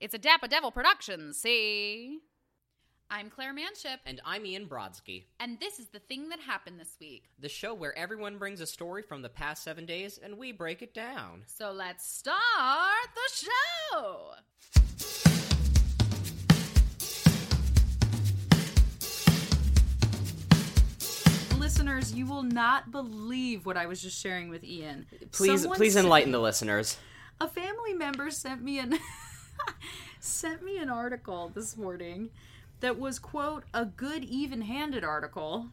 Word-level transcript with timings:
It's 0.00 0.14
a 0.14 0.18
Dappa 0.18 0.48
Devil 0.48 0.70
production, 0.70 1.32
see? 1.34 2.20
I'm 3.12 3.28
Claire 3.28 3.52
Manship, 3.52 3.98
And 4.06 4.20
I'm 4.24 4.46
Ian 4.46 4.66
Brodsky, 4.66 5.24
and 5.40 5.58
this 5.58 5.78
is 5.80 5.88
the 5.88 5.98
thing 5.98 6.28
that 6.28 6.38
happened 6.40 6.78
this 6.78 6.96
week. 7.00 7.24
the 7.40 7.48
show 7.48 7.74
where 7.74 7.96
everyone 7.98 8.38
brings 8.38 8.60
a 8.60 8.66
story 8.66 9.02
from 9.02 9.22
the 9.22 9.28
past 9.28 9.64
seven 9.64 9.84
days 9.84 10.18
and 10.22 10.38
we 10.38 10.52
break 10.52 10.80
it 10.80 10.94
down. 10.94 11.42
So 11.46 11.72
let's 11.72 12.06
start 12.08 13.08
the 13.14 13.46
show! 13.92 14.34
Listeners, 21.58 22.14
you 22.14 22.26
will 22.26 22.42
not 22.42 22.90
believe 22.90 23.66
what 23.66 23.76
I 23.76 23.86
was 23.86 24.00
just 24.00 24.18
sharing 24.20 24.48
with 24.48 24.64
Ian. 24.64 25.06
Please, 25.30 25.62
Someone 25.62 25.76
please 25.76 25.92
sent- 25.94 26.04
enlighten 26.06 26.32
the 26.32 26.40
listeners. 26.40 26.96
a 27.40 27.46
family 27.48 27.92
member 27.94 28.30
sent 28.30 28.62
me 28.62 28.78
an 28.78 28.98
sent 30.20 30.62
me 30.62 30.78
an 30.78 30.90
article 30.90 31.50
this 31.54 31.76
morning 31.76 32.30
that 32.80 32.98
was 32.98 33.18
quote 33.18 33.64
a 33.72 33.84
good 33.84 34.24
even-handed 34.24 35.02
article 35.02 35.68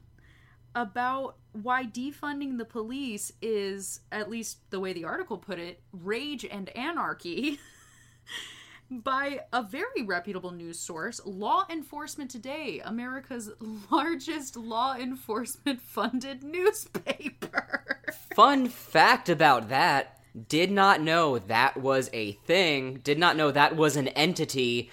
about 0.76 1.36
why 1.54 1.86
defunding 1.86 2.58
the 2.58 2.66
police 2.66 3.32
is 3.42 4.02
at 4.12 4.30
least 4.30 4.60
the 4.70 4.80
way 4.80 4.94
the 4.94 5.04
article 5.04 5.38
put 5.38 5.60
it 5.60 5.82
rage 5.92 6.46
and 6.46 6.70
anarchy 6.78 7.60
by 8.92 9.40
a 9.52 9.64
very 9.64 10.02
reputable 10.04 10.52
news 10.52 10.80
source 10.80 11.20
law 11.26 11.66
enforcement 11.70 12.32
today 12.32 12.82
america's 12.86 13.52
largest 13.92 14.56
law 14.56 14.96
enforcement 14.96 15.82
funded 15.82 16.44
newspaper. 16.44 18.02
Fun 18.34 18.70
fact 18.70 19.28
about 19.28 19.68
that 19.70 20.17
did 20.48 20.72
not 20.72 21.02
know 21.02 21.40
that 21.40 21.78
was 21.78 22.10
a 22.14 22.34
thing, 22.34 23.00
did 23.04 23.18
not 23.18 23.36
know 23.36 23.52
that 23.52 23.76
was 23.76 23.96
an 23.96 24.10
entity. 24.10 24.92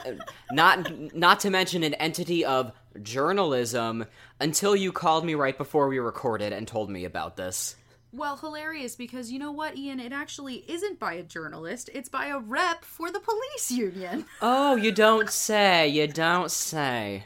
not 0.52 1.14
not 1.14 1.40
to 1.40 1.50
mention 1.50 1.82
an 1.82 1.94
entity 1.94 2.44
of 2.44 2.72
journalism 3.02 4.06
until 4.40 4.76
you 4.76 4.92
called 4.92 5.24
me 5.24 5.34
right 5.34 5.56
before 5.56 5.88
we 5.88 5.98
recorded 5.98 6.52
and 6.52 6.66
told 6.66 6.90
me 6.90 7.04
about 7.04 7.36
this. 7.36 7.76
Well, 8.14 8.36
hilarious 8.36 8.94
because 8.94 9.32
you 9.32 9.38
know 9.38 9.52
what, 9.52 9.76
Ian? 9.76 9.98
It 9.98 10.12
actually 10.12 10.64
isn't 10.68 10.98
by 10.98 11.14
a 11.14 11.22
journalist, 11.22 11.88
it's 11.94 12.10
by 12.10 12.26
a 12.26 12.38
rep 12.38 12.84
for 12.84 13.10
the 13.10 13.20
police 13.20 13.70
union. 13.70 14.26
Oh, 14.42 14.76
you 14.76 14.92
don't 14.92 15.30
say. 15.30 15.88
You 15.88 16.06
don't 16.06 16.50
say. 16.50 17.24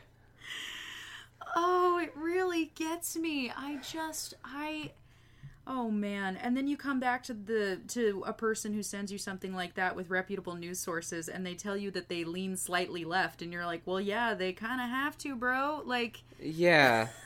Oh, 1.57 1.99
it 1.99 2.13
really 2.15 2.67
gets 2.75 3.17
me. 3.17 3.51
I 3.57 3.79
just, 3.79 4.35
I. 4.45 4.93
Oh 5.67 5.91
man. 5.91 6.37
And 6.37 6.57
then 6.57 6.69
you 6.69 6.77
come 6.77 7.01
back 7.01 7.23
to 7.25 7.35
the 7.35 7.81
to 7.89 8.23
a 8.27 8.33
person 8.33 8.73
who 8.73 8.83
sends 8.83 9.11
you 9.11 9.19
something 9.19 9.55
like 9.55 9.75
that 9.75 9.97
with 9.97 10.11
reputable 10.11 10.55
news 10.55 10.79
sources 10.79 11.29
and 11.29 11.45
they 11.45 11.55
tell 11.55 11.77
you 11.77 11.91
that 11.91 12.09
they 12.09 12.25
lean 12.25 12.57
slightly 12.57 13.05
left 13.05 13.43
and 13.43 13.53
you're 13.53 13.67
like, 13.67 13.83
"Well, 13.85 14.01
yeah, 14.01 14.35
they 14.35 14.53
kind 14.53 14.81
of 14.81 14.89
have 14.89 15.19
to, 15.19 15.35
bro." 15.35 15.83
Like 15.85 16.23
Yeah. 16.41 17.09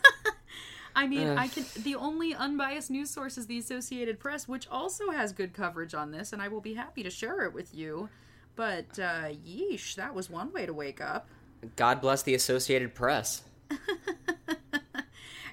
I 0.96 1.06
mean, 1.06 1.28
Ugh. 1.28 1.38
I 1.38 1.48
can. 1.48 1.64
The 1.82 1.94
only 1.94 2.34
unbiased 2.34 2.90
news 2.90 3.10
source 3.10 3.38
is 3.38 3.46
the 3.46 3.58
Associated 3.58 4.18
Press, 4.18 4.48
which 4.48 4.66
also 4.68 5.10
has 5.10 5.32
good 5.32 5.52
coverage 5.52 5.94
on 5.94 6.10
this, 6.10 6.32
and 6.32 6.42
I 6.42 6.48
will 6.48 6.60
be 6.60 6.74
happy 6.74 7.02
to 7.02 7.10
share 7.10 7.44
it 7.44 7.52
with 7.52 7.74
you. 7.74 8.08
But 8.56 8.98
uh, 8.98 9.30
yeesh, 9.46 9.94
that 9.94 10.14
was 10.14 10.28
one 10.28 10.52
way 10.52 10.66
to 10.66 10.72
wake 10.72 11.00
up. 11.00 11.28
God 11.76 12.00
bless 12.00 12.22
the 12.22 12.34
Associated 12.34 12.94
Press. 12.94 13.42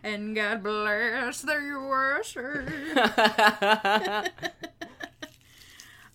And 0.08 0.34
God 0.34 0.64
bless 0.64 1.42
the 1.42 1.54
USA. 1.54 2.64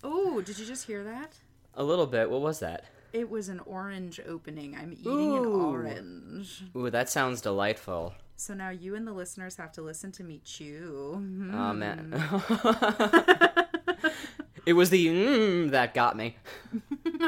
oh, 0.03 0.41
did 0.41 0.59
you 0.59 0.65
just 0.65 0.87
hear 0.87 1.05
that? 1.05 1.35
A 1.75 1.85
little 1.85 2.07
bit. 2.07 2.31
What 2.31 2.41
was 2.41 2.61
that? 2.61 2.87
It 3.13 3.29
was 3.29 3.51
an 3.51 3.61
orange 3.61 4.19
opening. 4.27 4.75
I'm 4.75 4.95
eating 4.95 5.37
an 5.37 5.45
orange. 5.45 6.63
Ooh, 6.75 6.89
that 6.89 7.11
sounds 7.11 7.43
delightful. 7.43 8.15
So 8.37 8.55
now 8.55 8.71
you 8.71 8.95
and 8.95 9.07
the 9.07 9.13
listeners 9.13 9.57
have 9.57 9.73
to 9.73 9.83
listen 9.83 10.11
to 10.13 10.25
me 10.25 10.41
chew. 10.43 11.23
Oh 11.53 11.75
man. 11.75 12.15
it 14.65 14.73
was 14.73 14.89
the 14.89 15.07
mm 15.07 15.71
that 15.73 15.93
got 15.93 16.17
me. 16.17 16.39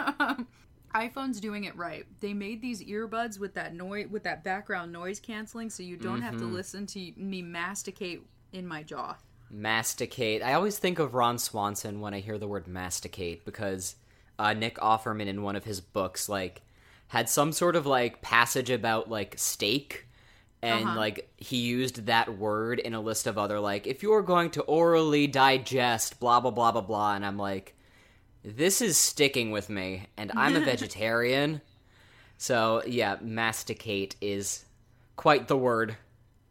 iPhone's 0.95 1.41
doing 1.41 1.65
it 1.65 1.77
right. 1.77 2.07
They 2.21 2.33
made 2.35 2.63
these 2.63 2.83
earbuds 2.85 3.39
with 3.39 3.55
that 3.55 3.75
noise 3.75 4.07
with 4.11 4.23
that 4.25 4.45
background 4.45 4.93
noise 4.93 5.19
canceling 5.21 5.71
so 5.71 5.83
you 5.83 5.97
don't 5.97 6.23
have 6.23 6.37
to 6.39 6.45
listen 6.45 6.87
to 6.87 7.13
me 7.17 7.43
masticate 7.43 8.23
in 8.53 8.67
my 8.67 8.83
jaw. 8.83 9.17
Masticate. 9.51 10.43
I 10.43 10.55
always 10.55 10.79
think 10.79 10.99
of 10.99 11.15
Ron 11.15 11.39
Swanson 11.39 12.01
when 12.01 12.15
I 12.15 12.21
hear 12.21 12.39
the 12.39 12.49
word 12.49 12.67
masticate 12.67 13.45
because 13.45 13.97
uh, 14.39 14.53
Nick 14.53 14.77
Offerman 14.79 15.27
in 15.27 15.43
one 15.43 15.57
of 15.57 15.65
his 15.65 15.81
books 15.81 16.29
like 16.29 16.63
had 17.09 17.29
some 17.29 17.53
sort 17.53 17.77
of 17.77 17.87
like 17.87 18.21
passage 18.23 18.71
about 18.71 19.09
like 19.11 19.35
steak 19.39 20.07
and 20.63 20.85
Uh-huh. 20.87 20.99
like 20.99 21.31
he 21.37 21.59
used 21.59 22.07
that 22.07 22.37
word 22.39 22.79
in 22.79 22.95
a 22.95 23.01
list 23.01 23.27
of 23.27 23.37
other 23.39 23.61
like 23.61 23.87
if 23.87 24.03
you're 24.03 24.23
going 24.23 24.51
to 24.51 24.63
orally 24.63 25.27
digest 25.27 26.19
blah 26.21 26.41
blah 26.41 26.51
blah 26.51 26.73
blah 26.73 26.81
blah 26.81 27.15
and 27.15 27.25
I'm 27.25 27.37
like 27.39 27.77
this 28.45 28.81
is 28.83 28.97
sticking 28.99 29.51
with 29.51 29.69
me 29.71 30.07
and 30.17 30.31
I'm 30.37 30.55
a 30.57 30.61
vegetarian. 30.65 31.61
So, 32.37 32.83
yeah, 32.87 33.17
masticate 33.23 34.17
is 34.21 34.65
quite 35.17 35.49
the 35.49 35.57
word. 35.57 35.97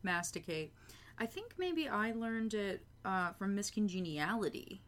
Masticate. 0.01 0.73
I 1.19 1.25
think 1.25 1.53
maybe 1.57 1.87
I 1.87 2.11
learned 2.13 2.53
it 2.53 2.83
uh, 3.05 3.31
from 3.33 3.55
Miss 3.55 3.69
Congeniality. 3.69 4.81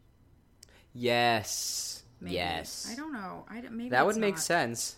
Yes. 0.92 2.02
Maybe. 2.20 2.34
Yes. 2.36 2.88
I 2.90 2.96
don't 2.96 3.12
know. 3.12 3.44
I 3.48 3.60
maybe 3.70 3.90
That 3.90 4.06
would 4.06 4.16
make 4.16 4.34
not. 4.34 4.42
sense. 4.42 4.96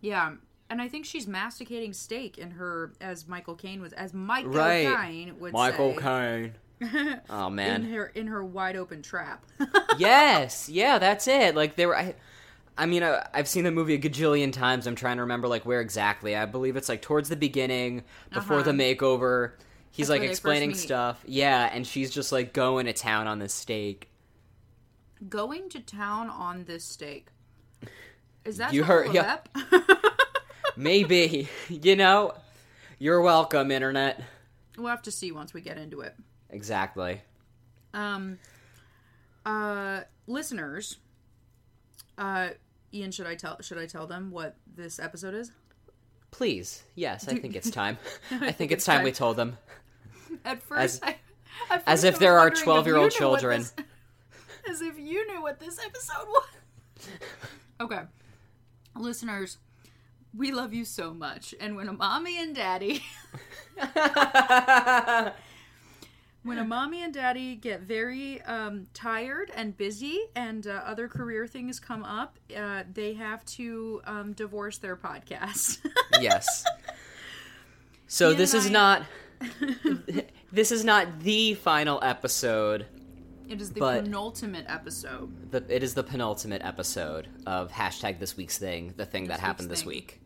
Yeah, 0.00 0.32
and 0.70 0.80
I 0.82 0.88
think 0.88 1.04
she's 1.04 1.26
masticating 1.26 1.92
steak 1.92 2.38
in 2.38 2.52
her 2.52 2.92
as 3.00 3.28
Michael 3.28 3.54
Caine 3.54 3.80
was 3.80 3.92
as 3.92 4.12
Michael 4.14 4.52
Right. 4.52 4.86
Caine 4.96 5.38
would 5.38 5.52
Michael 5.52 5.94
say 5.94 6.00
Caine. 6.02 6.54
Oh 7.30 7.48
man, 7.50 7.84
in 7.84 7.92
her 7.92 8.06
in 8.06 8.26
her 8.26 8.44
wide 8.44 8.76
open 8.76 9.02
trap. 9.02 9.44
yes. 9.98 10.68
Yeah, 10.68 10.98
that's 10.98 11.26
it. 11.28 11.54
Like 11.56 11.76
they 11.76 11.86
were 11.86 11.96
I, 11.96 12.14
I 12.76 12.84
mean, 12.86 13.02
I, 13.02 13.26
I've 13.32 13.48
seen 13.48 13.64
the 13.64 13.70
movie 13.70 13.94
a 13.94 13.98
gajillion 13.98 14.52
times. 14.52 14.86
I'm 14.86 14.94
trying 14.96 15.16
to 15.16 15.22
remember 15.22 15.48
like 15.48 15.64
where 15.64 15.80
exactly. 15.80 16.36
I 16.36 16.44
believe 16.44 16.76
it's 16.76 16.88
like 16.90 17.00
towards 17.02 17.28
the 17.30 17.36
beginning, 17.36 18.04
before 18.32 18.58
Uh-huh. 18.60 18.70
the 18.70 18.72
makeover. 18.72 19.52
He's 19.90 20.08
That's 20.08 20.10
like 20.10 20.20
where 20.20 20.28
they 20.28 20.32
first 20.34 20.40
explaining 20.40 20.74
stuff. 20.74 21.22
Yeah, 21.26 21.70
and 21.72 21.86
she's 21.86 22.10
just 22.10 22.30
like 22.32 22.52
going 22.52 22.84
to 22.86 22.92
town 22.92 23.26
on 23.26 23.38
this 23.38 23.54
steak. 23.54 24.10
Going 25.26 25.70
to 25.70 25.80
town 25.80 26.28
on 26.28 26.64
this 26.64 26.84
steak. 26.84 27.28
Is 28.44 28.58
that 28.58 28.74
You 28.74 28.84
heard- 28.84 29.14
yeah. 29.14 29.38
Maybe. 30.76 31.48
you 31.70 31.96
know, 31.96 32.34
you're 32.98 33.22
welcome, 33.22 33.70
internet. 33.70 34.22
we'll 34.76 34.88
have 34.88 35.02
to 35.02 35.10
see 35.10 35.32
once 35.32 35.54
we 35.54 35.62
get 35.62 35.78
into 35.78 36.00
it. 36.02 36.14
Exactly. 36.50 37.20
Um, 37.94 38.38
uh, 39.44 40.02
listeners, 40.26 40.98
uh, 42.18 42.50
Ian, 42.92 43.10
should 43.10 43.26
I 43.26 43.34
tell 43.34 43.60
should 43.60 43.78
I 43.78 43.86
tell 43.86 44.06
them 44.06 44.30
what 44.30 44.56
this 44.76 44.98
episode 44.98 45.34
is? 45.34 45.50
Please. 46.30 46.82
Yes, 46.94 47.28
I 47.28 47.34
think 47.38 47.56
it's 47.56 47.70
time. 47.70 47.98
I 48.30 48.52
think 48.52 48.70
it's 48.70 48.80
it's 48.80 48.84
time 48.86 48.98
time. 48.98 49.04
we 49.04 49.12
told 49.12 49.36
them. 49.36 49.56
At 50.44 50.62
first, 50.62 51.02
As- 51.02 51.14
I, 51.70 51.74
at 51.74 51.82
as 51.86 52.04
if 52.04 52.18
there 52.18 52.38
are 52.38 52.50
12-year-old 52.50 52.86
you 52.86 53.20
knew 53.20 53.28
what 53.30 53.40
children. 53.40 53.60
this- 53.62 53.74
as 54.70 54.80
if 54.82 54.98
you 54.98 55.26
knew 55.26 55.40
what 55.42 55.58
this 55.58 55.78
episode 55.84 56.26
was. 56.28 57.08
okay, 57.80 58.00
listeners, 58.94 59.58
we 60.36 60.52
love 60.52 60.74
you 60.74 60.84
so 60.84 61.14
much, 61.14 61.54
and 61.60 61.74
when 61.76 61.88
a 61.88 61.92
mommy 61.92 62.38
and 62.40 62.54
daddy. 62.54 63.02
When 66.46 66.58
a 66.58 66.64
mommy 66.64 67.02
and 67.02 67.12
daddy 67.12 67.56
get 67.56 67.80
very 67.82 68.40
um, 68.42 68.86
tired 68.94 69.50
and 69.54 69.76
busy 69.76 70.20
and 70.34 70.66
uh, 70.66 70.82
other 70.86 71.08
career 71.08 71.46
things 71.46 71.80
come 71.80 72.04
up, 72.04 72.38
uh, 72.56 72.84
they 72.92 73.14
have 73.14 73.44
to 73.44 74.00
um, 74.04 74.32
divorce 74.32 74.78
their 74.78 74.96
podcast. 74.96 75.78
yes. 76.20 76.64
So 78.06 78.28
Ian 78.28 78.38
this 78.38 78.54
is 78.54 78.66
I- 78.66 78.70
not 78.70 79.02
this 80.52 80.72
is 80.72 80.84
not 80.84 81.20
the 81.20 81.54
final 81.54 81.98
episode. 82.02 82.86
it 83.48 83.60
is 83.60 83.72
the 83.72 83.80
penultimate 83.80 84.64
episode. 84.68 85.50
The, 85.50 85.64
it 85.68 85.82
is 85.82 85.94
the 85.94 86.02
penultimate 86.04 86.62
episode 86.64 87.28
of 87.46 87.70
hashtag 87.72 88.18
this 88.18 88.36
week's 88.36 88.58
thing, 88.58 88.94
the 88.96 89.04
thing 89.06 89.24
that 89.28 89.40
happened 89.40 89.70
this 89.70 89.80
thing. 89.80 89.88
week. 89.88 90.20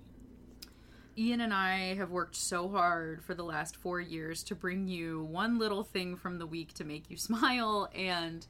Ian 1.16 1.40
and 1.40 1.52
I 1.52 1.94
have 1.94 2.10
worked 2.10 2.36
so 2.36 2.68
hard 2.68 3.22
for 3.22 3.34
the 3.34 3.42
last 3.42 3.76
four 3.76 4.00
years 4.00 4.42
to 4.44 4.54
bring 4.54 4.88
you 4.88 5.24
one 5.24 5.58
little 5.58 5.84
thing 5.84 6.16
from 6.16 6.38
the 6.38 6.46
week 6.46 6.72
to 6.74 6.84
make 6.84 7.10
you 7.10 7.16
smile, 7.16 7.88
and 7.94 8.46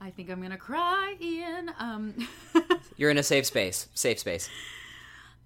I 0.00 0.10
think 0.10 0.30
I'm 0.30 0.40
gonna 0.40 0.56
cry, 0.56 1.16
Ian. 1.20 1.70
Um, 1.78 2.28
You're 2.96 3.10
in 3.10 3.18
a 3.18 3.22
safe 3.22 3.46
space. 3.46 3.88
Safe 3.94 4.18
space. 4.18 4.48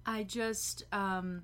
I 0.05 0.23
just, 0.23 0.83
um, 0.91 1.43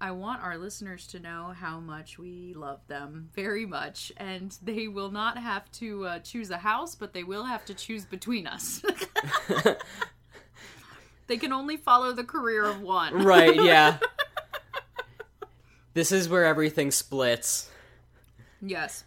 I 0.00 0.12
want 0.12 0.42
our 0.42 0.56
listeners 0.56 1.06
to 1.08 1.18
know 1.18 1.52
how 1.56 1.80
much 1.80 2.18
we 2.18 2.54
love 2.54 2.80
them 2.86 3.30
very 3.34 3.66
much, 3.66 4.12
and 4.16 4.56
they 4.62 4.88
will 4.88 5.10
not 5.10 5.36
have 5.36 5.70
to 5.72 6.06
uh, 6.06 6.18
choose 6.20 6.50
a 6.50 6.58
house, 6.58 6.94
but 6.94 7.12
they 7.12 7.24
will 7.24 7.44
have 7.44 7.64
to 7.66 7.74
choose 7.74 8.04
between 8.04 8.46
us. 8.46 8.82
They 11.28 11.36
can 11.36 11.52
only 11.52 11.76
follow 11.76 12.12
the 12.12 12.24
career 12.24 12.64
of 12.64 12.80
one. 12.80 13.22
Right, 13.22 13.54
yeah. 13.54 13.98
This 15.98 16.12
is 16.12 16.28
where 16.28 16.44
everything 16.44 16.92
splits. 16.92 17.68
Yes. 18.62 19.02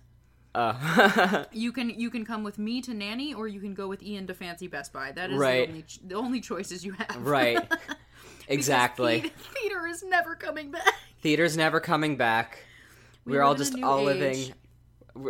Uh, 0.53 1.45
You 1.53 1.71
can 1.71 1.89
you 1.89 2.09
can 2.09 2.25
come 2.25 2.43
with 2.43 2.57
me 2.59 2.81
to 2.81 2.93
nanny, 2.93 3.33
or 3.33 3.47
you 3.47 3.61
can 3.61 3.73
go 3.73 3.87
with 3.87 4.03
Ian 4.03 4.27
to 4.27 4.33
Fancy 4.33 4.67
Best 4.67 4.91
Buy. 4.91 5.13
That 5.13 5.31
is 5.31 5.37
Right. 5.37 5.67
the, 5.67 5.71
only, 5.71 5.81
ch- 5.83 5.99
the 6.05 6.15
only 6.15 6.41
choices 6.41 6.83
you 6.85 6.91
have. 6.93 7.17
right. 7.25 7.59
Exactly. 8.47 9.19
Theater, 9.21 9.35
theater 9.61 9.87
is 9.87 10.03
never 10.03 10.35
coming 10.35 10.71
back. 10.71 10.83
Theater's 11.21 11.55
never 11.55 11.79
coming 11.79 12.17
back. 12.17 12.65
We 13.23 13.33
We're 13.33 13.43
all 13.43 13.53
live 13.53 13.61
in 13.61 13.67
a 13.67 13.71
just 13.71 13.83
all 13.83 13.99
age. 14.09 14.17
living 14.17 14.53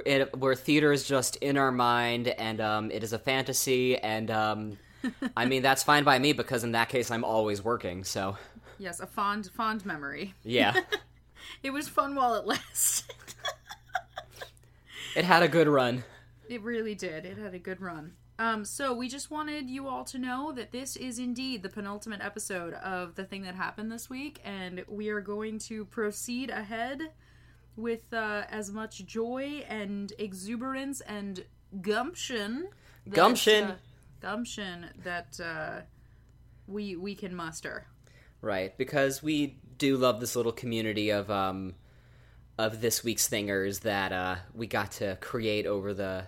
it, 0.06 0.36
where 0.38 0.56
theater 0.56 0.92
is 0.92 1.08
just 1.08 1.36
in 1.36 1.56
our 1.58 1.72
mind 1.72 2.30
and 2.30 2.60
um, 2.60 2.90
it 2.90 3.04
is 3.04 3.14
a 3.14 3.20
fantasy 3.20 3.96
and 3.98 4.32
um, 4.32 4.78
I 5.38 5.46
mean 5.46 5.62
that's 5.62 5.84
fine 5.84 6.04
by 6.04 6.18
me 6.18 6.34
because 6.34 6.64
in 6.64 6.72
that 6.72 6.90
case 6.90 7.12
I'm 7.12 7.24
always 7.24 7.64
working. 7.64 8.04
So 8.06 8.38
Yes, 8.80 9.00
a 9.02 9.06
fond 9.06 9.52
fond 9.54 9.86
memory. 9.86 10.34
yeah, 10.44 10.74
It 11.64 11.72
was 11.72 11.88
fun 11.88 12.16
while 12.16 12.34
it 12.36 12.46
lasted. 12.46 13.14
it 15.16 15.26
had 15.26 15.44
a 15.44 15.48
good 15.48 15.68
run. 15.68 16.04
It 16.50 16.62
really 16.64 16.96
did. 16.96 17.26
It 17.26 17.38
had 17.38 17.54
a 17.54 17.60
good 17.60 17.82
run. 17.82 18.14
Um, 18.40 18.66
so 18.66 18.94
we 18.94 19.08
just 19.08 19.30
wanted 19.30 19.70
you 19.70 19.88
all 19.88 20.04
to 20.06 20.18
know 20.18 20.52
that 20.54 20.72
this 20.72 20.96
is 20.96 21.20
indeed 21.20 21.62
the 21.62 21.70
penultimate 21.70 22.22
episode 22.22 22.74
of 22.76 23.14
the 23.16 23.24
thing 23.24 23.44
that 23.44 23.54
happened 23.56 23.92
this 23.92 24.10
week, 24.10 24.40
and 24.44 24.84
we 24.88 25.10
are 25.10 25.22
going 25.22 25.60
to 25.60 25.86
proceed 25.86 26.50
ahead 26.50 27.12
with 27.76 28.12
uh, 28.14 28.44
as 28.50 28.72
much 28.72 29.06
joy 29.06 29.64
and 29.70 30.14
exuberance 30.18 31.02
and 31.02 31.46
gumption. 31.82 32.70
that, 33.06 33.14
Gumption. 33.16 33.64
uh, 33.66 33.76
gumption 34.20 34.88
that 35.04 35.40
uh, 35.40 35.82
we 36.68 36.96
we 36.96 37.14
can 37.14 37.36
muster. 37.36 37.86
Right, 38.42 38.76
because 38.76 39.22
we 39.22 39.58
do 39.82 39.98
love 39.98 40.20
this 40.20 40.36
little 40.36 40.52
community 40.52 41.10
of 41.10 41.32
um 41.32 41.74
of 42.60 42.82
this 42.82 43.04
week's 43.04 43.28
thingers 43.28 43.82
that 43.82 44.12
uh 44.12 44.36
we 44.54 44.68
got 44.68 44.92
to 44.92 45.18
create 45.20 45.66
over 45.66 45.92
the 45.94 46.28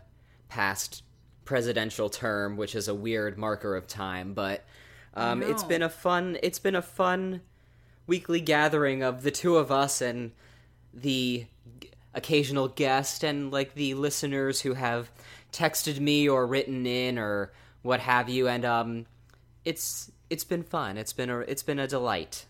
past 0.49 1.03
presidential 1.45 2.09
term, 2.09 2.57
which 2.57 2.73
is 2.73 2.87
a 2.87 2.95
weird 2.95 3.37
marker 3.37 3.75
of 3.75 3.87
time, 3.87 4.33
but 4.33 4.65
um 5.13 5.43
it's 5.43 5.61
know. 5.61 5.69
been 5.69 5.83
a 5.83 5.89
fun 5.89 6.37
it's 6.41 6.57
been 6.57 6.75
a 6.75 6.81
fun 6.81 7.41
weekly 8.07 8.41
gathering 8.41 9.03
of 9.03 9.21
the 9.21 9.31
two 9.31 9.57
of 9.57 9.71
us 9.71 10.01
and 10.01 10.31
the 10.91 11.45
occasional 12.15 12.67
guest 12.67 13.23
and 13.23 13.51
like 13.51 13.75
the 13.75 13.93
listeners 13.93 14.61
who 14.61 14.73
have 14.73 15.11
texted 15.51 15.99
me 15.99 16.27
or 16.27 16.47
written 16.47 16.87
in 16.87 17.19
or 17.19 17.53
what 17.83 17.99
have 17.99 18.29
you 18.29 18.47
and 18.47 18.65
um 18.65 19.05
it's 19.63 20.11
it's 20.31 20.43
been 20.43 20.63
fun. 20.63 20.97
It's 20.97 21.13
been 21.13 21.29
a 21.29 21.39
it's 21.41 21.61
been 21.61 21.77
a 21.77 21.87
delight. 21.87 22.45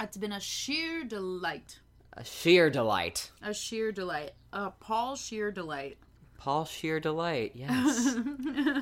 It's 0.00 0.16
been 0.16 0.32
a 0.32 0.40
sheer 0.40 1.04
delight. 1.04 1.80
A 2.14 2.24
sheer 2.24 2.70
delight. 2.70 3.30
A 3.42 3.52
sheer 3.54 3.92
delight. 3.92 4.32
A 4.52 4.70
Paul 4.70 5.14
sheer 5.16 5.50
delight. 5.50 5.98
Paul 6.38 6.64
sheer 6.64 7.00
delight. 7.00 7.52
Yes. 7.54 8.16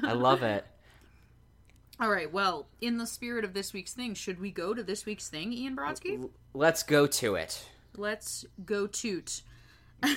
I 0.04 0.12
love 0.12 0.42
it. 0.42 0.64
All 2.00 2.08
right. 2.08 2.32
Well, 2.32 2.68
in 2.80 2.98
the 2.98 3.06
spirit 3.06 3.44
of 3.44 3.52
this 3.52 3.72
week's 3.72 3.92
thing, 3.92 4.14
should 4.14 4.40
we 4.40 4.52
go 4.52 4.72
to 4.72 4.82
this 4.84 5.04
week's 5.04 5.28
thing, 5.28 5.52
Ian 5.52 5.76
Brodsky? 5.76 6.28
Let's 6.54 6.84
go 6.84 7.06
to 7.08 7.34
it. 7.34 7.66
Let's 7.96 8.46
go 8.64 8.86
toot. 8.86 9.42
I 10.02 10.16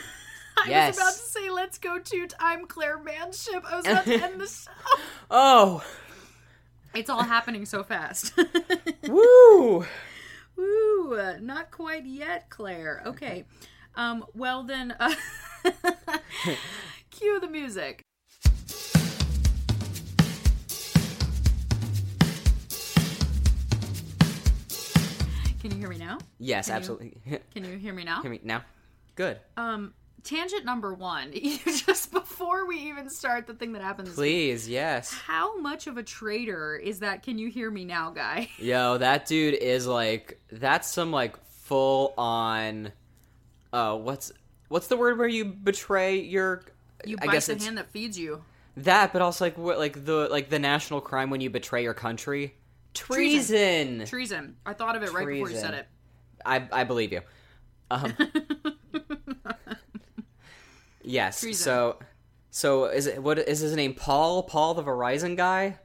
Yes. 0.68 0.96
was 0.96 0.98
about 0.98 1.14
to 1.14 1.20
say 1.42 1.50
let's 1.50 1.78
go 1.80 1.98
toot. 1.98 2.34
I'm 2.40 2.68
Claire 2.68 3.00
Manship. 3.00 3.64
I 3.68 3.76
was 3.76 3.86
about 3.88 4.06
to 4.06 4.14
end 4.24 4.40
the 4.40 4.46
show. 4.48 4.72
Oh, 5.32 5.84
It's 6.94 7.10
all 7.10 7.24
happening 7.24 7.66
so 7.66 7.84
fast. 7.84 8.34
woo! 9.08 9.86
Woo! 10.56 11.38
Not 11.42 11.72
quite 11.72 12.06
yet, 12.06 12.50
Claire. 12.50 13.02
Okay. 13.06 13.46
Um. 13.96 14.26
Well 14.34 14.64
then, 14.64 14.92
uh, 15.00 15.14
cue 17.12 17.40
the 17.40 17.48
music. 17.50 18.04
Can 25.60 25.72
you 25.72 25.78
hear 25.78 25.90
me 25.90 25.98
now? 25.98 26.18
Yes, 26.40 26.66
Can 26.66 26.74
you- 26.74 26.78
absolutely. 26.78 27.18
Can 27.54 27.64
you 27.64 27.78
hear 27.78 27.94
me 27.94 28.04
now? 28.04 28.22
Hear 28.24 28.32
me 28.32 28.40
now. 28.44 28.64
Good. 29.16 29.40
Um, 29.58 29.94
tangent 30.24 30.66
number 30.66 30.94
one. 30.94 31.32
You 31.34 31.58
just 31.66 32.12
before 32.42 32.66
we 32.66 32.78
even 32.78 33.10
start 33.10 33.46
the 33.46 33.54
thing 33.54 33.74
that 33.74 33.82
happens. 33.82 34.14
Please, 34.16 34.68
yes. 34.68 35.14
How 35.14 35.58
much 35.60 35.88
of 35.88 35.98
a 35.98 36.04
traitor 36.04 36.76
is 36.76 37.00
that? 37.00 37.22
Can 37.22 37.38
you 37.38 37.50
hear 37.50 37.70
me 37.70 37.86
now, 37.86 38.10
guy? 38.10 38.50
Yo, 38.58 38.98
that 38.98 39.28
dude 39.28 39.54
is 39.54 39.86
like 39.86 40.42
that's 40.52 40.88
some 40.88 41.12
like 41.12 41.38
full 41.46 42.14
on. 42.18 42.92
Uh, 43.72 43.96
what's 43.96 44.32
what's 44.70 44.88
the 44.88 44.98
word 44.98 45.18
where 45.20 45.28
you 45.28 45.46
betray 45.46 46.20
your? 46.20 46.64
You 47.06 47.18
I 47.22 47.28
bite 47.28 47.34
guess 47.34 47.46
the 47.46 47.58
hand 47.58 47.78
that 47.78 47.92
feeds 47.92 48.18
you. 48.18 48.44
that, 48.78 49.14
but 49.14 49.22
also 49.22 49.46
like 49.46 49.58
what 49.58 49.78
like 49.78 50.04
the 50.04 50.28
like 50.30 50.50
the 50.50 50.60
national 50.60 51.02
crime 51.02 51.30
when 51.30 51.42
you 51.42 51.50
betray 51.50 51.84
your 51.84 51.94
country. 51.94 52.56
Treason. 52.94 54.06
Treason. 54.06 54.56
I 54.66 54.74
thought 54.74 54.96
of 54.96 55.04
it 55.04 55.14
right 55.14 55.28
before 55.28 55.50
you 55.50 55.58
said 55.58 55.76
it. 55.76 55.88
I 56.46 56.68
I 56.72 56.84
believe 56.86 57.12
you. 57.12 57.22
Um, 57.92 58.14
yes. 61.04 61.42
Treason. 61.42 61.64
So, 61.64 61.98
so 62.52 62.86
is 62.86 63.08
it 63.08 63.24
what 63.24 63.40
is 63.40 63.60
his 63.60 63.76
name? 63.76 63.94
Paul? 63.96 64.44
Paul 64.44 64.76
the 64.76 64.84
Verizon 64.84 65.36
guy? 65.36 65.80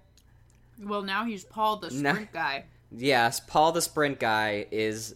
Well, 0.83 1.03
now 1.03 1.25
he's 1.25 1.45
Paul 1.45 1.77
the 1.77 1.91
No. 1.91 2.11
sprint 2.13 2.33
guy. 2.33 2.65
Yes, 2.93 3.41
Paul 3.41 3.73
the 3.73 3.81
Sprint 3.83 4.21
guy 4.21 4.67
is 4.71 5.15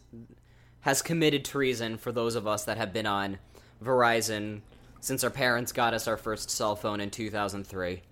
has 0.81 1.03
committed 1.03 1.45
treason 1.45 1.99
for 1.99 2.11
those 2.13 2.35
of 2.35 2.47
us 2.47 2.65
that 2.65 2.79
have 2.79 2.93
been 2.93 3.07
on 3.07 3.39
Verizon 3.85 4.63
since 5.01 5.23
our 5.25 5.31
parents 5.31 5.73
got 5.73 5.95
us 5.95 6.09
our 6.09 6.17
first 6.17 6.51
cell 6.51 6.75
phone 6.77 7.01
in 7.01 7.11
2003. 7.11 8.03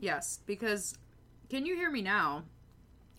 Yes, 0.00 0.40
because 0.46 0.96
can 1.48 1.64
you 1.66 1.74
hear 1.76 1.90
me 1.90 2.02
now? 2.02 2.44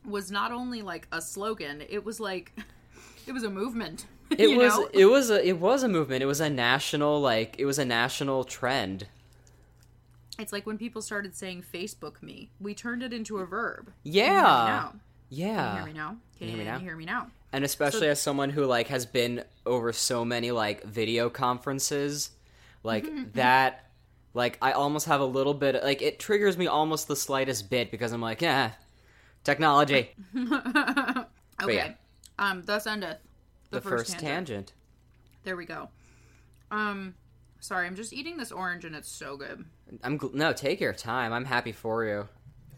Was 0.06 0.31
not 0.31 0.51
only 0.51 0.81
like 0.81 1.07
a 1.12 1.21
slogan, 1.21 1.81
it 1.89 2.04
was 2.06 2.19
like 2.19 2.54
it 3.27 3.31
was 3.31 3.44
a 3.44 3.50
movement. 3.50 4.06
It 4.38 4.56
was 4.56 4.77
know? 4.77 4.88
it 4.94 5.06
was 5.06 5.31
a 5.31 5.44
it 5.48 5.57
was 5.57 5.81
a 5.81 5.88
movement. 5.88 6.21
It 6.21 6.27
was 6.27 6.39
a 6.39 6.51
national 6.51 7.19
like 7.19 7.56
it 7.57 7.66
was 7.66 7.80
a 7.80 7.86
national 7.86 8.44
trend. 8.44 9.07
It's 10.39 10.51
like 10.53 10.65
when 10.65 10.77
people 10.77 11.01
started 11.01 11.36
saying 11.36 11.63
Facebook 11.71 12.21
me. 12.24 12.50
We 12.59 12.74
turned 12.74 13.03
it 13.03 13.13
into 13.13 13.38
a 13.39 13.45
verb. 13.45 13.91
Yeah. 14.03 14.89
Can 14.91 15.01
Yeah. 15.30 15.71
you 15.71 15.77
hear 15.77 15.86
me 15.86 15.94
now? 15.94 16.18
Can 16.38 16.47
you 16.47 16.56
hear 16.56 16.57
me 16.57 16.63
now? 16.63 16.78
Can 16.78 16.78
hear 16.78 16.78
me 16.78 16.78
now? 16.78 16.78
you 16.78 16.83
hear 16.85 16.95
me 16.95 17.06
now? 17.06 17.31
And 17.52 17.64
especially 17.66 18.07
as 18.07 18.21
someone 18.21 18.49
who 18.52 18.66
like 18.66 18.87
has 18.87 19.06
been 19.06 19.44
over 19.66 19.92
so 19.92 20.23
many 20.23 20.52
like 20.52 20.83
video 20.83 21.30
conferences, 21.30 22.31
like 22.83 23.06
Mm-hmm, 23.06 23.31
that 23.33 23.85
like 24.33 24.57
I 24.61 24.71
almost 24.71 25.07
have 25.07 25.19
a 25.21 25.25
little 25.25 25.54
bit 25.54 25.83
like 25.83 26.02
it 26.02 26.19
triggers 26.19 26.57
me 26.57 26.68
almost 26.68 27.07
the 27.07 27.16
slightest 27.16 27.69
bit 27.69 27.92
because 27.92 28.11
I'm 28.11 28.21
like, 28.21 28.42
yeah, 28.42 28.71
technology. 29.44 30.11
Okay. 31.61 31.75
yeah. 31.75 31.92
Um, 32.37 32.61
thus 32.66 32.87
endeth 32.87 33.18
the, 33.69 33.81
the, 33.81 33.90
first, 33.90 34.18
tangent. 34.18 34.71
There 35.44 35.57
we 35.57 35.66
go. 35.66 35.90
Um, 36.71 37.16
sorry, 37.59 37.87
I'm 37.87 37.95
just 37.95 38.13
eating 38.13 38.37
this 38.37 38.51
orange 38.51 38.85
and 38.85 38.95
it's 38.95 39.09
so 39.09 39.37
good. 39.37 39.66
I'm 40.04 40.18
gl- 40.19 40.33
no, 40.33 40.54
take 40.54 40.80
your 40.80 40.94
time. 40.94 41.33
I'm 41.33 41.45
happy 41.45 41.71
for 41.71 42.06
you. 42.06 42.28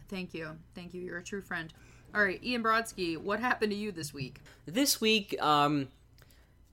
Thank 0.08 0.34
you, 0.34 0.56
thank 0.74 0.94
you. 0.94 1.02
You're 1.02 1.18
a 1.18 1.24
true 1.24 1.42
friend. 1.42 1.72
All 2.14 2.22
right, 2.22 2.42
Ian 2.44 2.62
Brodsky, 2.62 3.16
what 3.16 3.40
happened 3.40 3.72
to 3.72 3.78
you 3.78 3.90
this 3.90 4.12
week? 4.12 4.40
This 4.66 5.00
week, 5.00 5.40
um, 5.40 5.88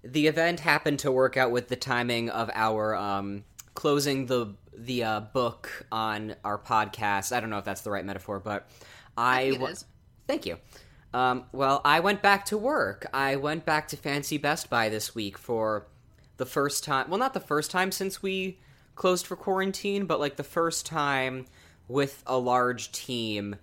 the 0.03 0.27
event 0.27 0.59
happened 0.59 0.99
to 0.99 1.11
work 1.11 1.37
out 1.37 1.51
with 1.51 1.69
the 1.69 1.75
timing 1.75 2.29
of 2.29 2.49
our 2.53 2.95
um, 2.95 3.45
closing 3.73 4.25
the 4.25 4.53
the 4.75 5.03
uh, 5.03 5.19
book 5.21 5.85
on 5.91 6.35
our 6.43 6.57
podcast. 6.57 7.35
I 7.35 7.39
don't 7.39 7.49
know 7.49 7.57
if 7.57 7.65
that's 7.65 7.81
the 7.81 7.91
right 7.91 8.05
metaphor, 8.05 8.39
but 8.39 8.69
I, 9.17 9.41
it 9.41 9.83
thank 10.27 10.45
you. 10.45 10.57
Um, 11.13 11.45
well, 11.51 11.81
I 11.83 11.99
went 12.01 12.21
back 12.21 12.45
to 12.45 12.57
work. 12.57 13.07
I 13.13 13.35
went 13.35 13.65
back 13.65 13.87
to 13.89 13.97
Fancy 13.97 14.37
Best 14.37 14.69
Buy 14.69 14.89
this 14.89 15.15
week 15.15 15.37
for 15.37 15.87
the 16.39 16.46
first 16.48 16.84
time. 16.84 17.10
Well, 17.10 17.19
not 17.19 17.36
the 17.36 17.39
first 17.39 17.69
time 17.69 17.91
since 17.91 18.24
we 18.24 18.58
closed 18.96 19.27
for 19.27 19.36
quarantine, 19.36 20.05
but 20.05 20.19
like 20.19 20.36
the 20.38 20.43
first 20.43 20.88
time 20.88 21.46
with 21.88 22.24
a 22.25 22.38
large 22.38 22.91
team 22.91 23.58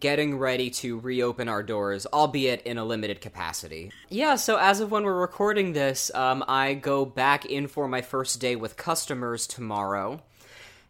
getting 0.00 0.38
ready 0.38 0.70
to 0.70 0.98
reopen 0.98 1.46
our 1.48 1.62
doors, 1.62 2.06
albeit 2.12 2.62
in 2.62 2.78
a 2.78 2.84
limited 2.84 3.20
capacity. 3.20 3.92
Yeah, 4.08 4.36
so 4.36 4.56
as 4.56 4.80
of 4.80 4.90
when 4.90 5.04
we're 5.04 5.20
recording 5.20 5.74
this, 5.74 6.10
um, 6.14 6.42
I 6.48 6.72
go 6.74 7.04
back 7.04 7.44
in 7.44 7.68
for 7.68 7.86
my 7.86 8.00
first 8.00 8.40
day 8.40 8.56
with 8.56 8.78
customers 8.78 9.46
tomorrow. 9.46 10.22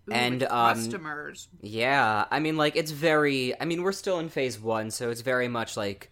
Ooh, 0.09 0.13
And, 0.13 0.45
um, 0.45 0.77
customers. 0.77 1.49
Yeah, 1.61 2.25
I 2.31 2.39
mean, 2.39 2.57
like, 2.57 2.77
it's 2.77 2.93
very. 2.93 3.61
I 3.61 3.65
mean, 3.65 3.83
we're 3.83 3.93
still 3.93 4.21
in 4.21 4.29
phase 4.29 4.61
one, 4.61 4.91
so 4.93 5.11
it's 5.11 5.21
very 5.23 5.49
much 5.49 5.77
like 5.77 6.11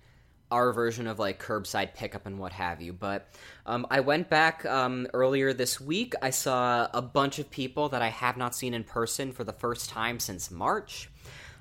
our 0.50 0.72
version 0.72 1.06
of 1.06 1.18
like 1.18 1.42
curbside 1.42 1.94
pickup 1.94 2.26
and 2.26 2.38
what 2.38 2.52
have 2.52 2.80
you. 2.80 2.92
But 2.92 3.28
um, 3.66 3.86
I 3.90 4.00
went 4.00 4.28
back 4.30 4.64
um, 4.66 5.06
earlier 5.12 5.52
this 5.52 5.80
week. 5.80 6.14
I 6.22 6.30
saw 6.30 6.88
a 6.92 7.02
bunch 7.02 7.38
of 7.38 7.50
people 7.50 7.90
that 7.90 8.02
I 8.02 8.08
have 8.08 8.36
not 8.36 8.54
seen 8.54 8.74
in 8.74 8.84
person 8.84 9.32
for 9.32 9.44
the 9.44 9.52
first 9.52 9.90
time 9.90 10.18
since 10.18 10.50
March. 10.50 11.10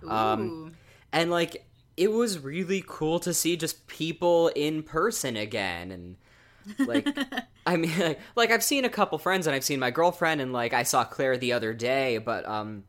Ooh. 0.04 0.10
um, 0.10 0.74
And 1.12 1.30
like, 1.32 1.66
it 1.98 2.12
was 2.12 2.40
really 2.40 2.84
cool 2.86 3.20
to 3.20 3.34
see 3.34 3.58
just 3.58 3.88
people 3.88 4.50
in 4.50 4.84
person 4.84 5.36
again 5.36 5.92
and 5.92 6.16
like 6.88 7.08
i 7.66 7.76
mean 7.76 7.98
like, 7.98 8.20
like 8.36 8.52
i've 8.52 8.64
seen 8.64 8.86
a 8.86 8.90
couple 8.90 9.18
friends 9.18 9.48
and 9.48 9.56
i've 9.56 9.64
seen 9.64 9.80
my 9.80 9.90
girlfriend 9.90 10.40
and 10.40 10.54
like 10.54 10.74
i 10.74 10.84
saw 10.84 11.04
claire 11.04 11.38
the 11.38 11.54
other 11.54 11.74
day 11.74 12.18
but 12.20 12.48
um 12.48 12.84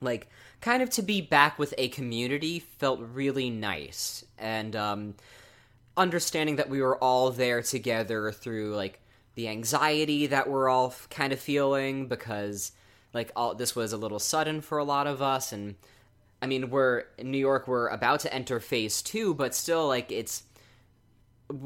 like 0.00 0.28
kind 0.62 0.82
of 0.82 0.88
to 0.88 1.02
be 1.02 1.20
back 1.20 1.58
with 1.58 1.74
a 1.76 1.88
community 1.88 2.58
felt 2.58 3.00
really 3.00 3.50
nice 3.50 4.24
and 4.38 4.74
um 4.74 5.14
understanding 5.96 6.56
that 6.56 6.70
we 6.70 6.80
were 6.80 6.96
all 6.98 7.30
there 7.30 7.60
together 7.60 8.32
through 8.32 8.74
like 8.74 8.98
the 9.34 9.48
anxiety 9.48 10.26
that 10.26 10.48
we're 10.48 10.70
all 10.70 10.94
kind 11.10 11.34
of 11.34 11.38
feeling 11.38 12.08
because 12.08 12.72
like 13.12 13.30
all 13.36 13.54
this 13.54 13.76
was 13.76 13.92
a 13.92 13.98
little 13.98 14.18
sudden 14.18 14.62
for 14.62 14.78
a 14.78 14.84
lot 14.84 15.06
of 15.06 15.20
us 15.20 15.52
and 15.52 15.74
I 16.42 16.46
mean, 16.46 16.70
we're 16.70 17.04
in 17.16 17.30
New 17.30 17.38
York. 17.38 17.68
We're 17.68 17.86
about 17.86 18.20
to 18.20 18.34
enter 18.34 18.58
phase 18.58 19.00
two, 19.00 19.32
but 19.32 19.54
still, 19.54 19.86
like 19.86 20.10
it's 20.10 20.42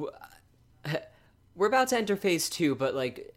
we're 1.57 1.67
about 1.67 1.89
to 1.89 1.97
enter 1.97 2.15
phase 2.15 2.51
two. 2.51 2.75
But 2.75 2.95
like, 2.95 3.35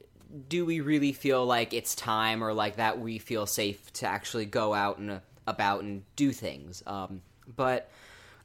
do 0.50 0.66
we 0.66 0.82
really 0.82 1.14
feel 1.14 1.46
like 1.46 1.74
it's 1.74 1.96
time, 1.96 2.44
or 2.44 2.54
like 2.54 2.76
that 2.76 3.00
we 3.00 3.20
feel 3.20 3.46
safe 3.46 3.92
to 3.94 4.06
actually 4.06 4.46
go 4.46 4.74
out 4.74 4.98
and 4.98 5.22
about 5.50 5.82
and 5.84 6.04
do 6.16 6.32
things? 6.32 6.82
Um, 6.88 7.22
but 7.56 7.90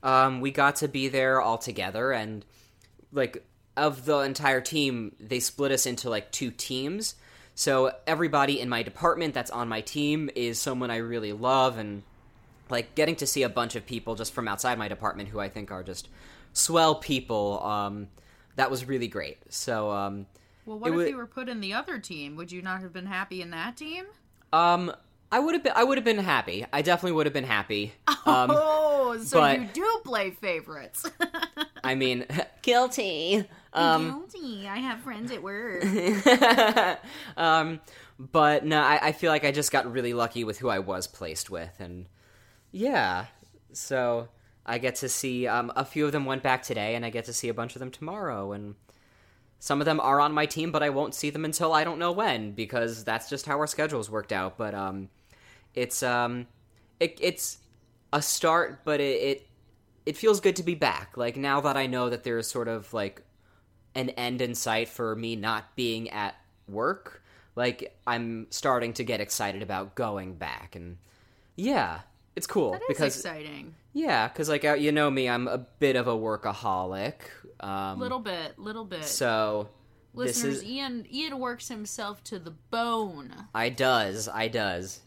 um, 0.02 0.40
we 0.40 0.50
got 0.50 0.76
to 0.76 0.88
be 0.88 1.08
there 1.08 1.40
all 1.40 1.58
together, 1.58 2.12
and 2.12 2.44
like 3.12 3.44
of 3.76 4.04
the 4.04 4.18
entire 4.20 4.61
team, 4.61 5.14
they 5.20 5.40
split 5.40 5.73
us 5.73 5.87
into 5.87 6.08
like 6.11 6.30
two 6.30 6.50
teams. 6.50 7.14
So 7.56 7.92
everybody 8.06 8.61
in 8.61 8.68
my 8.68 8.82
department 8.82 9.34
that's 9.34 9.50
on 9.50 9.68
my 9.68 9.80
team 9.80 10.28
is 10.34 10.61
someone 10.61 10.90
I 10.90 10.96
really 10.96 11.32
love 11.32 11.78
and 11.78 12.02
like 12.68 12.94
getting 12.94 13.14
to 13.16 13.26
see 13.26 13.42
a 13.44 13.49
bunch 13.49 13.76
of 13.76 13.87
people 13.87 14.14
just 14.16 14.32
from 14.32 14.49
outside 14.49 14.78
my 14.78 14.88
department 14.88 15.28
who 15.28 15.38
I 15.38 15.49
think 15.49 15.70
are 15.70 15.82
just 15.84 16.08
swell 16.52 16.96
people. 16.96 17.62
Um, 17.62 18.08
that 18.56 18.70
was 18.70 18.84
really 18.84 19.06
great. 19.08 19.38
So, 19.52 19.90
um, 19.90 20.26
Well, 20.66 20.78
what 20.78 20.90
if 20.90 20.96
wa- 20.96 21.02
you 21.04 21.16
were 21.16 21.26
put 21.26 21.49
in 21.49 21.61
the 21.61 21.73
other 21.75 21.99
team? 21.99 22.37
Would 22.37 22.50
you 22.52 22.62
not 22.62 22.80
have 22.80 22.92
been 22.92 23.06
happy 23.06 23.40
in 23.42 23.50
that 23.50 23.76
team? 23.76 24.04
um, 24.52 24.92
I 25.34 25.40
would 25.40 25.54
have 25.54 25.64
been, 25.64 25.72
I 25.74 25.82
would 25.82 25.98
have 25.98 26.04
been 26.04 26.18
happy. 26.18 26.64
I 26.72 26.82
definitely 26.82 27.16
would 27.16 27.26
have 27.26 27.32
been 27.32 27.42
happy. 27.44 27.92
Um, 28.26 28.50
oh, 28.54 29.18
so 29.22 29.38
but- 29.38 29.60
you 29.60 29.66
do 29.74 30.00
play 30.02 30.30
favorites. 30.30 31.04
I 31.82 31.94
mean, 31.94 32.24
guilty. 32.62 33.44
Um, 33.74 34.26
Guilty. 34.32 34.66
I 34.66 34.78
have 34.78 35.00
friends 35.00 35.30
at 35.30 35.42
work. 35.42 35.84
um, 37.36 37.80
but 38.18 38.64
no, 38.64 38.80
I, 38.80 39.08
I 39.08 39.12
feel 39.12 39.30
like 39.30 39.44
I 39.44 39.52
just 39.52 39.70
got 39.70 39.92
really 39.92 40.14
lucky 40.14 40.42
with 40.42 40.58
who 40.58 40.70
I 40.70 40.78
was 40.78 41.06
placed 41.06 41.50
with, 41.50 41.78
and 41.80 42.06
yeah, 42.72 43.26
so 43.74 44.28
I 44.64 44.78
get 44.78 44.94
to 44.96 45.08
see 45.10 45.46
um, 45.46 45.70
a 45.76 45.84
few 45.84 46.06
of 46.06 46.12
them 46.12 46.24
went 46.24 46.42
back 46.42 46.62
today, 46.62 46.94
and 46.94 47.04
I 47.04 47.10
get 47.10 47.26
to 47.26 47.34
see 47.34 47.50
a 47.50 47.54
bunch 47.54 47.76
of 47.76 47.80
them 47.80 47.90
tomorrow, 47.90 48.52
and 48.52 48.74
some 49.58 49.82
of 49.82 49.84
them 49.84 50.00
are 50.00 50.18
on 50.18 50.32
my 50.32 50.46
team, 50.46 50.72
but 50.72 50.82
I 50.82 50.88
won't 50.88 51.14
see 51.14 51.28
them 51.28 51.44
until 51.44 51.74
I 51.74 51.84
don't 51.84 51.98
know 51.98 52.12
when 52.12 52.52
because 52.52 53.04
that's 53.04 53.28
just 53.28 53.44
how 53.44 53.58
our 53.58 53.66
schedules 53.66 54.10
worked 54.10 54.32
out. 54.32 54.56
But 54.56 54.74
um, 54.74 55.10
it's 55.75 56.02
um, 56.02 56.47
it, 57.00 57.19
it's 57.21 57.59
a 58.12 58.23
start, 58.23 58.81
but 58.85 59.00
it, 59.00 59.23
it 59.23 59.49
it 60.07 60.16
feels 60.16 60.40
good 60.40 60.57
to 60.57 60.62
be 60.62 60.75
back. 60.75 61.16
Like 61.16 61.37
now 61.37 61.61
that 61.62 61.76
I 61.76 61.87
know 61.87 62.11
that 62.11 62.25
there's 62.25 62.47
sort 62.47 62.69
of 62.69 62.93
like 62.93 63.23
an 63.95 64.11
end 64.11 64.40
in 64.43 64.54
sight 64.54 64.88
for 64.88 65.14
me 65.16 65.37
not 65.37 65.75
being 65.76 66.11
at 66.11 66.35
work, 66.69 67.23
like 67.57 67.97
I'm 68.07 68.47
starting 68.50 68.93
to 68.95 69.04
get 69.04 69.21
excited 69.21 69.62
about 69.62 69.95
going 69.95 70.35
back 70.35 70.75
and 70.76 70.99
yeah, 71.57 72.00
it's 72.35 72.47
cool 72.47 72.73
That 72.73 72.83
is 72.83 72.87
because 72.88 73.16
exciting. 73.16 73.75
yeah, 73.93 74.28
cuz 74.28 74.49
like 74.49 74.64
uh, 74.64 74.75
you 74.75 74.90
know 74.93 75.11
me, 75.11 75.28
I'm 75.28 75.47
a 75.49 75.59
bit 75.59 75.97
of 75.97 76.09
a 76.09 76.14
workaholic. 76.14 77.14
Um 77.61 78.00
Little 78.00 78.19
bit, 78.19 78.59
little 78.59 78.85
bit. 78.85 79.04
so 79.04 79.69
Listeners, 80.12 80.54
this 80.54 80.62
is 80.62 80.64
Ian 80.64 81.07
Ian 81.12 81.38
works 81.38 81.69
himself 81.69 82.23
to 82.25 82.38
the 82.38 82.50
bone. 82.50 83.33
I 83.54 83.69
does, 83.69 84.28
I 84.28 84.49
does. 84.49 85.00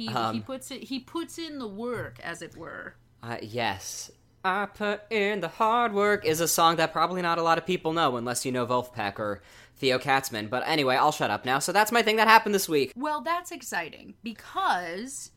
He 0.00 0.06
he 0.06 0.14
Um, 0.14 0.42
puts 0.42 0.70
it 0.70 0.84
he 0.84 0.98
puts 1.00 1.38
in 1.38 1.58
the 1.58 1.68
work, 1.68 2.18
as 2.22 2.40
it 2.42 2.56
were. 2.56 2.94
Uh, 3.22 3.36
yes. 3.42 4.10
I 4.42 4.64
put 4.64 5.02
in 5.10 5.40
the 5.40 5.48
hard 5.48 5.92
work 5.92 6.24
is 6.24 6.40
a 6.40 6.48
song 6.48 6.76
that 6.76 6.92
probably 6.92 7.20
not 7.20 7.36
a 7.36 7.42
lot 7.42 7.58
of 7.58 7.66
people 7.66 7.92
know 7.92 8.16
unless 8.16 8.46
you 8.46 8.52
know 8.52 8.66
Vulfpeck 8.66 9.18
or 9.18 9.42
Theo 9.76 9.98
Katzman. 9.98 10.48
But 10.48 10.62
anyway, 10.66 10.96
I'll 10.96 11.12
shut 11.12 11.30
up 11.30 11.44
now. 11.44 11.58
So 11.58 11.72
that's 11.72 11.92
my 11.92 12.00
thing 12.00 12.16
that 12.16 12.26
happened 12.28 12.54
this 12.54 12.66
week. 12.66 12.92
Well, 12.96 13.20
that's 13.20 13.50
exciting 13.50 14.14
because 14.22 15.30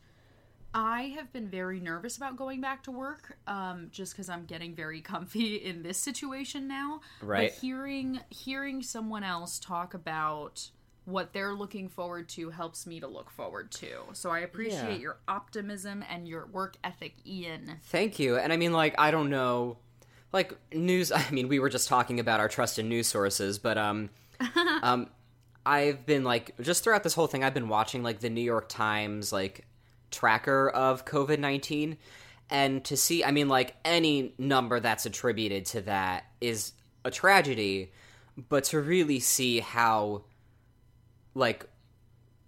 I 0.72 1.14
have 1.16 1.30
been 1.34 1.48
very 1.48 1.80
nervous 1.80 2.16
about 2.16 2.36
going 2.36 2.62
back 2.62 2.82
to 2.84 2.90
work, 2.90 3.36
um, 3.46 3.88
just 3.92 4.14
because 4.14 4.30
I'm 4.30 4.46
getting 4.46 4.74
very 4.74 5.02
comfy 5.02 5.56
in 5.70 5.82
this 5.82 5.98
situation 5.98 6.66
now. 6.66 7.00
Right. 7.20 7.50
But 7.52 7.60
hearing 7.60 8.20
hearing 8.30 8.82
someone 8.82 9.22
else 9.22 9.58
talk 9.58 9.92
about 9.92 10.70
what 11.04 11.32
they're 11.32 11.52
looking 11.54 11.88
forward 11.88 12.28
to 12.30 12.50
helps 12.50 12.86
me 12.86 12.98
to 13.00 13.06
look 13.06 13.30
forward 13.30 13.70
to. 13.72 13.88
So 14.14 14.30
I 14.30 14.38
appreciate 14.40 14.92
Yeah. 14.94 14.96
your 14.96 15.16
optimism 15.28 16.02
and 16.08 16.26
your 16.26 16.46
work 16.46 16.76
ethic, 16.82 17.14
Ian. 17.26 17.78
Thank 17.84 18.18
you. 18.18 18.36
And 18.38 18.52
I 18.52 18.56
mean, 18.56 18.72
like, 18.72 18.94
I 18.98 19.10
don't 19.10 19.28
know. 19.30 19.76
Like, 20.32 20.54
news. 20.72 21.12
I 21.12 21.30
mean, 21.30 21.48
we 21.48 21.58
were 21.58 21.68
just 21.68 21.88
talking 21.88 22.20
about 22.20 22.40
our 22.40 22.48
trust 22.48 22.78
in 22.78 22.88
news 22.88 23.06
sources, 23.06 23.58
but, 23.58 23.76
um, 23.78 24.10
um, 24.82 25.08
I've 25.66 26.04
been, 26.06 26.24
like, 26.24 26.54
just 26.60 26.84
throughout 26.84 27.02
this 27.02 27.14
whole 27.14 27.26
thing, 27.26 27.44
I've 27.44 27.54
been 27.54 27.68
watching, 27.68 28.02
like, 28.02 28.20
the 28.20 28.28
New 28.30 28.40
York 28.42 28.68
Times, 28.68 29.32
like, 29.32 29.66
tracker 30.10 30.68
of 30.70 31.04
COVID 31.04 31.38
19. 31.38 31.96
And 32.50 32.84
to 32.84 32.96
see, 32.96 33.24
I 33.24 33.30
mean, 33.30 33.48
like, 33.48 33.74
any 33.84 34.34
number 34.38 34.78
that's 34.80 35.06
attributed 35.06 35.64
to 35.66 35.80
that 35.82 36.24
is 36.40 36.72
a 37.04 37.10
tragedy, 37.10 37.92
but 38.48 38.64
to 38.64 38.80
really 38.80 39.20
see 39.20 39.60
how, 39.60 40.24
like, 41.34 41.66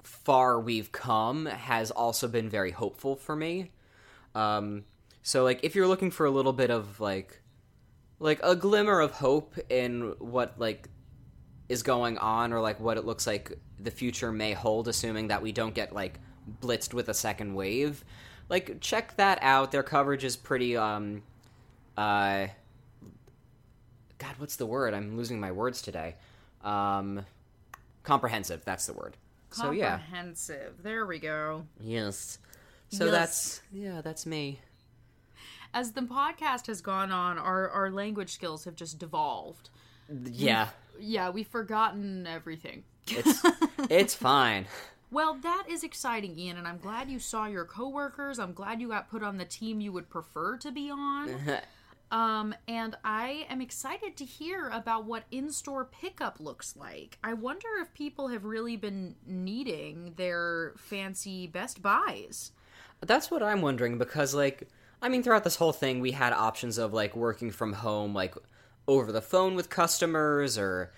far 0.02 0.60
we've 0.60 0.92
come 0.92 1.46
has 1.46 1.90
also 1.90 2.28
been 2.28 2.48
very 2.48 2.70
hopeful 2.70 3.16
for 3.16 3.34
me. 3.34 3.70
Um, 4.34 4.84
so 5.26 5.42
like 5.42 5.58
if 5.64 5.74
you're 5.74 5.88
looking 5.88 6.12
for 6.12 6.24
a 6.24 6.30
little 6.30 6.52
bit 6.52 6.70
of 6.70 7.00
like 7.00 7.40
like 8.20 8.38
a 8.44 8.54
glimmer 8.54 9.00
of 9.00 9.10
hope 9.10 9.56
in 9.68 10.14
what 10.20 10.54
like 10.56 10.88
is 11.68 11.82
going 11.82 12.16
on 12.18 12.52
or 12.52 12.60
like 12.60 12.78
what 12.78 12.96
it 12.96 13.04
looks 13.04 13.26
like 13.26 13.58
the 13.80 13.90
future 13.90 14.30
may 14.30 14.52
hold 14.52 14.86
assuming 14.86 15.26
that 15.26 15.42
we 15.42 15.50
don't 15.50 15.74
get 15.74 15.92
like 15.92 16.20
blitzed 16.62 16.94
with 16.94 17.08
a 17.08 17.14
second 17.14 17.54
wave 17.54 18.04
like 18.48 18.80
check 18.80 19.16
that 19.16 19.40
out. 19.42 19.72
Their 19.72 19.82
coverage 19.82 20.22
is 20.22 20.36
pretty 20.36 20.76
um 20.76 21.24
uh 21.96 22.46
god 24.18 24.34
what's 24.38 24.54
the 24.54 24.66
word? 24.66 24.94
I'm 24.94 25.16
losing 25.16 25.40
my 25.40 25.50
words 25.50 25.82
today. 25.82 26.14
Um 26.62 27.24
comprehensive 28.06 28.64
that's 28.64 28.86
the 28.86 28.92
word 28.94 29.16
so 29.50 29.70
yeah 29.72 29.98
Comprehensive. 29.98 30.82
There 30.82 31.04
we 31.06 31.18
go. 31.18 31.66
yes 31.80 32.38
so 32.88 33.04
Yes. 33.06 33.12
that's 33.12 33.62
yeah 33.72 34.00
that's 34.00 34.24
me 34.26 34.60
As 35.74 35.92
the 35.92 36.02
podcast 36.02 36.68
has 36.68 36.80
gone 36.80 37.10
on, 37.12 37.36
our, 37.38 37.68
our 37.68 37.90
language 37.90 38.30
skills 38.32 38.64
have 38.64 38.76
just 38.76 38.98
devolved. 38.98 39.68
yeah 40.24 40.68
Yeah, 40.98 41.28
we've 41.30 41.48
forgotten 41.48 42.26
everything. 42.26 42.84
It's 43.08 43.42
it's 43.90 44.14
fine. 44.14 44.66
Well, 45.10 45.34
that 45.42 45.64
is 45.68 45.84
exciting, 45.84 46.38
Ian, 46.38 46.56
and 46.56 46.66
I'm 46.66 46.78
glad 46.78 47.08
you 47.10 47.18
saw 47.20 47.46
your 47.46 47.64
coworkers. 47.64 48.38
I'm 48.38 48.52
glad 48.52 48.80
you 48.80 48.88
got 48.88 49.08
put 49.10 49.22
on 49.22 49.36
the 49.36 49.44
team 49.44 49.80
you 49.80 49.92
would 49.92 50.08
prefer 50.10 50.56
to 50.58 50.70
be 50.72 50.90
on. 50.90 51.28
Um, 52.10 52.54
and 52.68 52.96
I 53.04 53.46
am 53.50 53.60
excited 53.60 54.16
to 54.16 54.24
hear 54.24 54.68
about 54.68 55.04
what 55.04 55.24
in-store 55.30 55.86
pickup 55.86 56.38
looks 56.38 56.76
like. 56.76 57.18
I 57.24 57.32
wonder 57.32 57.68
if 57.80 57.92
people 57.94 58.28
have 58.28 58.44
really 58.44 58.76
been 58.76 59.16
needing 59.26 60.14
their 60.16 60.74
fancy 60.76 61.46
Best 61.46 61.82
Buys. 61.82 62.52
That's 63.00 63.30
what 63.30 63.42
I'm 63.42 63.60
wondering 63.60 63.98
because 63.98 64.34
like 64.34 64.68
I 65.02 65.08
mean 65.08 65.22
throughout 65.22 65.44
this 65.44 65.56
whole 65.56 65.72
thing 65.72 66.00
we 66.00 66.12
had 66.12 66.32
options 66.32 66.78
of 66.78 66.94
like 66.94 67.14
working 67.14 67.50
from 67.50 67.74
home 67.74 68.14
like 68.14 68.34
over 68.88 69.12
the 69.12 69.20
phone 69.20 69.54
with 69.54 69.68
customers 69.68 70.56
or 70.56 70.92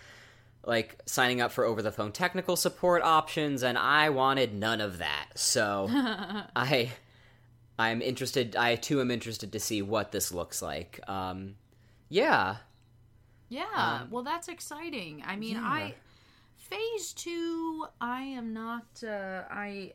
like 0.65 1.01
signing 1.07 1.41
up 1.41 1.51
for 1.51 1.65
over 1.65 1.83
the 1.83 1.91
phone 1.91 2.13
technical 2.13 2.55
support 2.55 3.03
options 3.03 3.63
and 3.63 3.77
I 3.77 4.11
wanted 4.11 4.55
none 4.55 4.81
of 4.81 4.99
that. 4.99 5.31
So 5.35 5.89
I 6.57 6.93
I'm 7.79 8.03
interested 8.03 8.57
I 8.57 8.77
too 8.77 9.01
am 9.01 9.11
interested 9.11 9.53
to 9.53 9.61
see 9.61 9.83
what 9.83 10.13
this 10.13 10.33
looks 10.33 10.63
like. 10.63 11.01
Um 11.09 11.55
yeah. 12.09 12.57
Yeah, 13.51 14.05
well, 14.11 14.23
that's 14.23 14.49
exciting. 14.49 15.23
I 15.27 15.37
mean, 15.37 15.57
I 15.57 15.95
phase 16.57 17.13
two. 17.15 17.87
I 18.01 18.23
am 18.23 18.53
not. 18.53 18.85
Uh, 19.03 19.43
I 19.51 19.95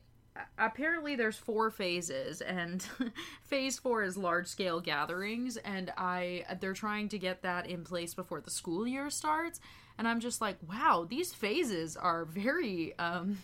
apparently 0.57 1.15
there's 1.15 1.37
four 1.37 1.69
phases, 1.69 2.41
and 2.41 2.83
phase 3.43 3.77
four 3.77 4.03
is 4.03 4.17
large 4.17 4.47
scale 4.47 4.79
gatherings, 4.81 5.57
and 5.57 5.91
I 5.97 6.45
they're 6.59 6.73
trying 6.73 7.09
to 7.09 7.19
get 7.19 7.43
that 7.43 7.67
in 7.67 7.83
place 7.83 8.13
before 8.13 8.41
the 8.41 8.49
school 8.49 8.87
year 8.87 9.09
starts, 9.09 9.59
and 9.97 10.07
I'm 10.07 10.19
just 10.19 10.41
like, 10.41 10.57
wow, 10.67 11.05
these 11.07 11.33
phases 11.33 11.95
are 11.95 12.25
very 12.25 12.97
um 12.97 13.37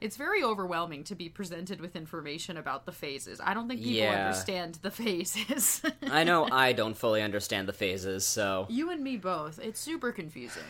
It's 0.00 0.16
very 0.16 0.42
overwhelming 0.42 1.04
to 1.04 1.14
be 1.14 1.28
presented 1.28 1.80
with 1.80 1.94
information 1.94 2.56
about 2.56 2.86
the 2.86 2.92
phases. 2.92 3.38
I 3.42 3.52
don't 3.52 3.68
think 3.68 3.80
people 3.82 3.98
Yeah. 4.00 4.26
understand 4.26 4.78
the 4.82 4.90
phases. 5.02 5.82
I 6.02 6.24
know 6.24 6.48
I 6.50 6.72
don't 6.72 6.96
fully 6.96 7.20
understand 7.20 7.68
the 7.68 7.74
phases, 7.74 8.24
so 8.26 8.66
you 8.70 8.90
and 8.90 9.04
me 9.04 9.16
both. 9.18 9.58
It's 9.58 9.78
super 9.78 10.10
confusing. 10.12 10.62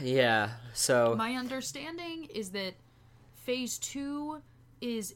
yeah. 0.00 0.50
So 0.72 1.14
My 1.16 1.34
understanding 1.34 2.26
is 2.32 2.50
that 2.50 2.74
phase 3.34 3.78
two 3.78 4.40
is 4.80 5.14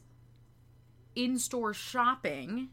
in 1.15 1.37
store 1.37 1.73
shopping. 1.73 2.69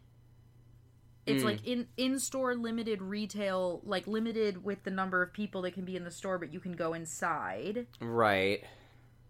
It's 1.27 1.43
hmm. 1.43 1.49
like 1.49 1.67
in 1.67 1.87
in 1.97 2.19
store 2.19 2.55
limited 2.55 3.03
retail, 3.03 3.83
like 3.85 4.07
limited 4.07 4.65
with 4.65 4.83
the 4.85 4.91
number 4.91 5.23
of 5.23 5.33
people 5.33 5.63
that 5.63 5.75
can 5.75 5.85
be 5.85 5.95
in 5.95 6.05
the 6.05 6.11
store, 6.11 6.39
but 6.39 6.53
you 6.53 6.59
can 6.61 6.73
go 6.73 6.93
inside. 6.95 7.87
right. 8.01 8.65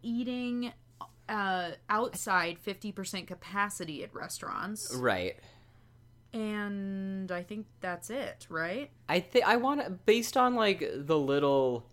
Eating 0.01 0.73
uh, 1.29 1.73
outside 1.91 2.59
fifty 2.59 2.93
percent 2.93 3.27
capacity 3.27 4.03
at 4.05 4.15
restaurants, 4.15 4.95
Right. 4.95 5.37
and 6.33 7.31
I 7.33 7.43
think 7.43 7.67
that's 7.81 8.11
it, 8.11 8.47
right? 8.49 8.91
I 9.09 9.21
think 9.21 9.47
I 9.47 9.57
want 9.57 9.83
to 9.85 9.91
based 9.91 10.37
on 10.37 10.55
like 10.55 10.85
the 10.95 11.19
little 11.19 11.87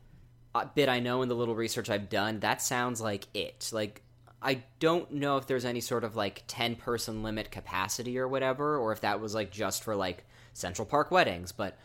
uh, 0.54 0.66
bit 0.76 0.90
I 0.90 1.00
know 1.00 1.22
and 1.22 1.30
the 1.32 1.36
little 1.36 1.56
research 1.56 1.90
I've 1.90 2.10
done, 2.10 2.40
that 2.42 2.62
sounds 2.62 3.02
like 3.02 3.28
it. 3.34 3.70
Like 3.74 4.02
I 4.42 4.64
don't 4.80 5.12
know 5.12 5.38
if 5.38 5.48
there's 5.48 5.66
any 5.66 5.82
sort 5.82 6.04
of 6.04 6.16
like 6.16 6.44
10 6.48 6.76
person 6.76 7.24
limit 7.24 7.50
capacity 7.52 8.18
or 8.20 8.28
whatever 8.28 8.78
or 8.78 8.92
if 8.92 9.02
that 9.02 9.20
was 9.20 9.34
like 9.34 9.52
just 9.52 9.84
for 9.84 9.96
like 9.96 10.26
Central 10.54 10.86
Park 10.86 11.12
weddings, 11.12 11.52
but 11.52 11.78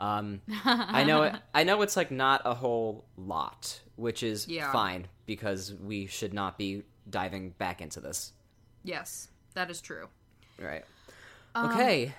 um 0.00 0.40
I 0.64 1.04
know 1.04 1.22
it, 1.24 1.34
I 1.54 1.64
know 1.64 1.82
it's 1.82 1.96
like 1.96 2.10
not 2.10 2.42
a 2.44 2.54
whole 2.54 3.04
lot, 3.16 3.80
which 3.96 4.22
is 4.22 4.48
Yeah. 4.48 4.72
fine 4.72 5.08
because 5.26 5.74
we 5.74 6.06
should 6.06 6.32
not 6.32 6.56
be 6.58 6.84
diving 7.10 7.50
back 7.50 7.80
into 7.80 8.00
this. 8.00 8.32
Yes, 8.84 9.28
that 9.54 9.70
is 9.70 9.80
true. 9.80 10.08
Right. 10.60 10.84
Okay. 11.56 12.14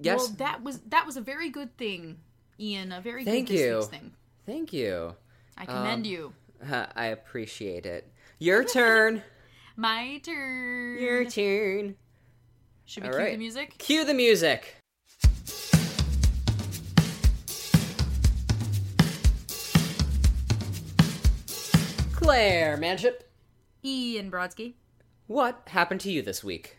Yes. 0.00 0.18
Well, 0.18 0.28
that 0.38 0.62
was 0.62 0.80
that 0.88 1.06
was 1.06 1.16
a 1.16 1.20
very 1.20 1.50
good 1.50 1.76
thing, 1.76 2.18
Ian. 2.58 2.92
A 2.92 3.00
very 3.00 3.24
Thank 3.24 3.48
good 3.48 3.58
you. 3.58 3.82
thing. 3.82 4.12
Thank 4.46 4.72
you. 4.72 5.14
I 5.56 5.66
commend 5.66 6.04
Um, 6.06 6.10
you. 6.10 6.32
I 6.96 7.06
appreciate 7.06 7.86
it. 7.86 8.10
Your 8.38 8.64
turn. 8.64 9.22
My 9.76 10.20
turn. 10.24 10.98
Your 10.98 11.24
turn. 11.24 11.96
Should 12.86 13.02
we 13.04 13.08
All 13.08 13.14
cue 13.14 13.22
right. 13.24 13.32
the 13.32 13.38
music? 13.38 13.78
Cue 13.78 14.04
the 14.04 14.14
music. 14.14 14.76
Claire 22.12 22.76
Manship, 22.76 23.28
Ian 23.84 24.30
Brodsky. 24.30 24.74
what 25.26 25.62
happened 25.66 26.00
to 26.02 26.10
you 26.10 26.22
this 26.22 26.42
week? 26.42 26.78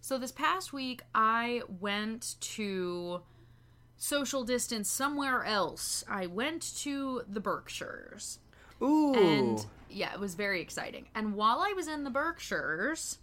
So 0.00 0.18
this 0.18 0.32
past 0.32 0.72
week, 0.72 1.02
I 1.14 1.62
went 1.80 2.34
to 2.40 3.20
social 3.96 4.42
distance 4.42 4.90
somewhere 4.90 5.44
else. 5.44 6.04
I 6.08 6.26
went 6.26 6.74
to 6.78 7.22
the 7.28 7.40
Berkshires. 7.40 8.40
Ooh. 8.82 9.14
And 9.14 9.64
yeah, 9.88 10.12
it 10.12 10.18
was 10.18 10.34
very 10.34 10.60
exciting. 10.60 11.06
And 11.14 11.34
while 11.34 11.60
I 11.60 11.72
was 11.76 11.86
in 11.86 12.02
the 12.02 12.10
Berkshires, 12.10 13.18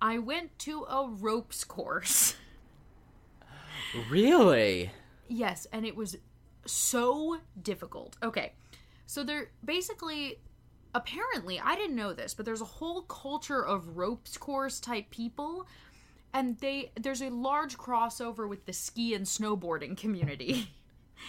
I 0.00 0.18
went 0.18 0.56
to 0.60 0.84
a 0.84 1.08
ropes 1.08 1.64
course. 1.64 2.36
really? 4.10 4.92
Yes, 5.26 5.66
and 5.72 5.84
it 5.84 5.96
was 5.96 6.16
so 6.64 7.38
difficult. 7.60 8.16
Okay. 8.22 8.52
So 9.06 9.24
they're 9.24 9.50
basically 9.64 10.38
apparently 10.94 11.60
I 11.60 11.76
didn't 11.76 11.96
know 11.96 12.12
this, 12.12 12.34
but 12.34 12.44
there's 12.46 12.60
a 12.60 12.66
whole 12.66 13.02
culture 13.02 13.64
of 13.64 13.96
ropes 13.96 14.36
course 14.36 14.80
type 14.80 15.10
people 15.10 15.66
and 16.32 16.58
they 16.58 16.92
there's 17.00 17.22
a 17.22 17.30
large 17.30 17.76
crossover 17.76 18.48
with 18.48 18.66
the 18.66 18.72
ski 18.72 19.14
and 19.14 19.26
snowboarding 19.26 19.96
community. 19.96 20.70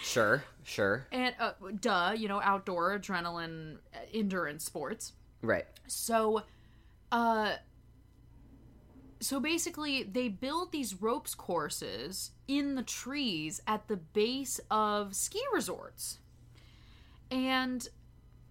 Sure, 0.02 0.42
sure. 0.64 1.06
and 1.12 1.34
uh, 1.38 1.52
duh, 1.78 2.14
you 2.16 2.26
know, 2.26 2.40
outdoor 2.42 2.98
adrenaline 2.98 3.76
uh, 3.94 3.98
endurance 4.14 4.64
sports. 4.64 5.12
Right. 5.42 5.66
So, 5.86 6.44
uh, 7.12 7.56
so 9.20 9.38
basically, 9.38 10.02
they 10.02 10.28
build 10.28 10.72
these 10.72 11.02
ropes 11.02 11.34
courses 11.34 12.30
in 12.48 12.74
the 12.74 12.82
trees 12.82 13.60
at 13.66 13.86
the 13.88 13.98
base 13.98 14.60
of 14.70 15.14
ski 15.14 15.42
resorts. 15.52 16.20
And 17.30 17.86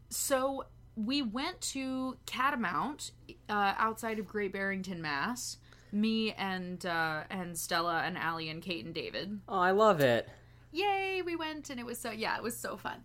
so 0.09 0.65
we 0.95 1.21
went 1.21 1.61
to 1.61 2.17
Catamount 2.25 3.11
uh, 3.49 3.73
outside 3.77 4.19
of 4.19 4.27
Great 4.27 4.53
Barrington, 4.53 5.01
Mass. 5.01 5.57
Me 5.93 6.31
and 6.33 6.85
uh, 6.85 7.23
and 7.29 7.57
Stella 7.57 8.01
and 8.05 8.17
Allie 8.17 8.47
and 8.49 8.61
Kate 8.61 8.85
and 8.85 8.93
David 8.95 9.41
Oh, 9.49 9.59
I 9.59 9.71
love 9.71 9.99
it. 9.99 10.29
yay 10.71 11.21
we 11.25 11.35
went 11.35 11.69
and 11.69 11.81
it 11.81 11.85
was 11.85 11.97
so 11.97 12.11
yeah 12.11 12.37
it 12.37 12.41
was 12.43 12.55
so 12.55 12.77
fun 12.77 13.03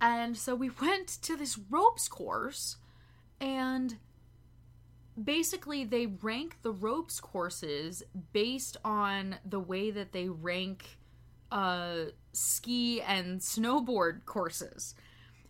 and 0.00 0.34
so 0.34 0.54
we 0.54 0.70
went 0.80 1.08
to 1.08 1.36
this 1.36 1.58
ropes 1.68 2.08
course 2.08 2.76
and 3.38 3.96
basically 5.22 5.84
they 5.84 6.06
rank 6.06 6.56
the 6.62 6.70
ropes 6.72 7.20
courses 7.20 8.02
based 8.32 8.78
on 8.82 9.36
the 9.44 9.60
way 9.60 9.90
that 9.90 10.12
they 10.12 10.26
rank 10.28 10.96
uh 11.52 11.96
ski 12.32 13.00
and 13.02 13.40
snowboard 13.40 14.24
courses 14.24 14.94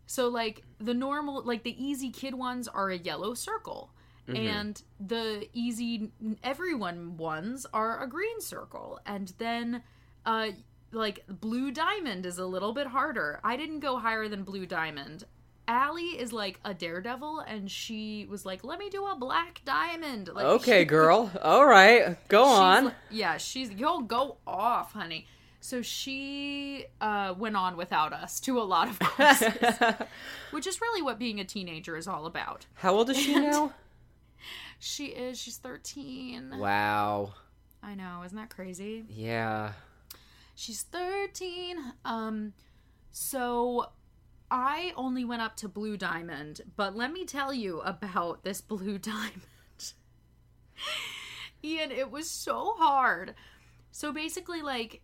so 0.06 0.28
like 0.28 0.62
the 0.78 0.94
normal 0.94 1.42
like 1.44 1.62
the 1.62 1.76
easy 1.84 2.10
kid 2.10 2.34
ones 2.34 2.68
are 2.68 2.90
a 2.90 2.96
yellow 2.98 3.34
circle. 3.34 3.90
And 4.28 4.82
the 4.98 5.46
easy 5.52 6.10
everyone 6.42 7.16
ones 7.16 7.64
are 7.72 8.02
a 8.02 8.08
green 8.08 8.40
circle. 8.40 8.98
And 9.06 9.32
then 9.38 9.82
uh 10.24 10.48
like 10.90 11.24
blue 11.28 11.70
diamond 11.70 12.26
is 12.26 12.38
a 12.38 12.44
little 12.46 12.72
bit 12.72 12.88
harder. 12.88 13.38
I 13.44 13.56
didn't 13.56 13.80
go 13.80 13.98
higher 13.98 14.26
than 14.28 14.42
blue 14.42 14.66
diamond. 14.66 15.22
Allie 15.68 16.18
is 16.18 16.32
like 16.32 16.58
a 16.64 16.74
daredevil 16.74 17.40
and 17.40 17.70
she 17.70 18.26
was 18.28 18.44
like 18.44 18.64
let 18.64 18.80
me 18.80 18.88
do 18.90 19.04
a 19.06 19.14
black 19.16 19.62
diamond. 19.64 20.28
Like 20.34 20.44
Okay, 20.44 20.80
she- 20.80 20.86
girl. 20.86 21.30
All 21.40 21.64
right. 21.66 22.16
Go 22.28 22.44
on. 22.48 22.92
yeah 23.10 23.36
she's 23.36 23.70
you'll 23.70 24.02
go 24.02 24.38
off 24.44 24.92
honey 24.92 25.26
so 25.66 25.82
she 25.82 26.84
uh, 27.00 27.34
went 27.36 27.56
on 27.56 27.76
without 27.76 28.12
us 28.12 28.38
to 28.38 28.60
a 28.60 28.62
lot 28.62 28.86
of 28.88 29.00
courses 29.00 29.52
which 30.52 30.64
is 30.64 30.80
really 30.80 31.02
what 31.02 31.18
being 31.18 31.40
a 31.40 31.44
teenager 31.44 31.96
is 31.96 32.06
all 32.06 32.24
about 32.24 32.66
How 32.74 32.94
old 32.94 33.10
is 33.10 33.16
she 33.18 33.34
now? 33.34 33.72
she 34.78 35.06
is 35.06 35.40
she's 35.40 35.56
13 35.56 36.56
Wow. 36.58 37.34
i 37.82 37.94
know 37.96 38.22
isn't 38.24 38.36
that 38.38 38.50
crazy 38.50 39.04
Yeah. 39.10 39.72
she's 40.54 40.82
13 40.82 41.78
um 42.04 42.52
so 43.10 43.90
i 44.50 44.92
only 44.96 45.24
went 45.24 45.42
up 45.42 45.56
to 45.56 45.68
blue 45.68 45.96
diamond 45.96 46.60
but 46.76 46.94
let 46.94 47.12
me 47.12 47.24
tell 47.24 47.52
you 47.52 47.80
about 47.80 48.44
this 48.44 48.60
blue 48.72 48.98
diamond 48.98 49.42
ian 51.64 51.90
it 51.90 52.10
was 52.10 52.30
so 52.30 52.74
hard 52.78 53.34
so 53.90 54.12
basically 54.12 54.62
like 54.62 55.00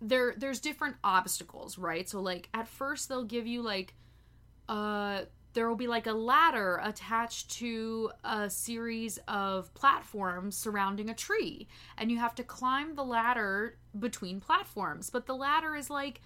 there 0.00 0.34
there's 0.36 0.60
different 0.60 0.96
obstacles 1.02 1.78
right? 1.78 2.08
So 2.08 2.20
like 2.20 2.48
at 2.54 2.68
first 2.68 3.08
they'll 3.08 3.24
give 3.24 3.46
you 3.46 3.62
like 3.62 3.94
uh 4.68 5.22
there 5.54 5.68
will 5.68 5.76
be 5.76 5.86
like 5.88 6.06
a 6.06 6.12
ladder 6.12 6.80
attached 6.84 7.50
to 7.50 8.10
a 8.22 8.48
series 8.48 9.18
of 9.26 9.72
platforms 9.74 10.56
surrounding 10.56 11.10
a 11.10 11.14
tree 11.14 11.66
and 11.96 12.10
you 12.10 12.18
have 12.18 12.34
to 12.36 12.44
climb 12.44 12.94
the 12.94 13.02
ladder 13.02 13.76
between 13.98 14.40
platforms 14.40 15.10
but 15.10 15.26
the 15.26 15.34
ladder 15.34 15.74
is 15.74 15.90
like 15.90 16.20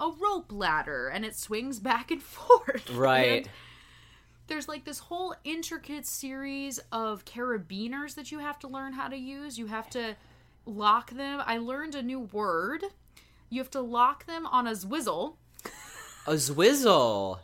a 0.00 0.10
rope 0.20 0.52
ladder 0.52 1.08
and 1.08 1.24
it 1.24 1.36
swings 1.36 1.78
back 1.92 2.10
and 2.10 2.22
forth. 2.22 2.90
Right. 2.92 3.46
And 3.46 3.48
there's 4.48 4.68
like 4.68 4.84
this 4.84 4.98
whole 4.98 5.34
intricate 5.44 6.04
series 6.04 6.80
of 6.90 7.24
carabiners 7.24 8.16
that 8.16 8.32
you 8.32 8.40
have 8.40 8.58
to 8.60 8.68
learn 8.68 8.92
how 8.92 9.08
to 9.08 9.16
use. 9.16 9.56
You 9.58 9.66
have 9.66 9.88
to 9.90 10.16
lock 10.66 11.10
them. 11.10 11.40
I 11.46 11.58
learned 11.58 11.94
a 11.94 12.02
new 12.02 12.20
word 12.20 12.84
you 13.52 13.60
have 13.60 13.70
to 13.70 13.80
lock 13.80 14.26
them 14.26 14.46
on 14.46 14.66
a 14.66 14.72
zwizzle 14.72 15.36
A 16.26 16.34
zwizzle. 16.34 17.38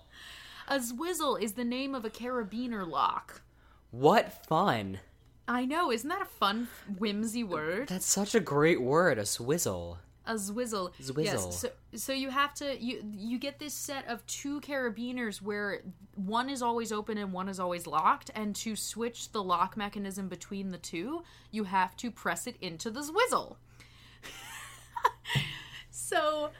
a 0.67 0.79
zwizzle 0.79 1.41
is 1.41 1.53
the 1.53 1.65
name 1.65 1.95
of 1.95 2.05
a 2.05 2.11
carabiner 2.11 2.87
lock 2.89 3.43
What 3.91 4.33
fun. 4.47 5.01
I 5.47 5.65
know, 5.65 5.91
isn't 5.91 6.09
that 6.09 6.21
a 6.21 6.27
fun, 6.27 6.69
whimsy 6.99 7.43
word? 7.43 7.89
That's 7.89 8.05
such 8.07 8.35
a 8.35 8.41
great 8.41 8.83
word, 8.83 9.19
a 9.19 9.25
swizzle. 9.25 9.99
A 10.27 10.35
zwizzle. 10.35 10.93
Zwizzle. 11.01 11.25
Yes. 11.25 11.61
So, 11.61 11.71
so 11.95 12.13
you 12.13 12.29
have 12.29 12.53
to 12.55 12.79
you 12.79 13.03
you 13.17 13.39
get 13.39 13.59
this 13.59 13.73
set 13.73 14.07
of 14.09 14.27
two 14.27 14.61
carabiners 14.61 15.41
where 15.41 15.81
one 16.17 16.51
is 16.51 16.61
always 16.61 16.93
open 16.93 17.17
and 17.17 17.33
one 17.33 17.49
is 17.49 17.59
always 17.59 17.87
locked, 17.87 18.31
and 18.35 18.55
to 18.57 18.77
switch 18.77 19.33
the 19.33 19.43
lock 19.43 19.75
mechanism 19.75 20.29
between 20.29 20.69
the 20.69 20.77
two, 20.77 21.23
you 21.51 21.65
have 21.65 21.97
to 21.97 22.11
press 22.11 22.47
it 22.47 22.57
into 22.61 22.91
the 22.91 23.01
zwizzle. 23.01 23.57
so 25.99 26.51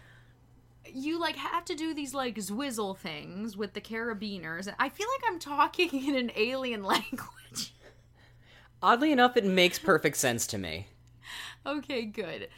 you 0.85 1.21
like 1.21 1.37
have 1.37 1.65
to 1.67 1.75
do 1.75 1.95
these 1.95 2.13
like 2.13 2.37
zwizzle 2.41 2.95
things 2.95 3.57
with 3.57 3.73
the 3.73 3.81
carabiners. 3.81 4.67
And 4.67 4.77
I 4.79 4.89
feel 4.89 5.07
like 5.17 5.31
I'm 5.33 5.39
talking 5.39 6.07
in 6.07 6.17
an 6.17 6.33
alien 6.35 6.83
language. 6.95 7.75
Oddly 8.83 9.13
enough, 9.13 9.37
it 9.37 9.45
makes 9.45 9.79
perfect 9.79 10.17
sense 10.17 10.47
to 10.49 10.59
me. 10.59 10.89
okay, 11.67 12.05
good. 12.05 12.49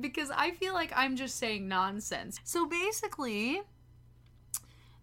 Because 0.00 0.30
I 0.30 0.50
feel 0.52 0.74
like 0.74 0.92
I'm 0.96 1.16
just 1.16 1.36
saying 1.36 1.68
nonsense. 1.68 2.40
So 2.44 2.66
basically, 2.66 3.62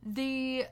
the 0.06 0.66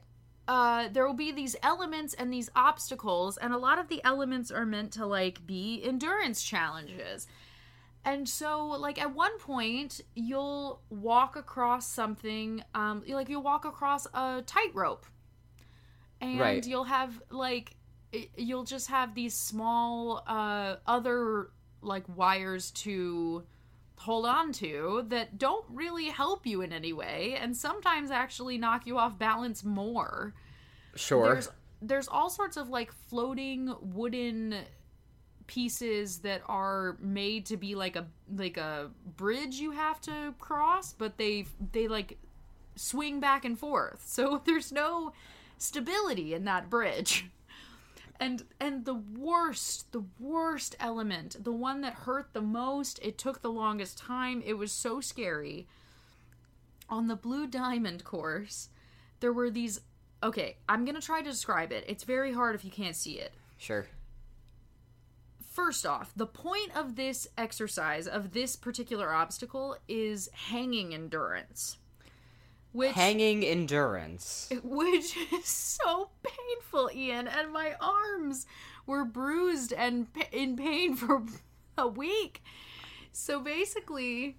uh, 0.47 0.89
there 0.91 1.05
will 1.05 1.13
be 1.13 1.31
these 1.31 1.55
elements 1.63 2.13
and 2.13 2.33
these 2.33 2.49
obstacles, 2.55 3.37
and 3.37 3.53
a 3.53 3.57
lot 3.57 3.79
of 3.79 3.87
the 3.87 4.01
elements 4.03 4.51
are 4.51 4.65
meant 4.65 4.91
to 4.93 5.05
like 5.05 5.45
be 5.45 5.81
endurance 5.83 6.43
challenges. 6.43 7.27
And 8.03 8.27
so, 8.27 8.65
like 8.67 8.99
at 8.99 9.13
one 9.13 9.37
point, 9.39 10.01
you'll 10.15 10.81
walk 10.89 11.35
across 11.35 11.87
something, 11.87 12.63
um, 12.73 13.03
like 13.07 13.29
you'll 13.29 13.43
walk 13.43 13.65
across 13.65 14.07
a 14.13 14.41
tightrope, 14.45 15.05
and 16.19 16.39
Right. 16.39 16.65
you'll 16.65 16.85
have 16.85 17.21
like 17.29 17.75
you'll 18.35 18.63
just 18.65 18.89
have 18.89 19.13
these 19.15 19.33
small 19.35 20.23
uh, 20.27 20.77
other 20.87 21.51
like 21.81 22.03
wires 22.17 22.71
to 22.71 23.43
hold 23.97 24.25
on 24.25 24.51
to 24.51 25.05
that 25.09 25.37
don't 25.37 25.63
really 25.69 26.05
help 26.05 26.45
you 26.47 26.61
in 26.61 26.73
any 26.73 26.91
way, 26.93 27.37
and 27.39 27.55
sometimes 27.55 28.09
actually 28.09 28.57
knock 28.57 28.87
you 28.87 28.97
off 28.97 29.19
balance 29.19 29.63
more 29.63 30.33
Sure. 30.95 31.33
there's 31.33 31.49
there's 31.83 32.07
all 32.07 32.29
sorts 32.29 32.57
of 32.57 32.67
like 32.69 32.91
floating 32.91 33.73
wooden 33.79 34.55
pieces 35.51 36.19
that 36.19 36.41
are 36.47 36.95
made 37.01 37.45
to 37.45 37.57
be 37.57 37.75
like 37.75 37.97
a 37.97 38.07
like 38.37 38.55
a 38.55 38.89
bridge 39.17 39.55
you 39.55 39.71
have 39.71 39.99
to 39.99 40.33
cross 40.39 40.93
but 40.93 41.17
they 41.17 41.45
they 41.73 41.89
like 41.89 42.17
swing 42.75 43.19
back 43.19 43.45
and 43.45 43.59
forth. 43.59 44.01
So 44.05 44.41
there's 44.45 44.71
no 44.71 45.13
stability 45.57 46.33
in 46.33 46.45
that 46.45 46.69
bridge. 46.69 47.27
And 48.19 48.43
and 48.59 48.85
the 48.85 48.93
worst 48.93 49.91
the 49.91 50.03
worst 50.19 50.75
element 50.79 51.43
the 51.43 51.51
one 51.51 51.81
that 51.81 51.93
hurt 51.93 52.33
the 52.33 52.41
most 52.41 52.99
it 53.01 53.17
took 53.17 53.41
the 53.41 53.51
longest 53.51 53.97
time 53.97 54.43
it 54.45 54.53
was 54.53 54.71
so 54.71 55.01
scary. 55.01 55.67
On 56.87 57.07
the 57.07 57.15
blue 57.15 57.47
diamond 57.47 58.03
course 58.03 58.69
there 59.21 59.33
were 59.33 59.49
these 59.49 59.81
okay 60.23 60.57
i'm 60.69 60.85
gonna 60.85 61.01
try 61.01 61.21
to 61.21 61.29
describe 61.29 61.71
it. 61.71 61.83
It's 61.87 62.03
very 62.03 62.31
hard 62.31 62.53
if 62.53 62.63
you 62.63 62.71
can't 62.71 62.95
see 62.95 63.13
it. 63.13 63.33
Sure. 63.57 63.87
First 65.51 65.85
off 65.85 66.13
the 66.15 66.25
point 66.25 66.75
of 66.75 66.95
this 66.95 67.27
exercise 67.37 68.07
of 68.07 68.31
this 68.31 68.55
particular 68.55 69.13
obstacle 69.13 69.75
is 69.87 70.29
hanging 70.33 70.93
endurance 70.93 71.77
which 72.71 72.93
Hanging 72.93 73.43
endurance. 73.43 74.49
which 74.63 75.17
is 75.33 75.45
so 75.45 76.09
painful, 76.23 76.89
Ian, 76.93 77.27
and 77.27 77.51
my 77.51 77.75
arms 77.81 78.45
were 78.85 79.03
bruised 79.03 79.73
and 79.73 80.07
in 80.31 80.55
pain 80.55 80.95
for 80.95 81.23
a 81.77 81.87
week. 81.87 82.41
So 83.11 83.39
basically, 83.39 84.37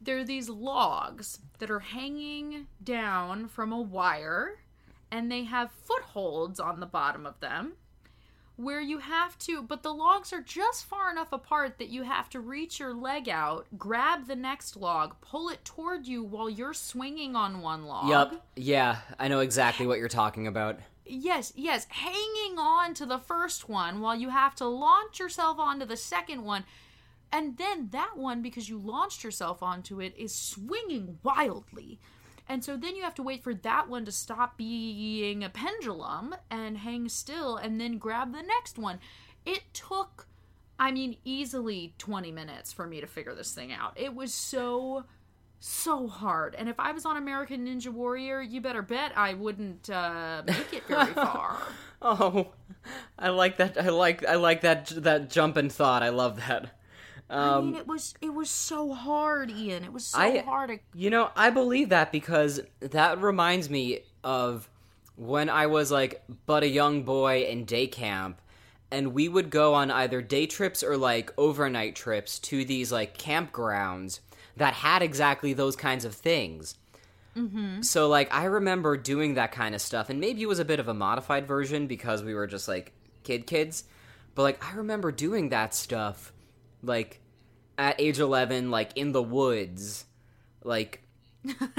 there 0.00 0.18
are 0.18 0.24
these 0.24 0.48
logs 0.48 1.40
that 1.58 1.70
are 1.70 1.80
hanging 1.80 2.66
down 2.82 3.48
from 3.48 3.72
a 3.72 3.80
wire, 3.80 4.60
and 5.10 5.30
they 5.30 5.44
have 5.44 5.70
footholds 5.70 6.58
on 6.58 6.80
the 6.80 6.86
bottom 6.86 7.26
of 7.26 7.40
them 7.40 7.74
where 8.58 8.80
you 8.80 8.98
have 8.98 9.38
to, 9.38 9.62
but 9.62 9.84
the 9.84 9.94
logs 9.94 10.32
are 10.32 10.42
just 10.42 10.84
far 10.84 11.12
enough 11.12 11.32
apart 11.32 11.78
that 11.78 11.88
you 11.88 12.02
have 12.02 12.28
to 12.28 12.40
reach 12.40 12.80
your 12.80 12.92
leg 12.92 13.28
out, 13.28 13.66
grab 13.78 14.26
the 14.26 14.34
next 14.34 14.76
log, 14.76 15.14
pull 15.20 15.48
it 15.48 15.64
toward 15.64 16.06
you 16.06 16.24
while 16.24 16.50
you're 16.50 16.74
swinging 16.74 17.36
on 17.36 17.62
one 17.62 17.84
log. 17.84 18.08
Yup. 18.08 18.46
Yeah, 18.56 18.98
I 19.16 19.28
know 19.28 19.40
exactly 19.40 19.86
what 19.86 20.00
you're 20.00 20.08
talking 20.08 20.48
about. 20.48 20.80
Yes, 21.06 21.52
yes, 21.54 21.86
hanging 21.88 22.58
on 22.58 22.94
to 22.94 23.06
the 23.06 23.18
first 23.18 23.68
one 23.68 24.00
while 24.00 24.16
you 24.16 24.30
have 24.30 24.56
to 24.56 24.66
launch 24.66 25.20
yourself 25.20 25.60
onto 25.60 25.86
the 25.86 25.96
second 25.96 26.42
one. 26.42 26.64
And 27.30 27.58
then 27.58 27.90
that 27.92 28.16
one, 28.16 28.42
because 28.42 28.68
you 28.68 28.78
launched 28.78 29.22
yourself 29.22 29.62
onto 29.62 30.00
it, 30.00 30.14
is 30.18 30.34
swinging 30.34 31.18
wildly. 31.22 32.00
And 32.48 32.64
so 32.64 32.76
then 32.76 32.96
you 32.96 33.02
have 33.02 33.14
to 33.16 33.22
wait 33.22 33.42
for 33.42 33.52
that 33.52 33.88
one 33.88 34.04
to 34.06 34.12
stop 34.12 34.56
being 34.56 35.44
a 35.44 35.50
pendulum 35.50 36.34
and 36.50 36.78
hang 36.78 37.08
still 37.08 37.56
and 37.56 37.80
then 37.80 37.98
grab 37.98 38.32
the 38.32 38.42
next 38.42 38.78
one. 38.78 39.00
It 39.44 39.62
took, 39.74 40.26
I 40.78 40.90
mean, 40.90 41.16
easily 41.24 41.94
20 41.98 42.32
minutes 42.32 42.72
for 42.72 42.86
me 42.86 43.00
to 43.00 43.06
figure 43.06 43.34
this 43.34 43.52
thing 43.52 43.70
out. 43.70 43.92
It 43.96 44.14
was 44.14 44.32
so, 44.32 45.04
so 45.60 46.08
hard. 46.08 46.54
And 46.54 46.68
if 46.70 46.80
I 46.80 46.92
was 46.92 47.04
on 47.04 47.18
American 47.18 47.66
Ninja 47.66 47.88
Warrior, 47.88 48.40
you 48.40 48.60
better 48.62 48.82
bet 48.82 49.12
I 49.16 49.34
wouldn't 49.34 49.90
uh, 49.90 50.42
make 50.46 50.72
it 50.72 50.86
very 50.86 51.12
far. 51.14 51.58
Oh, 52.00 52.52
I 53.18 53.28
like 53.28 53.58
that. 53.58 53.76
I 53.76 53.88
like. 53.88 54.24
I 54.24 54.36
like 54.36 54.60
that. 54.60 54.86
That 54.86 55.30
jump 55.30 55.56
and 55.56 55.70
thought. 55.70 56.02
I 56.02 56.10
love 56.10 56.36
that. 56.36 56.77
I 57.30 57.60
mean, 57.60 57.74
it 57.74 57.86
was 57.86 58.14
it 58.20 58.32
was 58.32 58.48
so 58.48 58.92
hard, 58.92 59.50
Ian. 59.50 59.84
It 59.84 59.92
was 59.92 60.06
so 60.06 60.18
I- 60.18 60.38
hard. 60.38 60.70
I, 60.70 60.80
You 60.94 61.10
know, 61.10 61.30
I 61.36 61.50
believe 61.50 61.90
that 61.90 62.10
because 62.12 62.60
that 62.80 63.20
reminds 63.20 63.68
me 63.68 64.00
of 64.24 64.68
when 65.16 65.50
I 65.50 65.66
was 65.66 65.90
like 65.90 66.22
but 66.46 66.62
a 66.62 66.68
young 66.68 67.02
boy 67.02 67.42
in 67.42 67.64
day 67.64 67.86
camp 67.86 68.40
and 68.90 69.12
we 69.12 69.28
would 69.28 69.50
go 69.50 69.74
on 69.74 69.90
either 69.90 70.22
day 70.22 70.46
trips 70.46 70.82
or 70.82 70.96
like 70.96 71.32
overnight 71.36 71.96
trips 71.96 72.38
to 72.38 72.64
these 72.64 72.92
like 72.92 73.18
campgrounds 73.18 74.20
that 74.56 74.74
had 74.74 75.02
exactly 75.02 75.52
those 75.52 75.76
kinds 75.76 76.04
of 76.04 76.14
things. 76.14 76.76
Mm-hmm. 77.36 77.82
So 77.82 78.08
like 78.08 78.32
I 78.32 78.44
remember 78.44 78.96
doing 78.96 79.34
that 79.34 79.52
kind 79.52 79.74
of 79.74 79.80
stuff 79.80 80.08
and 80.08 80.20
maybe 80.20 80.42
it 80.42 80.48
was 80.48 80.58
a 80.60 80.64
bit 80.64 80.80
of 80.80 80.88
a 80.88 80.94
modified 80.94 81.46
version 81.46 81.86
because 81.86 82.22
we 82.22 82.34
were 82.34 82.46
just 82.46 82.68
like 82.68 82.92
kid 83.24 83.46
kids, 83.46 83.84
but 84.34 84.42
like 84.42 84.64
I 84.64 84.76
remember 84.76 85.12
doing 85.12 85.50
that 85.50 85.74
stuff 85.74 86.32
like 86.82 87.20
at 87.76 88.00
age 88.00 88.18
11 88.18 88.70
like 88.70 88.96
in 88.96 89.12
the 89.12 89.22
woods 89.22 90.04
like 90.64 91.02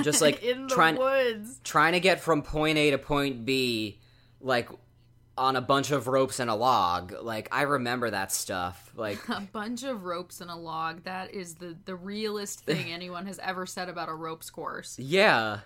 just 0.01 0.21
like 0.21 0.43
trying 0.69 0.97
woods. 0.97 1.59
trying 1.63 1.93
to 1.93 1.99
get 1.99 2.19
from 2.21 2.41
point 2.41 2.77
A 2.77 2.91
to 2.91 2.97
point 2.97 3.45
B 3.45 3.99
like 4.41 4.69
on 5.37 5.55
a 5.55 5.61
bunch 5.61 5.91
of 5.91 6.07
ropes 6.07 6.39
and 6.39 6.49
a 6.49 6.55
log 6.55 7.13
like 7.21 7.47
I 7.51 7.61
remember 7.63 8.09
that 8.09 8.31
stuff 8.31 8.91
like 8.95 9.19
A 9.29 9.41
bunch 9.41 9.83
of 9.83 10.03
ropes 10.03 10.41
and 10.41 10.49
a 10.51 10.55
log. 10.55 11.03
That 11.03 11.33
is 11.33 11.55
the 11.55 11.77
the 11.85 11.95
realest 11.95 12.61
thing 12.61 12.91
anyone 12.93 13.25
has 13.25 13.39
ever 13.39 13.65
said 13.65 13.89
about 13.89 14.09
a 14.09 14.13
ropes 14.13 14.49
course. 14.49 14.97
yeah 14.99 15.59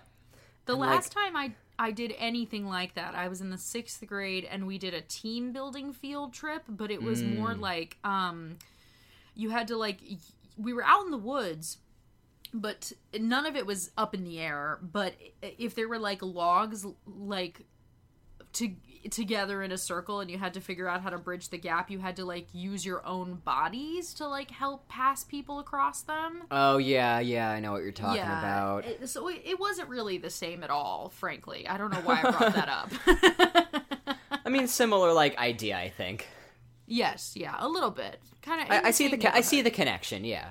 The 0.66 0.72
And, 0.74 0.80
last 0.80 1.12
time 1.12 1.36
I 1.36 1.52
I 1.76 1.90
did 1.90 2.14
anything 2.18 2.66
like 2.68 2.94
that, 2.94 3.16
I 3.16 3.26
was 3.26 3.40
in 3.40 3.50
the 3.50 3.58
sixth 3.58 4.04
grade 4.06 4.44
and 4.48 4.64
we 4.66 4.78
did 4.78 4.94
a 4.94 5.00
team 5.00 5.50
building 5.52 5.92
field 5.92 6.32
trip, 6.32 6.62
but 6.68 6.92
it 6.92 7.02
was 7.02 7.20
Mm. 7.22 7.36
more 7.36 7.54
like 7.54 7.96
um, 8.04 8.58
you 9.34 9.50
had 9.50 9.68
to 9.68 9.76
like 9.76 9.98
we 10.56 10.72
were 10.72 10.84
out 10.84 11.04
in 11.04 11.10
the 11.10 11.18
woods, 11.18 11.78
but 12.52 12.92
none 13.18 13.46
of 13.46 13.56
it 13.56 13.66
was 13.66 13.90
up 13.96 14.14
in 14.14 14.24
the 14.24 14.38
air. 14.40 14.78
But 14.82 15.14
if 15.42 15.74
there 15.74 15.88
were 15.88 15.98
like 15.98 16.22
logs 16.22 16.86
like 17.06 17.62
to 18.54 18.70
together 19.10 19.62
in 19.62 19.70
a 19.70 19.76
circle 19.76 20.20
and 20.20 20.30
you 20.30 20.38
had 20.38 20.54
to 20.54 20.60
figure 20.62 20.88
out 20.88 21.02
how 21.02 21.10
to 21.10 21.18
bridge 21.18 21.50
the 21.50 21.58
gap 21.58 21.90
you 21.90 21.98
had 21.98 22.16
to 22.16 22.24
like 22.24 22.46
use 22.54 22.86
your 22.86 23.04
own 23.06 23.34
bodies 23.34 24.14
to 24.14 24.26
like 24.26 24.50
help 24.50 24.88
pass 24.88 25.22
people 25.24 25.58
across 25.58 26.00
them 26.02 26.44
oh 26.50 26.78
yeah 26.78 27.18
yeah 27.20 27.50
I 27.50 27.60
know 27.60 27.72
what 27.72 27.82
you're 27.82 27.92
talking 27.92 28.22
about 28.22 28.86
it- 28.86 29.06
so 29.10 29.28
it, 29.28 29.42
it 29.44 29.60
wasn't 29.60 29.90
really 29.90 30.16
the 30.16 30.30
same 30.30 30.64
at 30.64 30.70
all, 30.70 31.10
frankly. 31.10 31.68
I 31.68 31.76
don't 31.76 31.92
know 31.92 32.00
why 32.00 32.20
I 32.22 32.30
brought 32.30 32.54
that 32.54 32.68
up. 32.70 34.16
I 34.46 34.48
mean 34.48 34.68
similar 34.68 35.12
like 35.12 35.36
idea 35.36 35.76
I 35.76 35.90
think 35.90 36.26
yes, 36.86 37.34
yeah, 37.36 37.56
a 37.58 37.68
little 37.68 37.90
bit. 37.90 38.20
Kind 38.44 38.62
of. 38.62 38.70
I, 38.70 38.88
I 38.88 38.90
see 38.90 39.08
the 39.08 39.34
I 39.34 39.40
see 39.40 39.62
the 39.62 39.70
connection 39.70 40.24
yeah 40.24 40.50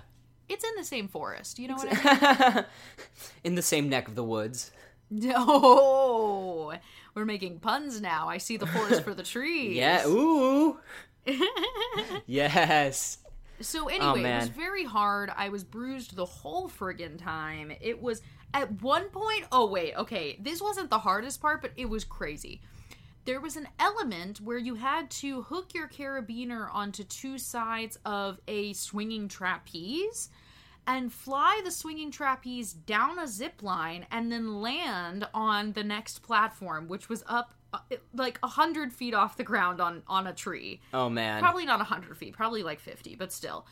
It's 0.49 0.63
in 0.63 0.71
the 0.75 0.83
same 0.83 1.07
forest. 1.07 1.59
You 1.59 1.67
know 1.67 1.75
what 1.75 1.87
I 1.91 2.53
mean? 2.55 2.65
in 3.43 3.55
the 3.55 3.61
same 3.61 3.87
neck 3.89 4.07
of 4.07 4.15
the 4.15 4.23
woods 4.23 4.71
No, 5.11 6.73
we're 7.13 7.25
making 7.25 7.59
puns 7.59 8.01
now. 8.01 8.27
I 8.27 8.37
see 8.39 8.57
the 8.57 8.65
forest 8.67 9.03
for 9.03 9.13
the 9.13 9.23
trees. 9.35 9.75
yeah 9.75 10.07
ooh 10.07 10.79
yes 12.25 13.19
So 13.61 13.85
oh, 13.85 13.87
anyway, 13.87 14.29
it 14.29 14.39
was 14.39 14.49
very 14.49 14.83
hard. 14.85 15.31
I 15.35 15.49
was 15.49 15.63
bruised 15.63 16.15
the 16.15 16.25
whole 16.25 16.67
friggin' 16.69 17.17
time. 17.21 17.71
It 17.79 18.01
was 18.01 18.21
at 18.53 18.81
one 18.81 19.05
point. 19.09 19.45
Oh 19.51 19.67
wait, 19.67 19.95
okay, 19.95 20.37
this 20.41 20.61
wasn't 20.61 20.89
the 20.89 20.99
hardest 20.99 21.41
part, 21.41 21.61
but 21.61 21.71
it 21.77 21.87
was 21.89 22.03
crazy. 22.03 22.61
There 23.25 23.39
was 23.39 23.55
an 23.55 23.69
element 23.79 24.41
where 24.41 24.57
you 24.57 24.75
had 24.75 25.09
to 25.11 25.43
hook 25.43 25.73
your 25.73 25.87
carabiner 25.87 26.67
onto 26.73 27.03
two 27.03 27.37
sides 27.37 27.97
of 28.05 28.39
a 28.47 28.73
swinging 28.73 29.29
trapeze 29.29 30.29
and 30.85 31.11
fly 31.11 31.61
the 31.63 31.71
swinging 31.71 32.11
trapeze 32.11 32.73
down 32.73 33.17
a 33.17 33.27
zip 33.27 33.63
line 33.63 34.05
and 34.11 34.29
then 34.29 34.61
land 34.61 35.25
on 35.33 35.71
the 35.71 35.83
next 35.83 36.19
platform, 36.19 36.89
which 36.89 37.07
was 37.07 37.23
up 37.27 37.53
uh, 37.73 37.79
like 38.13 38.39
a 38.43 38.47
hundred 38.47 38.91
feet 38.91 39.13
off 39.13 39.37
the 39.37 39.43
ground 39.43 39.79
on 39.79 40.03
on 40.07 40.27
a 40.27 40.33
tree. 40.33 40.81
Oh 40.93 41.09
man. 41.09 41.41
Probably 41.41 41.65
not 41.65 41.75
a 41.75 41.87
100 41.89 42.17
feet 42.17 42.33
probably 42.33 42.61
like 42.61 42.79
50 42.79 43.15
but 43.15 43.31
still. 43.31 43.65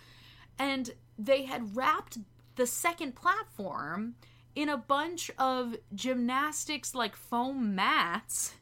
And 0.58 0.92
they 1.20 1.44
had 1.44 1.76
wrapped 1.76 2.18
the 2.56 2.66
second 2.66 3.16
platform 3.16 4.16
in 4.56 4.70
a 4.70 4.78
bunch 4.78 5.30
of 5.38 5.76
gymnastics 5.94 6.96
like 6.96 7.16
foam 7.16 7.76
mats 7.76 8.56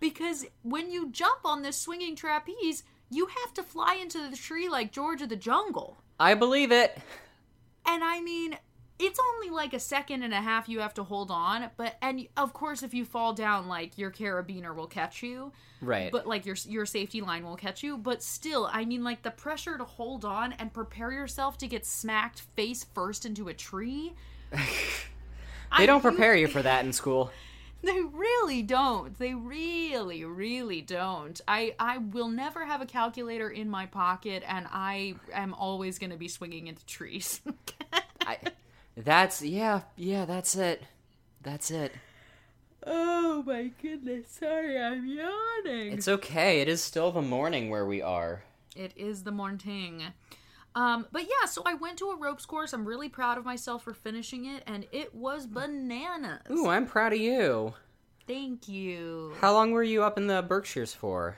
because 0.00 0.46
when 0.62 0.90
you 0.90 1.10
jump 1.10 1.40
on 1.44 1.62
this 1.62 1.76
swinging 1.76 2.16
trapeze, 2.16 2.82
you 3.10 3.26
have 3.26 3.54
to 3.54 3.62
fly 3.62 3.94
into 4.00 4.28
the 4.28 4.36
tree 4.36 4.68
like 4.68 4.92
George 4.92 5.22
of 5.22 5.28
the 5.28 5.36
Jungle. 5.36 5.98
I 6.18 6.34
believe 6.34 6.72
it. 6.72 6.98
And 7.86 8.04
I 8.04 8.20
mean, 8.20 8.56
it's 8.98 9.18
only 9.34 9.50
like 9.50 9.72
a 9.72 9.80
second 9.80 10.22
and 10.22 10.34
a 10.34 10.40
half 10.40 10.68
you 10.68 10.80
have 10.80 10.94
to 10.94 11.02
hold 11.02 11.30
on, 11.30 11.70
but 11.76 11.96
and 12.02 12.28
of 12.36 12.52
course 12.52 12.82
if 12.82 12.92
you 12.92 13.04
fall 13.04 13.32
down 13.32 13.66
like 13.66 13.96
your 13.96 14.10
carabiner 14.10 14.74
will 14.74 14.86
catch 14.86 15.22
you. 15.22 15.52
Right. 15.80 16.12
But 16.12 16.26
like 16.26 16.44
your 16.44 16.56
your 16.66 16.84
safety 16.84 17.20
line 17.22 17.44
will 17.44 17.56
catch 17.56 17.82
you, 17.82 17.96
but 17.96 18.22
still, 18.22 18.68
I 18.70 18.84
mean 18.84 19.02
like 19.02 19.22
the 19.22 19.30
pressure 19.30 19.78
to 19.78 19.84
hold 19.84 20.24
on 20.24 20.52
and 20.52 20.72
prepare 20.72 21.10
yourself 21.10 21.56
to 21.58 21.66
get 21.66 21.86
smacked 21.86 22.40
face 22.54 22.84
first 22.94 23.24
into 23.24 23.48
a 23.48 23.54
tree. 23.54 24.12
they 25.78 25.86
don't 25.86 26.02
prepare 26.02 26.36
you 26.36 26.46
for 26.46 26.62
that 26.62 26.84
in 26.84 26.92
school. 26.92 27.30
They 27.82 28.00
really 28.00 28.62
don't. 28.62 29.18
They 29.18 29.34
really, 29.34 30.24
really 30.24 30.82
don't. 30.82 31.40
I 31.48 31.74
I 31.78 31.98
will 31.98 32.28
never 32.28 32.66
have 32.66 32.82
a 32.82 32.86
calculator 32.86 33.48
in 33.48 33.70
my 33.70 33.86
pocket, 33.86 34.42
and 34.46 34.66
I 34.70 35.14
am 35.32 35.54
always 35.54 35.98
going 35.98 36.10
to 36.10 36.16
be 36.16 36.28
swinging 36.28 36.66
into 36.66 36.84
trees. 36.84 37.40
I, 38.20 38.38
that's 38.96 39.42
yeah, 39.42 39.82
yeah. 39.96 40.26
That's 40.26 40.56
it. 40.56 40.82
That's 41.42 41.70
it. 41.70 41.92
oh 42.86 43.42
my 43.46 43.70
goodness! 43.80 44.26
Sorry, 44.28 44.78
I'm 44.78 45.06
yawning. 45.06 45.92
It's 45.92 46.08
okay. 46.08 46.60
It 46.60 46.68
is 46.68 46.82
still 46.84 47.10
the 47.12 47.22
morning 47.22 47.70
where 47.70 47.86
we 47.86 48.02
are. 48.02 48.42
It 48.76 48.92
is 48.94 49.22
the 49.22 49.32
morning. 49.32 50.02
Um, 50.74 51.06
but 51.10 51.22
yeah, 51.22 51.46
so 51.46 51.62
I 51.66 51.74
went 51.74 51.98
to 51.98 52.10
a 52.10 52.16
ropes 52.16 52.46
course. 52.46 52.72
I'm 52.72 52.86
really 52.86 53.08
proud 53.08 53.38
of 53.38 53.44
myself 53.44 53.82
for 53.84 53.92
finishing 53.92 54.46
it, 54.46 54.62
and 54.66 54.86
it 54.92 55.14
was 55.14 55.46
bananas. 55.46 56.42
Ooh, 56.50 56.68
I'm 56.68 56.86
proud 56.86 57.12
of 57.12 57.18
you. 57.18 57.74
Thank 58.26 58.68
you. 58.68 59.34
How 59.40 59.52
long 59.52 59.72
were 59.72 59.82
you 59.82 60.04
up 60.04 60.16
in 60.16 60.28
the 60.28 60.42
Berkshires 60.42 60.94
for? 60.94 61.36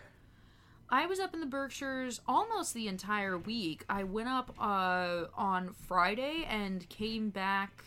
I 0.91 1.07
was 1.07 1.19
up 1.19 1.33
in 1.33 1.41
the 1.41 1.47
Berkshires 1.47 2.21
almost 2.29 2.75
the 2.75 2.87
entire 2.87 3.39
week. 3.39 3.85
I 3.89 4.05
went 4.05 4.29
up 4.29 4.55
uh, 4.61 5.25
on 5.35 5.73
Friday 5.73 6.47
and 6.47 6.87
came 6.91 7.31
back. 7.31 7.85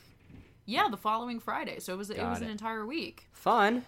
Yeah, 0.65 0.88
the 0.89 0.97
following 0.97 1.39
Friday. 1.39 1.79
So 1.79 1.93
it 1.93 1.97
was 1.97 2.10
it 2.10 2.17
Got 2.17 2.31
was 2.31 2.41
an 2.41 2.49
entire 2.49 2.84
week. 2.84 3.27
Fun. 3.31 3.86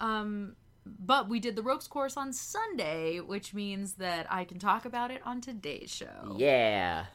Um, 0.00 0.56
but 0.86 1.28
we 1.28 1.40
did 1.40 1.56
the 1.56 1.62
ropes 1.62 1.86
course 1.86 2.16
on 2.16 2.32
Sunday, 2.32 3.18
which 3.20 3.52
means 3.52 3.94
that 3.94 4.26
I 4.30 4.44
can 4.44 4.58
talk 4.58 4.84
about 4.84 5.10
it 5.10 5.20
on 5.24 5.40
today's 5.40 5.90
show. 5.90 6.36
Yeah. 6.36 7.06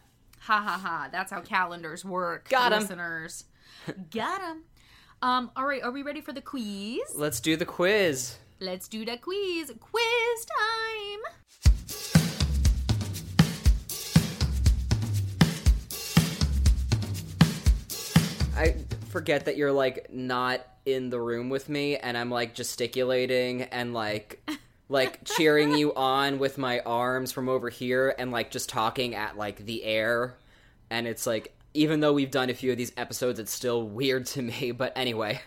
Ha 0.41 0.59
ha 0.59 0.77
ha! 0.83 1.09
That's 1.11 1.31
how 1.31 1.41
calendars 1.41 2.03
work. 2.03 2.49
Got 2.49 2.73
'em. 2.73 2.81
listeners. 2.81 3.45
Got 4.11 4.41
'em. 4.41 4.63
Um. 5.21 5.51
All 5.55 5.65
right. 5.65 5.83
Are 5.83 5.91
we 5.91 6.01
ready 6.01 6.19
for 6.21 6.33
the 6.33 6.41
quiz? 6.41 6.99
Let's 7.15 7.39
do 7.39 7.55
the 7.55 7.65
quiz. 7.65 8.37
Let's 8.59 8.87
do 8.87 9.05
the 9.05 9.17
quiz. 9.17 9.71
Quiz 9.79 10.45
time. 10.45 11.40
Forget 19.11 19.45
that 19.45 19.57
you're 19.57 19.71
like 19.71 20.07
not 20.11 20.61
in 20.85 21.09
the 21.09 21.19
room 21.19 21.49
with 21.49 21.69
me 21.69 21.97
and 21.97 22.17
I'm 22.17 22.31
like 22.31 22.55
gesticulating 22.55 23.63
and 23.63 23.93
like 23.93 24.41
like 24.89 25.23
cheering 25.25 25.75
you 25.75 25.93
on 25.93 26.39
with 26.39 26.57
my 26.57 26.79
arms 26.79 27.31
from 27.31 27.47
over 27.47 27.69
here 27.69 28.15
and 28.17 28.31
like 28.31 28.49
just 28.49 28.69
talking 28.69 29.13
at 29.13 29.37
like 29.37 29.65
the 29.65 29.83
air. 29.83 30.35
And 30.89 31.07
it's 31.07 31.27
like 31.27 31.53
even 31.73 31.99
though 31.99 32.13
we've 32.13 32.31
done 32.31 32.49
a 32.49 32.53
few 32.53 32.71
of 32.71 32.77
these 32.77 32.91
episodes 32.97 33.39
it's 33.39 33.51
still 33.51 33.87
weird 33.87 34.25
to 34.27 34.41
me 34.41 34.71
but 34.71 34.93
anyway. 34.95 35.41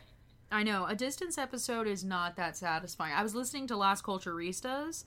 I 0.53 0.63
know. 0.63 0.87
A 0.87 0.95
distance 0.95 1.37
episode 1.37 1.89
is 1.89 2.05
not 2.05 2.37
that 2.37 2.57
satisfying. 2.57 3.13
I 3.13 3.25
was 3.25 3.35
listening 3.35 3.67
to 3.67 3.77
Las 3.77 4.01
Culturistas, 4.01 5.03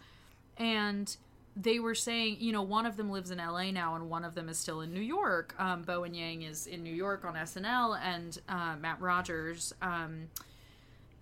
and 0.57 1.15
they 1.59 1.79
were 1.79 1.95
saying, 1.95 2.37
you 2.39 2.51
know, 2.51 2.61
one 2.61 2.85
of 2.85 2.97
them 2.97 3.09
lives 3.09 3.31
in 3.31 3.39
LA 3.39 3.71
now, 3.71 3.95
and 3.95 4.09
one 4.09 4.23
of 4.23 4.35
them 4.35 4.47
is 4.47 4.57
still 4.57 4.81
in 4.81 4.93
New 4.93 5.01
York. 5.01 5.55
Um, 5.57 5.81
Bowen 5.81 6.13
Yang 6.13 6.43
is 6.43 6.67
in 6.67 6.83
New 6.83 6.93
York 6.93 7.25
on 7.25 7.33
SNL, 7.33 7.99
and 8.01 8.39
uh, 8.47 8.75
Matt 8.79 9.01
Rogers 9.01 9.73
um, 9.81 10.27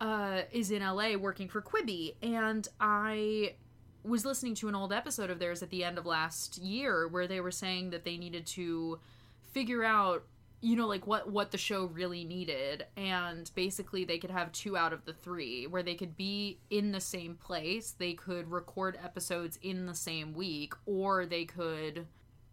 uh, 0.02 0.42
is 0.52 0.72
in 0.72 0.82
LA 0.82 1.16
working 1.16 1.48
for 1.48 1.62
Quibi. 1.62 2.16
And 2.22 2.68
I 2.80 3.54
was 4.04 4.26
listening 4.26 4.56
to 4.56 4.68
an 4.68 4.76
old 4.76 4.92
episode 4.92 5.30
of 5.30 5.40
theirs 5.40 5.64
at 5.64 5.70
the 5.70 5.84
end 5.84 5.98
of 5.98 6.06
last 6.06 6.58
year 6.58 7.08
where 7.08 7.28
they 7.28 7.40
were 7.40 7.52
saying 7.52 7.92
that 7.92 8.04
they 8.04 8.18
needed 8.18 8.46
to 8.46 9.00
figure 9.52 9.84
out 9.84 10.24
you 10.66 10.76
know 10.76 10.88
like 10.88 11.06
what 11.06 11.30
what 11.30 11.52
the 11.52 11.60
show 11.60 11.86
really 11.86 12.24
needed. 12.24 12.88
And 12.98 13.50
basically 13.54 14.04
they 14.04 14.18
could 14.18 14.32
have 14.32 14.52
two 14.52 14.76
out 14.76 14.94
of 14.94 15.06
the 15.06 15.14
three 15.14 15.68
where 15.68 15.84
they 15.84 15.94
could 15.94 16.18
be 16.18 16.58
in 16.72 16.92
the 16.92 17.00
same 17.00 17.36
place. 17.36 17.92
They 17.92 18.14
could 18.14 18.50
record 18.50 18.98
episodes 19.04 19.60
in 19.62 19.86
the 19.86 19.94
same 19.94 20.34
week 20.34 20.74
or 20.88 21.28
they 21.28 21.46
could 21.46 22.08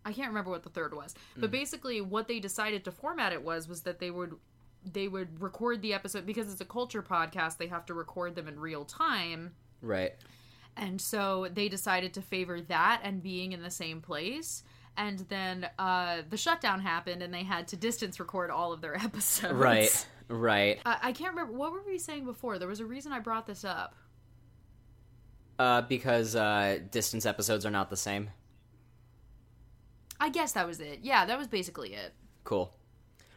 i 0.04 0.12
can't 0.12 0.28
remember 0.28 0.50
what 0.50 0.62
the 0.62 0.68
third 0.68 0.94
was. 0.94 1.14
But 1.38 1.48
mm. 1.48 1.52
basically 1.52 2.02
what 2.02 2.28
they 2.28 2.38
decided 2.38 2.84
to 2.84 2.92
format 2.92 3.32
it 3.32 3.42
was 3.42 3.66
was 3.66 3.80
that 3.82 3.98
they 3.98 4.10
would 4.10 4.34
they 4.84 5.08
would 5.08 5.40
record 5.40 5.80
the 5.80 5.94
episode 5.94 6.26
because 6.26 6.52
it's 6.52 6.60
a 6.60 6.66
culture 6.66 7.02
podcast 7.02 7.56
they 7.56 7.68
have 7.68 7.86
to 7.86 7.94
record 7.94 8.34
them 8.34 8.46
in 8.46 8.60
real 8.60 8.84
time. 8.84 9.52
Right. 9.80 10.12
And 10.76 11.00
so 11.00 11.48
they 11.52 11.68
decided 11.68 12.12
to 12.14 12.22
favor 12.22 12.60
that 12.60 13.00
and 13.04 13.22
being 13.22 13.52
in 13.52 13.62
the 13.62 13.70
same 13.70 14.02
place. 14.02 14.64
And 14.96 15.20
then 15.30 15.68
uh, 15.78 16.22
the 16.28 16.36
shutdown 16.36 16.80
happened 16.80 17.22
and 17.22 17.32
they 17.32 17.44
had 17.44 17.68
to 17.68 17.76
distance 17.76 18.20
record 18.20 18.50
all 18.50 18.72
of 18.72 18.80
their 18.80 18.94
episodes. 19.02 19.54
right 19.54 20.06
right 20.28 20.80
Uh, 20.84 20.96
I 21.02 21.12
can't 21.12 21.30
remember. 21.34 21.52
What 21.56 21.72
were 21.72 21.82
we 21.86 21.98
saying 21.98 22.24
before? 22.24 22.58
There 22.58 22.68
was 22.68 22.80
a 22.80 22.86
reason 22.86 23.12
I 23.12 23.18
brought 23.18 23.46
this 23.46 23.64
up. 23.64 23.94
uh 25.58 25.82
because 25.82 26.34
uh 26.36 26.78
distance 26.90 27.26
episodes 27.26 27.64
are 27.66 27.70
not 27.70 27.90
the 27.90 27.96
same 27.96 28.30
I 30.20 30.28
guess 30.28 30.52
that 30.52 30.66
was 30.66 30.78
it. 30.80 31.00
Yeah, 31.02 31.24
that 31.26 31.36
was 31.38 31.48
basically 31.48 31.94
it. 31.94 32.12
cool 32.44 32.74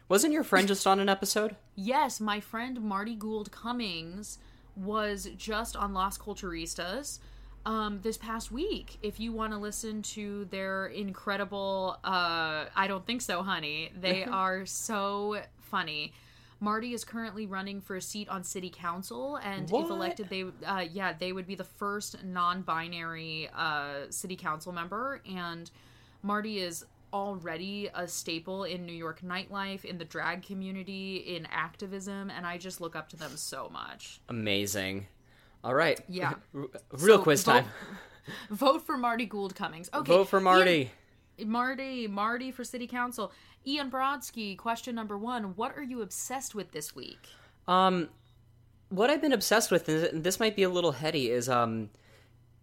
wasn't 0.08 0.32
your 0.32 0.44
friend 0.44 0.68
just 0.68 0.86
on 0.86 1.00
an 1.00 1.08
episode 1.08 1.56
Yes, 1.74 2.20
my 2.20 2.40
friend 2.40 2.80
Marty 2.82 3.14
Gould 3.16 3.50
Cummings 3.50 4.38
was 4.76 5.28
just 5.36 5.74
on 5.76 5.92
Las 5.94 6.16
Culturistas 6.18 7.18
um, 7.66 7.98
this 8.02 8.16
past 8.16 8.50
week. 8.50 8.96
If 9.02 9.20
you 9.20 9.32
want 9.32 9.52
to 9.52 9.58
listen 9.58 10.00
to 10.02 10.46
their 10.46 10.86
incredible, 10.86 11.98
uh, 12.04 12.66
I 12.74 12.86
don't 12.86 13.04
think 13.04 13.20
so, 13.20 13.42
honey. 13.42 13.92
They 14.00 14.24
are 14.42 14.64
so 14.64 15.42
funny. 15.58 16.14
Marty 16.60 16.94
is 16.94 17.04
currently 17.04 17.44
running 17.44 17.82
for 17.82 17.96
a 17.96 18.00
seat 18.00 18.30
on 18.30 18.42
city 18.42 18.72
council, 18.74 19.36
and 19.36 19.64
if 19.64 19.90
elected, 19.90 20.30
they 20.30 20.44
uh, 20.64 20.86
yeah 20.90 21.12
they 21.12 21.32
would 21.32 21.46
be 21.46 21.54
the 21.54 21.64
first 21.64 22.24
non-binary 22.24 23.50
uh, 23.54 24.06
city 24.08 24.36
council 24.36 24.72
member. 24.72 25.20
And 25.30 25.70
Marty 26.22 26.60
is 26.60 26.86
already 27.12 27.90
a 27.94 28.08
staple 28.08 28.64
in 28.64 28.86
New 28.86 28.94
York 28.94 29.20
nightlife, 29.20 29.84
in 29.84 29.98
the 29.98 30.04
drag 30.06 30.42
community, 30.44 31.16
in 31.16 31.46
activism, 31.50 32.30
and 32.30 32.46
I 32.46 32.56
just 32.56 32.80
look 32.80 32.96
up 32.96 33.10
to 33.10 33.16
them 33.16 33.36
so 33.36 33.68
much. 33.70 34.20
amazing 34.30 35.08
all 35.64 35.74
right 35.74 36.00
Yeah. 36.08 36.34
R- 36.54 36.66
real 36.92 37.18
So, 37.18 37.22
quiz 37.22 37.44
vote- 37.44 37.52
time 37.52 37.64
Vote 38.50 38.84
for 38.84 38.96
Marty 38.96 39.24
Gould 39.24 39.54
Cummings. 39.54 39.88
Okay, 39.94 40.12
vote 40.12 40.28
for 40.28 40.40
marty 40.40 40.90
Ian- 41.38 41.48
Marty, 41.50 42.08
Marty 42.08 42.50
for 42.50 42.64
city 42.64 42.86
council. 42.88 43.30
Ian 43.66 43.88
Brodsky, 43.90 44.56
question 44.58 44.94
number 44.96 45.16
one: 45.16 45.54
What 45.54 45.76
are 45.76 45.82
you 45.82 46.02
obsessed 46.02 46.52
with 46.54 46.72
this 46.72 46.94
week? 46.96 47.28
Um, 47.68 48.08
what 48.88 49.10
I've 49.10 49.20
been 49.20 49.32
obsessed 49.32 49.70
with, 49.70 49.88
and 49.88 50.24
this 50.24 50.40
might 50.40 50.56
be 50.56 50.62
a 50.64 50.68
little 50.68 50.92
heady, 50.92 51.30
is 51.30 51.48
um, 51.48 51.90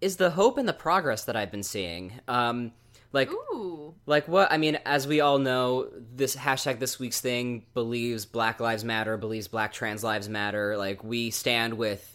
is 0.02 0.18
the 0.18 0.32
hope 0.32 0.58
and 0.58 0.68
the 0.68 0.74
progress 0.74 1.24
that 1.26 1.36
I've 1.38 1.52
been 1.52 1.64
seeing. 1.64 2.12
Um, 2.28 2.72
like, 3.14 3.32
Ooh, 3.32 3.94
like 4.06 4.28
what? 4.28 4.52
I 4.52 4.58
mean, 4.58 4.80
as 4.86 5.08
we 5.08 5.22
all 5.22 5.38
know, 5.38 5.88
this 6.14 6.36
hashtag 6.36 6.80
this 6.80 7.00
week's 7.00 7.22
thing 7.22 7.66
believes 7.74 8.26
Black 8.26 8.60
Lives 8.60 8.84
Matter, 8.84 9.16
believes 9.18 9.48
Black 9.48 9.72
trans 9.72 10.04
lives 10.04 10.28
matter. 10.28 10.76
Like, 10.78 11.04
we 11.06 11.30
stand 11.32 11.76
with 11.76 12.13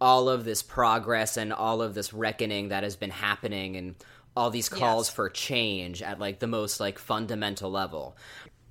all 0.00 0.28
of 0.28 0.44
this 0.44 0.62
progress 0.62 1.36
and 1.36 1.52
all 1.52 1.82
of 1.82 1.94
this 1.94 2.12
reckoning 2.12 2.68
that 2.68 2.82
has 2.84 2.96
been 2.96 3.10
happening, 3.10 3.76
and 3.76 3.94
all 4.36 4.50
these 4.50 4.68
calls 4.68 5.08
Yes. 5.08 5.14
for 5.14 5.28
change 5.28 6.02
at 6.02 6.18
like 6.20 6.38
the 6.38 6.46
most 6.46 6.78
like 6.80 6.98
fundamental 6.98 7.70
level. 7.70 8.16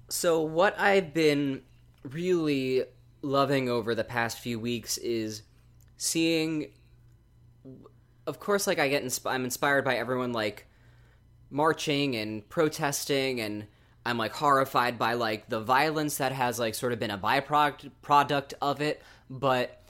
So 0.09 0.41
what 0.41 0.79
I've 0.79 1.13
been 1.13 1.63
really 2.03 2.85
loving 3.21 3.67
over 3.69 3.93
the 3.93 4.03
past 4.05 4.39
few 4.39 4.59
weeks 4.59 4.97
is 4.97 5.41
seeing 5.97 6.71
of 8.25 8.39
course 8.39 8.67
like 8.67 8.79
I 8.79 8.87
get 8.87 9.03
insp- 9.03 9.29
I'm 9.29 9.43
inspired 9.43 9.83
by 9.83 9.95
everyone 9.97 10.31
like 10.31 10.67
marching 11.49 12.15
and 12.15 12.47
protesting 12.47 13.41
and 13.41 13.67
I'm 14.05 14.17
like 14.17 14.31
horrified 14.33 14.97
by 14.97 15.13
like 15.13 15.49
the 15.49 15.59
violence 15.59 16.17
that 16.17 16.31
has 16.31 16.59
like 16.59 16.75
sort 16.75 16.93
of 16.93 16.99
been 16.99 17.11
a 17.11 17.17
byproduct 17.17 17.91
product 18.01 18.53
of 18.61 18.81
it 18.81 19.01
but 19.29 19.81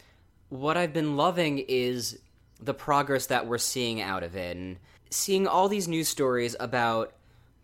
what 0.49 0.77
I've 0.77 0.93
been 0.93 1.17
loving 1.17 1.59
is 1.59 2.19
the 2.59 2.73
progress 2.73 3.27
that 3.27 3.47
we're 3.47 3.57
seeing 3.57 4.01
out 4.01 4.23
of 4.23 4.35
it 4.35 4.57
and 4.57 4.77
seeing 5.09 5.47
all 5.47 5.69
these 5.69 5.87
news 5.87 6.07
stories 6.07 6.55
about 6.59 7.13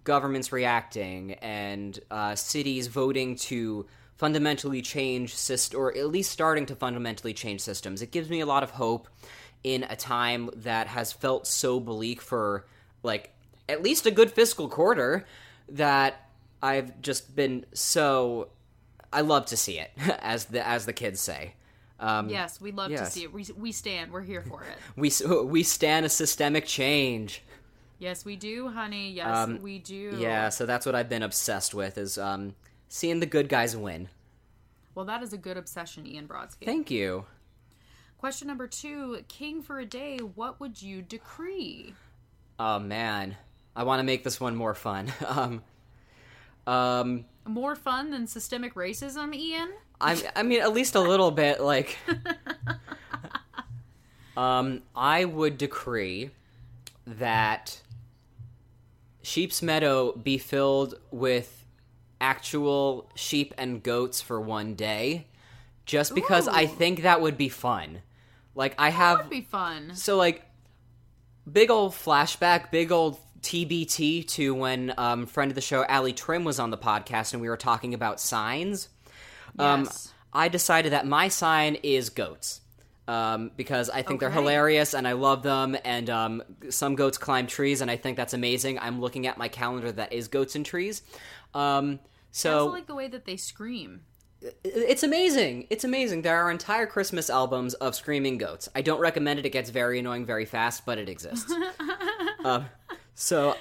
governments 0.04 0.52
reacting 0.52 1.34
and 1.36 2.00
uh, 2.12 2.36
cities 2.36 2.88
voting 2.88 3.36
to 3.36 3.86
fundamentally 4.18 4.82
change 4.82 5.36
syst 5.36 5.78
or 5.78 5.96
at 5.98 6.08
least 6.08 6.32
starting 6.32 6.66
to 6.66 6.76
fundamentally 6.76 7.34
change 7.34 7.62
systems. 7.62 8.02
It 8.02 8.12
gives 8.12 8.30
me 8.30 8.42
a 8.42 8.46
lot 8.46 8.64
of 8.64 8.72
hope 8.72 9.08
in 9.64 9.84
a 9.84 9.96
time 9.96 10.50
that 10.58 10.88
has 10.88 11.12
felt 11.12 11.48
so 11.48 11.80
bleak 11.80 12.22
for 12.22 12.66
like 13.02 13.32
at 13.70 13.82
least 13.82 14.06
a 14.06 14.12
good 14.12 14.32
fiscal 14.32 14.68
quarter 14.68 15.26
that 15.70 16.30
I've 16.62 17.02
just 17.02 17.36
been 17.36 17.66
so 17.74 18.50
I 19.12 19.22
love 19.22 19.46
to 19.48 19.58
see 19.58 19.80
it 19.80 19.92
as 20.20 20.46
the 20.46 20.66
as 20.66 20.86
the 20.86 20.94
kids 20.94 21.20
say. 21.20 21.54
Um, 22.04 22.30
Yes, 22.30 22.60
we 22.60 22.72
love 22.72 22.92
to 22.92 23.06
see 23.06 23.24
it. 23.24 23.34
We, 23.34 23.46
we 23.58 23.72
stand. 23.72 24.12
We're 24.12 24.22
here 24.22 24.42
for 24.42 24.64
it. 24.64 24.78
we 24.96 25.12
we 25.46 25.64
stand 25.64 26.06
a 26.06 26.10
systemic 26.10 26.66
change. 26.66 27.44
Yes, 28.00 28.26
we 28.26 28.36
do, 28.36 28.68
honey. 28.68 29.12
Yes, 29.12 29.28
Um, 29.28 29.62
we 29.62 29.80
do. 29.80 30.18
Yeah, 30.20 30.50
so 30.50 30.66
that's 30.66 30.86
what 30.86 30.94
I've 30.96 31.08
been 31.08 31.24
obsessed 31.24 31.74
with 31.74 31.98
is 31.98 32.18
um, 32.18 32.56
seeing 32.90 33.22
the 33.22 33.26
good 33.26 33.48
guys 33.48 33.78
win. 33.78 34.10
Well, 34.94 35.06
that 35.06 35.24
is 35.24 35.32
a 35.32 35.38
good 35.38 35.56
obsession, 35.58 36.06
Ian 36.06 36.28
Brodsky. 36.28 36.66
Thank 36.66 36.92
you. 36.92 37.26
Question 38.18 38.48
number 38.48 38.68
two 38.68 39.20
King 39.28 39.62
for 39.62 39.80
a 39.80 39.86
day, 39.86 40.18
what 40.18 40.60
would 40.60 40.82
you 40.82 41.02
decree? 41.02 41.94
Oh 42.60 42.80
man, 42.80 43.38
I 43.76 43.84
want 43.84 44.00
to 44.00 44.04
make 44.04 44.24
this 44.24 44.40
one 44.40 44.56
more 44.56 44.74
fun. 44.74 45.12
um, 45.28 45.64
um, 46.68 47.26
More 47.46 47.76
fun 47.76 48.12
than 48.12 48.28
systemic 48.28 48.76
racism, 48.76 49.34
Ian? 49.34 49.70
I 50.04 50.22
I 50.36 50.44
mean 50.44 50.62
at 50.62 50.74
least 50.74 50.96
a 50.96 51.02
little 51.02 51.32
bit 51.32 51.62
like. 51.62 51.98
um, 54.38 54.82
I 54.96 55.26
would 55.26 55.58
decree 55.58 56.32
that 57.08 57.82
Sheep's 59.22 59.62
Meadow 59.62 60.14
be 60.14 60.38
filled 60.38 60.96
with 61.12 61.66
actual 62.20 63.10
sheep 63.16 63.54
and 63.58 63.84
goats 63.84 64.22
for 64.22 64.40
one 64.40 64.76
day, 64.76 65.28
just 65.86 66.16
because 66.16 66.48
I 66.48 66.66
think 66.66 67.04
that 67.04 67.22
would 67.22 67.38
be 67.38 67.50
fun. 67.50 68.00
Like 68.56 68.76
I 68.78 68.90
have 68.90 69.20
Would 69.20 69.30
be 69.30 69.42
fun. 69.42 69.96
So 69.96 70.18
like 70.18 70.46
big 71.52 71.72
old 71.72 71.94
flashback, 71.94 72.72
big 72.72 72.92
old 72.92 73.20
TBT 73.42 74.28
to 74.30 74.54
when 74.54 74.94
um 74.98 75.26
friend 75.26 75.52
of 75.52 75.56
the 75.56 75.62
show 75.62 75.84
Ali 75.86 76.14
Trim 76.14 76.44
was 76.44 76.60
on 76.60 76.70
the 76.70 76.78
podcast 76.78 77.34
and 77.34 77.42
we 77.42 77.50
were 77.50 77.58
talking 77.58 77.94
about 77.94 78.20
signs. 78.20 78.90
Um 79.60 79.86
Yes. 79.86 80.14
I 80.34 80.48
decided 80.48 80.94
that 80.94 81.06
my 81.06 81.28
sign 81.28 81.76
is 81.84 82.10
goats. 82.10 82.62
Um, 83.06 83.52
because 83.58 83.90
I 83.90 84.02
think 84.02 84.22
they're 84.22 84.32
hilarious 84.32 84.94
and 84.94 85.06
I 85.06 85.12
love 85.12 85.44
them, 85.44 85.76
and 85.84 86.10
um, 86.10 86.42
some 86.70 86.96
goats 86.96 87.18
climb 87.18 87.48
trees, 87.48 87.82
and 87.82 87.92
I 87.92 87.98
think 87.98 88.16
that's 88.16 88.34
amazing. 88.34 88.80
I'm 88.80 89.02
looking 89.02 89.28
at 89.28 89.38
my 89.38 89.50
calendar 89.50 89.92
that 89.92 90.14
is 90.14 90.30
goats 90.30 90.56
and 90.56 90.66
trees. 90.66 91.02
Um, 91.54 92.00
I 92.02 92.08
so 92.32 92.60
also 92.60 92.72
like 92.72 92.88
the 92.88 92.96
way 92.96 93.10
that 93.10 93.26
they 93.26 93.36
scream. 93.36 94.04
it's 94.64 95.04
amazing. 95.04 95.68
It's 95.70 95.84
amazing. 95.84 96.22
There 96.22 96.42
are 96.42 96.50
entire 96.50 96.86
Christmas 96.86 97.30
albums 97.30 97.74
of 97.74 97.94
screaming 97.94 98.38
goats. 98.38 98.70
I 98.74 98.82
don't 98.82 99.02
recommend 99.02 99.38
it. 99.38 99.46
It 99.46 99.50
gets 99.50 99.70
very 99.70 100.00
annoying 100.00 100.26
very 100.26 100.46
fast, 100.46 100.86
but 100.86 100.98
it 100.98 101.10
exists. 101.10 101.54
um, 102.46 102.68
so 103.16 103.58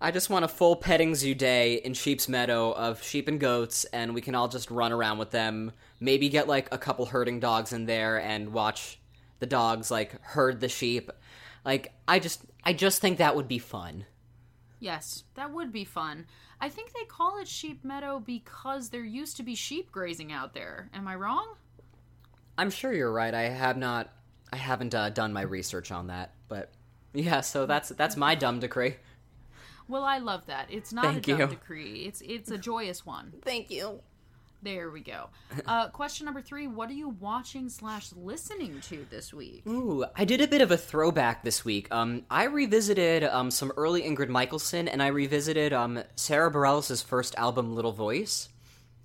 I 0.00 0.12
just 0.12 0.30
want 0.30 0.44
a 0.44 0.48
full 0.48 0.76
petting 0.76 1.16
zoo 1.16 1.34
day 1.34 1.74
in 1.74 1.92
Sheep's 1.92 2.28
Meadow 2.28 2.70
of 2.72 3.02
sheep 3.02 3.26
and 3.26 3.40
goats, 3.40 3.84
and 3.86 4.14
we 4.14 4.20
can 4.20 4.36
all 4.36 4.46
just 4.46 4.70
run 4.70 4.92
around 4.92 5.18
with 5.18 5.32
them. 5.32 5.72
Maybe 5.98 6.28
get 6.28 6.46
like 6.46 6.68
a 6.72 6.78
couple 6.78 7.06
herding 7.06 7.40
dogs 7.40 7.72
in 7.72 7.86
there 7.86 8.20
and 8.20 8.52
watch 8.52 9.00
the 9.40 9.46
dogs 9.46 9.90
like 9.90 10.22
herd 10.22 10.60
the 10.60 10.68
sheep. 10.68 11.10
Like 11.64 11.92
I 12.06 12.20
just, 12.20 12.42
I 12.62 12.74
just 12.74 13.00
think 13.00 13.18
that 13.18 13.34
would 13.34 13.48
be 13.48 13.58
fun. 13.58 14.04
Yes, 14.78 15.24
that 15.34 15.52
would 15.52 15.72
be 15.72 15.84
fun. 15.84 16.26
I 16.60 16.68
think 16.68 16.92
they 16.92 17.04
call 17.04 17.40
it 17.40 17.48
sheep 17.48 17.84
meadow 17.84 18.20
because 18.24 18.90
there 18.90 19.04
used 19.04 19.36
to 19.38 19.42
be 19.42 19.56
sheep 19.56 19.90
grazing 19.90 20.30
out 20.30 20.54
there. 20.54 20.90
Am 20.94 21.08
I 21.08 21.16
wrong? 21.16 21.54
I'm 22.56 22.70
sure 22.70 22.92
you're 22.92 23.12
right. 23.12 23.34
I 23.34 23.42
have 23.42 23.76
not, 23.76 24.12
I 24.52 24.56
haven't 24.56 24.94
uh, 24.94 25.10
done 25.10 25.32
my 25.32 25.42
research 25.42 25.90
on 25.90 26.06
that, 26.06 26.34
but 26.46 26.70
yeah. 27.12 27.40
So 27.40 27.66
that's 27.66 27.88
that's 27.90 28.16
my 28.16 28.36
dumb 28.36 28.60
decree. 28.60 28.94
Well, 29.88 30.04
I 30.04 30.18
love 30.18 30.46
that. 30.46 30.66
It's 30.70 30.92
not 30.92 31.06
Thank 31.06 31.28
a 31.28 31.30
dumb 31.32 31.40
you. 31.40 31.46
decree. 31.48 32.04
It's 32.04 32.20
it's 32.20 32.50
a 32.50 32.58
joyous 32.58 33.04
one. 33.06 33.32
Thank 33.42 33.70
you. 33.70 34.00
There 34.60 34.90
we 34.90 35.00
go. 35.00 35.30
Uh, 35.66 35.88
question 35.92 36.24
number 36.24 36.42
three: 36.42 36.66
What 36.66 36.90
are 36.90 36.94
you 36.94 37.10
watching 37.10 37.68
slash 37.68 38.12
listening 38.12 38.80
to 38.82 39.06
this 39.08 39.32
week? 39.32 39.62
Ooh, 39.68 40.04
I 40.16 40.24
did 40.24 40.40
a 40.40 40.48
bit 40.48 40.60
of 40.60 40.70
a 40.70 40.76
throwback 40.76 41.44
this 41.44 41.64
week. 41.64 41.86
Um, 41.92 42.24
I 42.30 42.44
revisited 42.44 43.24
um 43.24 43.50
some 43.50 43.72
early 43.76 44.02
Ingrid 44.02 44.28
Michaelson, 44.28 44.88
and 44.88 45.02
I 45.02 45.08
revisited 45.08 45.72
um 45.72 46.02
Sara 46.16 46.52
Bareilles' 46.52 47.04
first 47.04 47.34
album, 47.36 47.74
Little 47.74 47.92
Voice. 47.92 48.48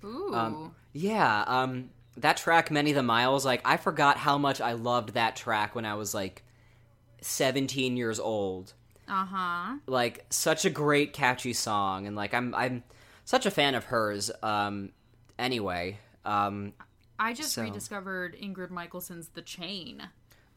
Ooh, 0.04 0.72
Yeah, 0.92 1.44
um, 1.46 1.90
that 2.18 2.36
track, 2.36 2.70
Many 2.70 2.92
the 2.92 3.02
Miles, 3.02 3.44
like 3.44 3.62
I 3.64 3.76
forgot 3.76 4.18
how 4.18 4.38
much 4.38 4.60
I 4.60 4.72
loved 4.72 5.14
that 5.14 5.34
track 5.36 5.74
when 5.74 5.84
I 5.84 5.94
was 5.94 6.12
like 6.14 6.42
17 7.22 7.96
years 7.96 8.20
old. 8.20 8.74
Uh 9.08 9.24
huh. 9.26 9.76
Like 9.86 10.26
such 10.30 10.64
a 10.64 10.70
great, 10.70 11.12
catchy 11.12 11.52
song, 11.52 12.06
and 12.06 12.16
like 12.16 12.32
I'm 12.34 12.54
I'm 12.54 12.82
such 13.24 13.46
a 13.46 13.50
fan 13.50 13.74
of 13.74 13.84
hers. 13.84 14.30
Um, 14.42 14.90
anyway, 15.38 15.98
um, 16.24 16.72
I 17.18 17.32
just 17.32 17.52
So- 17.52 17.62
rediscovered 17.62 18.36
Ingrid 18.40 18.70
Michaelson's 18.70 19.28
"The 19.28 19.42
Chain." 19.42 20.08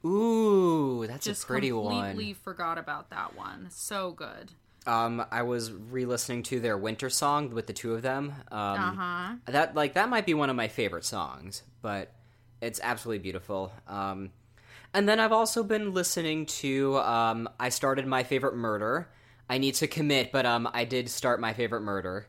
ooh, 0.05 1.05
that's 1.07 1.25
Just 1.25 1.43
a 1.43 1.47
pretty 1.47 1.71
one. 1.71 1.93
completely 1.93 2.33
one. 2.33 2.41
forgot 2.43 2.77
about 2.77 3.09
that 3.09 3.35
one. 3.35 3.67
So 3.71 4.11
good. 4.11 4.51
Um, 4.85 5.25
I 5.31 5.41
was 5.41 5.71
re-listening 5.73 6.43
to 6.43 6.59
their 6.61 6.77
winter 6.77 7.09
song 7.09 7.49
with 7.49 7.67
the 7.67 7.73
two 7.73 7.93
of 7.93 8.01
them. 8.03 8.33
Um, 8.51 8.59
Uh 8.59 8.93
huh. 8.93 9.35
that 9.47 9.75
like 9.75 9.93
that 9.95 10.07
might 10.09 10.25
be 10.25 10.33
one 10.33 10.49
of 10.49 10.55
my 10.55 10.67
favorite 10.69 11.03
songs, 11.03 11.63
but 11.81 12.13
it's 12.61 12.79
absolutely 12.81 13.19
beautiful. 13.19 13.73
Um, 13.87 14.31
and 14.93 15.07
then 15.07 15.19
I've 15.19 15.31
also 15.31 15.63
been 15.63 15.93
listening 15.93 16.45
to. 16.45 16.97
Um, 16.97 17.49
I 17.59 17.69
started 17.69 18.07
my 18.07 18.23
favorite 18.23 18.55
murder. 18.55 19.09
I 19.49 19.57
need 19.57 19.75
to 19.75 19.87
commit, 19.87 20.31
but 20.31 20.45
um, 20.45 20.69
I 20.73 20.83
did 20.85 21.09
start 21.09 21.39
my 21.39 21.53
favorite 21.53 21.81
murder, 21.81 22.27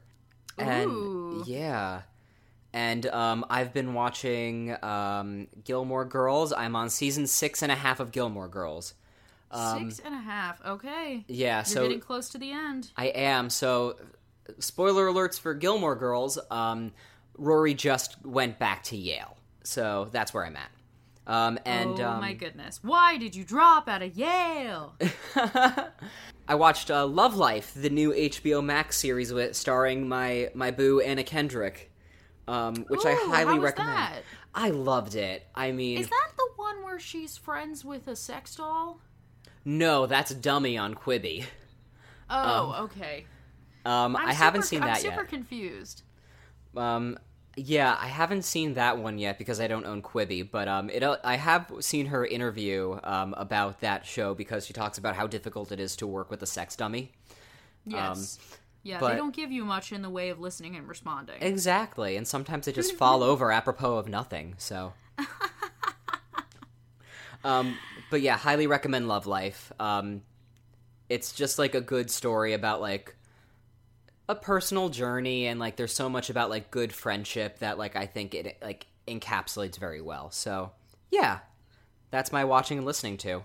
and 0.57 0.91
Ooh. 0.91 1.45
yeah, 1.47 2.03
and 2.73 3.07
um, 3.07 3.45
I've 3.51 3.73
been 3.73 3.95
watching 3.95 4.77
um, 4.85 5.49
Gilmore 5.65 6.05
Girls. 6.05 6.53
I'm 6.53 6.77
on 6.77 6.91
season 6.91 7.27
six 7.27 7.63
and 7.63 7.73
a 7.73 7.75
half 7.75 8.01
of 8.01 8.13
Gilmore 8.13 8.49
Girls. 8.49 8.95
Six 9.51 10.01
and 10.01 10.15
a 10.15 10.19
half. 10.19 10.65
Okay. 10.65 11.25
Yeah, 11.27 11.59
You're 11.59 11.65
so 11.65 11.83
getting 11.83 12.01
close 12.01 12.29
to 12.31 12.39
the 12.39 12.53
end. 12.53 12.91
I 12.97 13.07
am. 13.07 13.49
So, 13.49 13.97
spoiler 14.59 15.07
alerts 15.07 15.41
for 15.41 15.55
Gilmore 15.55 15.97
Girls. 15.97 16.39
Um, 16.51 16.93
Rory 17.39 17.73
just 17.73 18.25
went 18.27 18.59
back 18.59 18.83
to 18.85 18.97
Yale, 18.97 19.39
so 19.65 20.09
that's 20.13 20.35
where 20.35 20.45
I'm 20.45 20.57
at. 20.57 20.71
Um, 21.29 21.59
and 21.67 22.01
oh 22.01 22.09
um, 22.09 22.21
my 22.21 22.33
goodness. 22.33 22.81
Why 22.83 23.19
did 23.19 23.37
you 23.37 23.45
drop 23.45 23.87
out 23.87 24.01
of 24.03 24.17
Yale? 24.17 24.95
I 26.49 26.55
watched 26.55 26.91
uh, 26.91 27.07
Love 27.07 27.37
Life, 27.37 27.75
the 27.77 27.91
new 27.91 28.13
HBO 28.13 28.65
Max 28.65 28.97
series 28.97 29.33
with 29.33 29.55
starring 29.55 30.09
my 30.09 30.49
my 30.55 30.71
boo 30.71 31.01
Anna 31.01 31.23
Kendrick, 31.23 31.93
um, 32.49 32.87
which 32.89 33.05
I 33.05 33.13
highly 33.13 33.59
recommend. 33.59 33.97
that? 33.97 34.23
I 34.55 34.71
loved 34.71 35.15
it. 35.15 35.47
I 35.55 35.71
mean, 35.73 35.99
Is 35.99 36.09
that 36.09 36.31
the 36.37 36.49
one 36.57 36.83
where 36.83 36.99
she's 36.99 37.37
friends 37.37 37.85
with 37.85 38.09
a 38.09 38.17
sex 38.17 38.57
doll? 38.57 39.01
no, 39.67 40.07
that's 40.07 40.33
Dummy 40.33 40.79
on 40.79 40.95
Quibi. 40.95 41.45
Oh, 42.31 42.85
okay. 42.85 43.27
Um, 43.85 44.17
I'm 44.17 44.29
I 44.29 44.33
haven't 44.33 44.63
super- 44.63 44.67
seen 44.67 44.81
that 44.81 45.03
yet. 45.03 45.13
I'm 45.13 45.19
super 45.19 45.25
confused. 45.25 46.03
Um, 46.77 47.19
yeah, 47.59 47.97
I 48.01 48.07
haven't 48.07 48.43
seen 48.43 48.75
that 48.75 48.99
one 48.99 49.19
yet 49.19 49.39
because 49.39 49.61
I 49.61 49.67
don't 49.67 49.85
own 49.85 50.03
Quibi, 50.03 50.49
but 50.51 50.69
um, 50.69 50.89
it 50.91 51.03
I 51.25 51.37
have 51.37 51.71
seen 51.81 52.07
her 52.07 52.25
interview 52.25 52.99
um 53.03 53.35
about 53.37 53.81
that 53.81 54.07
show 54.07 54.35
because 54.35 54.67
she 54.67 54.73
talks 54.73 54.99
about 54.99 55.17
how 55.17 55.27
difficult 55.27 55.73
it 55.73 55.81
is 55.81 55.97
to 55.97 56.07
work 56.07 56.31
with 56.31 56.43
a 56.43 56.47
sex 56.47 56.77
dummy. 56.77 57.13
Yes. 57.85 58.39
yeah, 58.83 58.97
Um, 58.97 59.01
but- 59.01 59.11
they 59.11 59.17
don't 59.17 59.35
give 59.35 59.51
you 59.51 59.65
much 59.65 59.93
in 59.93 60.03
the 60.03 60.11
way 60.11 60.29
of 60.31 60.39
listening 60.41 60.77
and 60.77 60.89
responding. 60.89 61.37
Exactly, 61.41 62.17
and 62.17 62.27
sometimes 62.27 62.67
they 62.67 62.73
just 62.73 62.95
fall 63.03 63.23
over 63.23 63.51
apropos 63.53 63.97
of 63.99 64.09
nothing. 64.09 64.55
So, 64.59 64.93
um, 67.45 67.77
but 68.11 68.21
yeah, 68.21 68.37
highly 68.37 68.67
recommend 68.67 69.09
Love 69.09 69.27
Life. 69.27 69.73
Um, 69.79 70.23
it's 71.09 71.33
just 71.33 71.59
like 71.59 71.75
a 71.75 71.81
good 71.81 72.11
story 72.11 72.53
about 72.53 72.81
like 72.81 73.15
a 74.29 74.35
personal 74.35 74.89
journey, 74.89 75.47
and 75.47 75.59
like 75.59 75.77
there's 75.77 75.95
so 75.95 76.09
much 76.09 76.31
about 76.31 76.51
like 76.51 76.71
good 76.71 76.93
friendship 76.93 77.59
that 77.61 77.79
like 77.79 77.97
I 77.97 78.07
think 78.07 78.35
it 78.35 78.59
like 78.63 78.87
encapsulates 79.07 79.79
very 79.79 80.01
well. 80.01 80.31
So, 80.31 80.73
yeah, 81.11 81.39
that's 82.11 82.31
my 82.33 82.45
watching 82.45 82.79
and 82.79 82.87
listening 82.87 83.17
to. 83.19 83.43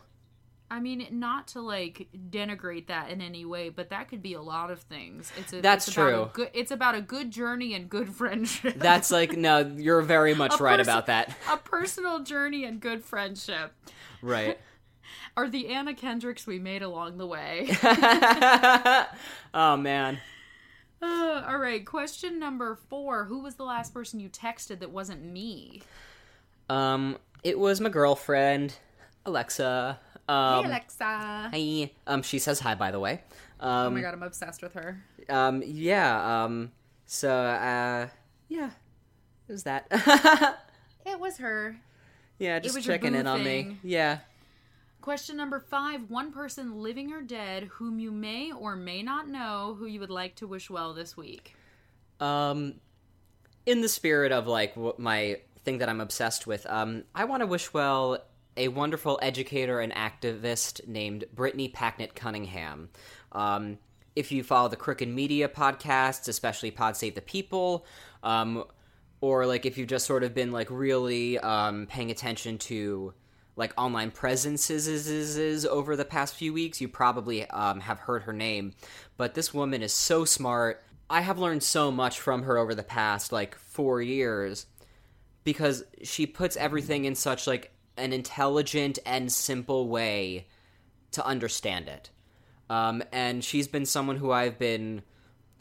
I 0.72 0.80
mean, 0.80 1.06
not 1.12 1.50
to 1.50 1.62
like 1.62 2.08
denigrate 2.32 2.88
that 2.88 3.12
in 3.12 3.22
any 3.22 3.46
way, 3.46 3.70
but 3.70 3.92
that 3.92 4.10
could 4.10 4.24
be 4.24 4.34
a 4.34 4.42
lot 4.42 4.72
of 4.72 4.80
things. 4.80 5.32
It's 5.38 5.54
a, 5.54 5.62
That's 5.62 5.88
it's 5.88 5.96
about 5.96 6.08
a 6.08 6.12
true. 6.12 6.30
good, 6.34 6.50
it's 6.54 6.72
about 6.72 6.96
a 6.96 7.02
good 7.02 7.30
journey 7.30 7.76
and 7.76 7.88
good 7.88 8.10
friendship. 8.16 8.74
That's 8.80 9.12
like 9.12 9.38
no, 9.38 9.60
you're 9.78 10.02
very 10.02 10.34
much 10.44 10.60
right 10.60 10.78
person- 10.80 10.92
about 10.92 11.06
that. 11.08 11.36
a 11.52 11.58
personal 11.58 12.20
journey 12.24 12.66
and 12.66 12.80
good 12.80 13.04
friendship 13.06 13.72
Right. 14.24 14.58
are 15.38 15.48
the 15.48 15.68
Anna 15.68 15.94
Kendricks 15.94 16.48
we 16.48 16.58
made 16.60 16.82
along 16.82 17.18
the 17.20 17.28
way. 17.28 17.78
oh 19.54 19.78
man. 19.78 20.18
Uh, 21.04 21.44
all 21.48 21.58
right, 21.58 21.86
question 21.86 22.40
number 22.40 22.76
four. 22.90 23.26
Who 23.26 23.40
was 23.40 23.56
the 23.56 23.66
last 23.66 23.94
person 23.94 24.20
you 24.22 24.30
texted 24.30 24.80
that 24.80 24.92
wasn't 24.92 25.22
me? 25.26 25.82
Um, 26.70 27.18
it 27.44 27.60
was 27.60 27.82
my 27.82 27.90
girlfriend, 27.90 28.76
Alexa. 29.26 30.00
Um, 30.30 30.64
hey, 30.64 30.70
Alexa. 30.70 31.04
Hi. 31.06 31.92
Um, 32.08 32.22
she 32.22 32.40
says 32.40 32.62
hi, 32.62 32.76
by 32.76 32.92
the 32.92 33.00
way. 33.02 33.22
Oh 33.60 33.70
Um, 33.88 33.96
my 33.96 34.02
god, 34.02 34.14
I'm 34.14 34.24
obsessed 34.24 34.62
with 34.62 34.74
her. 34.76 35.04
um, 35.28 35.62
yeah. 35.66 36.44
Um, 36.46 36.72
so, 37.06 37.30
uh, 37.30 38.08
yeah, 38.48 38.70
it 39.48 39.52
was 39.52 39.64
that. 39.64 39.88
It 41.06 41.20
was 41.20 41.36
her. 41.40 41.76
yeah, 42.40 42.60
just 42.60 42.82
checking 42.82 43.14
in 43.14 43.28
on 43.28 43.44
me. 43.44 43.78
Yeah. 43.84 44.20
Question 45.04 45.36
number 45.36 45.60
five. 45.60 46.10
One 46.10 46.32
person 46.32 46.82
living 46.82 47.12
or 47.12 47.22
dead 47.22 47.66
whom 47.74 48.00
you 48.00 48.10
may 48.10 48.54
or 48.54 48.78
may 48.78 49.04
not 49.04 49.28
know 49.28 49.76
who 49.78 49.86
you 49.86 50.00
would 50.00 50.10
like 50.10 50.36
to 50.36 50.48
wish 50.48 50.70
well 50.70 50.94
this 50.94 51.18
week. 51.18 51.58
Um, 52.22 52.76
in 53.66 53.82
the 53.82 53.90
spirit 53.90 54.32
of 54.32 54.48
like 54.48 54.78
my 54.98 55.42
thing 55.66 55.80
that 55.80 55.90
I'm 55.90 56.00
obsessed 56.00 56.48
with, 56.48 56.66
um, 56.68 57.04
I 57.14 57.26
want 57.26 57.42
to 57.42 57.48
wish 57.48 57.74
well 57.74 58.18
a 58.56 58.70
wonderful 58.70 59.20
educator 59.22 59.82
and 59.82 59.94
activist 59.94 60.88
named 60.88 61.26
Brittany 61.34 61.68
Packnett 61.68 62.16
Cunningham. 62.16 62.88
Um, 63.34 63.80
if 64.16 64.32
you 64.32 64.42
follow 64.42 64.70
the 64.70 64.78
Crooked 64.78 65.10
Media 65.10 65.50
podcasts, 65.50 66.30
especially 66.30 66.72
Pod 66.72 66.96
Save 66.96 67.16
the 67.16 67.22
People, 67.22 67.86
um, 68.24 68.64
or 69.20 69.48
like 69.48 69.66
if 69.66 69.78
you've 69.78 69.90
just 69.90 70.06
sort 70.06 70.24
of 70.24 70.34
been 70.34 70.54
like 70.54 70.70
really 70.72 71.40
um, 71.40 71.88
paying 71.88 72.10
attention 72.10 72.58
to 72.60 73.14
like 73.56 73.74
online 73.78 74.12
presences 74.12 74.88
is, 74.88 75.08
is, 75.08 75.38
is 75.38 75.66
over 75.66 75.96
the 75.96 76.06
past 76.06 76.36
few 76.36 76.54
weeks, 76.54 76.82
you 76.82 76.88
probably 76.88 77.48
um, 77.50 77.80
have 77.82 78.00
heard 78.00 78.24
her 78.24 78.34
name. 78.34 78.74
But 79.18 79.36
this 79.36 79.54
woman 79.54 79.84
is 79.84 79.94
so 79.94 80.26
smart. 80.26 80.84
I 81.10 81.22
have 81.22 81.38
learned 81.38 81.64
so 81.64 81.92
much 81.92 82.20
from 82.20 82.44
her 82.44 82.58
over 82.58 82.74
the 82.74 82.84
past 82.84 83.32
like 83.32 83.56
four 83.56 84.02
years 84.02 84.66
because 85.44 85.84
she 86.02 86.26
puts 86.26 86.58
everything 86.58 87.06
in 87.06 87.16
such 87.16 87.46
like 87.46 87.72
an 87.98 88.14
intelligent 88.14 88.98
and 89.06 89.32
simple 89.32 89.88
way 89.88 90.48
to 91.12 91.26
understand 91.26 91.88
it. 91.88 92.10
Um, 92.70 93.04
and 93.12 93.44
she's 93.44 93.68
been 93.68 93.86
someone 93.86 94.18
who 94.18 94.32
I've 94.32 94.58
been 94.58 95.04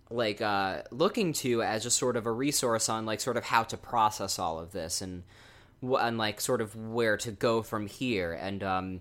like 0.09 0.41
uh, 0.41 0.83
looking 0.91 1.33
to 1.33 1.63
as 1.63 1.83
just 1.83 1.99
sort 1.99 2.17
of 2.17 2.27
a 2.27 2.33
resource 2.33 2.89
on 2.89 3.05
like 3.05 3.21
sort 3.21 3.37
of 3.37 3.45
how 3.45 3.65
to 3.65 3.77
process 3.77 4.39
all 4.39 4.59
of 4.59 4.73
this 4.73 5.03
and 5.03 5.25
and 5.83 6.19
like 6.19 6.41
sort 6.41 6.61
of 6.61 6.75
where 6.77 7.17
to 7.19 7.33
go 7.33 7.63
from 7.63 7.87
here. 7.87 8.33
And 8.33 8.63
um, 8.63 9.01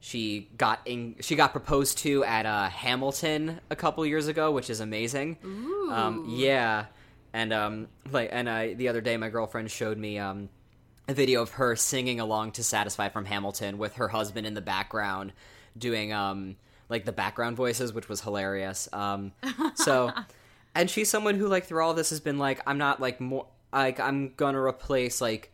she 0.00 0.48
got 0.56 0.80
in, 0.86 1.16
she 1.20 1.36
got 1.36 1.52
proposed 1.52 1.98
to 1.98 2.24
at 2.24 2.46
uh, 2.46 2.68
Hamilton 2.68 3.60
a 3.70 3.76
couple 3.76 4.04
years 4.06 4.28
ago, 4.28 4.50
which 4.50 4.70
is 4.70 4.80
amazing. 4.80 5.38
Ooh. 5.44 5.90
Um, 5.92 6.24
yeah, 6.28 6.86
and 7.32 7.52
um, 7.52 7.88
like, 8.10 8.30
and 8.32 8.48
I 8.48 8.74
the 8.74 8.88
other 8.88 9.00
day 9.00 9.16
my 9.16 9.28
girlfriend 9.28 9.70
showed 9.70 9.98
me 9.98 10.18
um, 10.18 10.48
a 11.06 11.14
video 11.14 11.42
of 11.42 11.50
her 11.52 11.76
singing 11.76 12.20
along 12.20 12.52
to 12.52 12.64
"Satisfied" 12.64 13.12
from 13.12 13.26
Hamilton 13.26 13.78
with 13.78 13.94
her 13.94 14.08
husband 14.08 14.46
in 14.46 14.54
the 14.54 14.60
background, 14.60 15.32
doing 15.76 16.12
um, 16.12 16.56
like 16.88 17.04
the 17.04 17.12
background 17.12 17.56
voices, 17.56 17.92
which 17.92 18.08
was 18.08 18.22
hilarious. 18.22 18.88
Um, 18.92 19.32
so, 19.74 20.12
and 20.74 20.88
she's 20.88 21.10
someone 21.10 21.34
who 21.34 21.46
like 21.46 21.66
through 21.66 21.84
all 21.84 21.94
this 21.94 22.10
has 22.10 22.20
been 22.20 22.38
like, 22.38 22.60
I'm 22.66 22.78
not 22.78 23.00
like 23.00 23.20
more 23.20 23.46
like 23.72 24.00
I'm 24.00 24.32
gonna 24.34 24.60
replace 24.60 25.20
like 25.20 25.52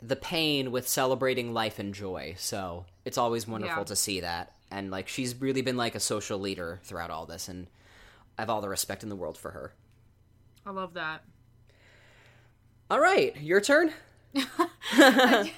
the 0.00 0.16
pain 0.16 0.70
with 0.70 0.88
celebrating 0.88 1.52
life 1.52 1.78
and 1.78 1.92
joy. 1.94 2.34
So 2.38 2.84
it's 3.04 3.18
always 3.18 3.46
wonderful 3.48 3.78
Yeah. 3.78 3.84
to 3.84 3.96
see 3.96 4.20
that. 4.20 4.52
And 4.70 4.90
like 4.90 5.08
she's 5.08 5.34
really 5.40 5.62
been 5.62 5.76
like 5.76 5.94
a 5.94 6.00
social 6.00 6.38
leader 6.38 6.80
throughout 6.84 7.10
all 7.10 7.26
this, 7.26 7.48
and 7.48 7.66
I 8.38 8.42
have 8.42 8.50
all 8.50 8.60
the 8.60 8.68
respect 8.68 9.02
in 9.02 9.08
the 9.08 9.16
world 9.16 9.36
for 9.38 9.50
her. 9.52 9.72
I 10.66 10.70
love 10.70 10.94
that. 10.94 11.22
All 12.90 13.00
right, 13.00 13.34
your 13.40 13.60
turn. 13.60 13.92
I 14.92 15.50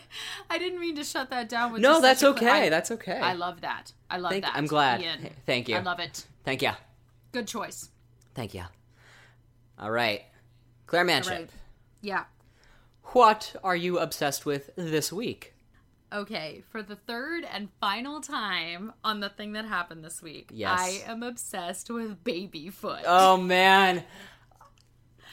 didn't 0.59 0.81
mean 0.81 0.97
to 0.97 1.05
shut 1.05 1.31
that 1.31 1.49
down 1.49 1.73
with 1.73 1.83
No, 1.83 2.01
that's 2.01 2.21
such 2.21 2.37
a 2.37 2.39
cl- 2.39 2.51
okay. 2.55 2.67
I- 2.67 2.69
that's 2.71 2.91
okay. 2.93 3.19
I 3.19 3.33
love 3.35 3.61
that. 3.63 3.93
I 4.09 4.19
love 4.19 4.31
Thank- 4.33 4.45
that. 4.45 4.55
I'm 4.57 4.67
glad. 4.67 5.01
Ian. 5.03 5.31
Thank 5.47 5.69
you. 5.69 5.77
I 5.77 5.81
love 5.81 5.99
it. 6.01 6.25
Thank 6.45 6.63
you. 6.63 6.71
Good 7.33 7.47
choice. 7.47 7.91
Thank 8.35 8.55
you. 8.55 8.63
All 9.79 9.91
right, 9.91 10.23
Claire 10.87 11.05
Manship. 11.05 11.33
right. 11.33 11.51
Yeah. 12.01 12.25
What 13.13 13.57
are 13.65 13.77
you 13.77 13.99
obsessed 13.99 14.47
with 14.47 14.71
this 14.77 15.13
week? 15.13 15.55
Okay, 16.13 16.63
for 16.71 16.83
the 16.83 16.97
third 16.97 17.45
and 17.45 17.69
final 17.81 18.21
time 18.21 18.93
on 19.05 19.21
the 19.21 19.29
thing 19.29 19.53
that 19.53 19.65
happened 19.65 20.05
this 20.05 20.21
week, 20.23 20.51
Yes. 20.53 20.79
I 20.81 21.11
am 21.11 21.23
obsessed 21.23 21.89
with 21.91 22.23
Babyfoot. 22.25 23.03
Oh 23.07 23.37
man, 23.37 24.03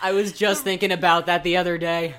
I 0.01 0.11
was 0.11 0.32
just 0.34 0.63
thinking 0.63 0.91
about 0.91 1.25
that 1.25 1.43
the 1.43 1.57
other 1.57 1.78
day. 1.78 2.15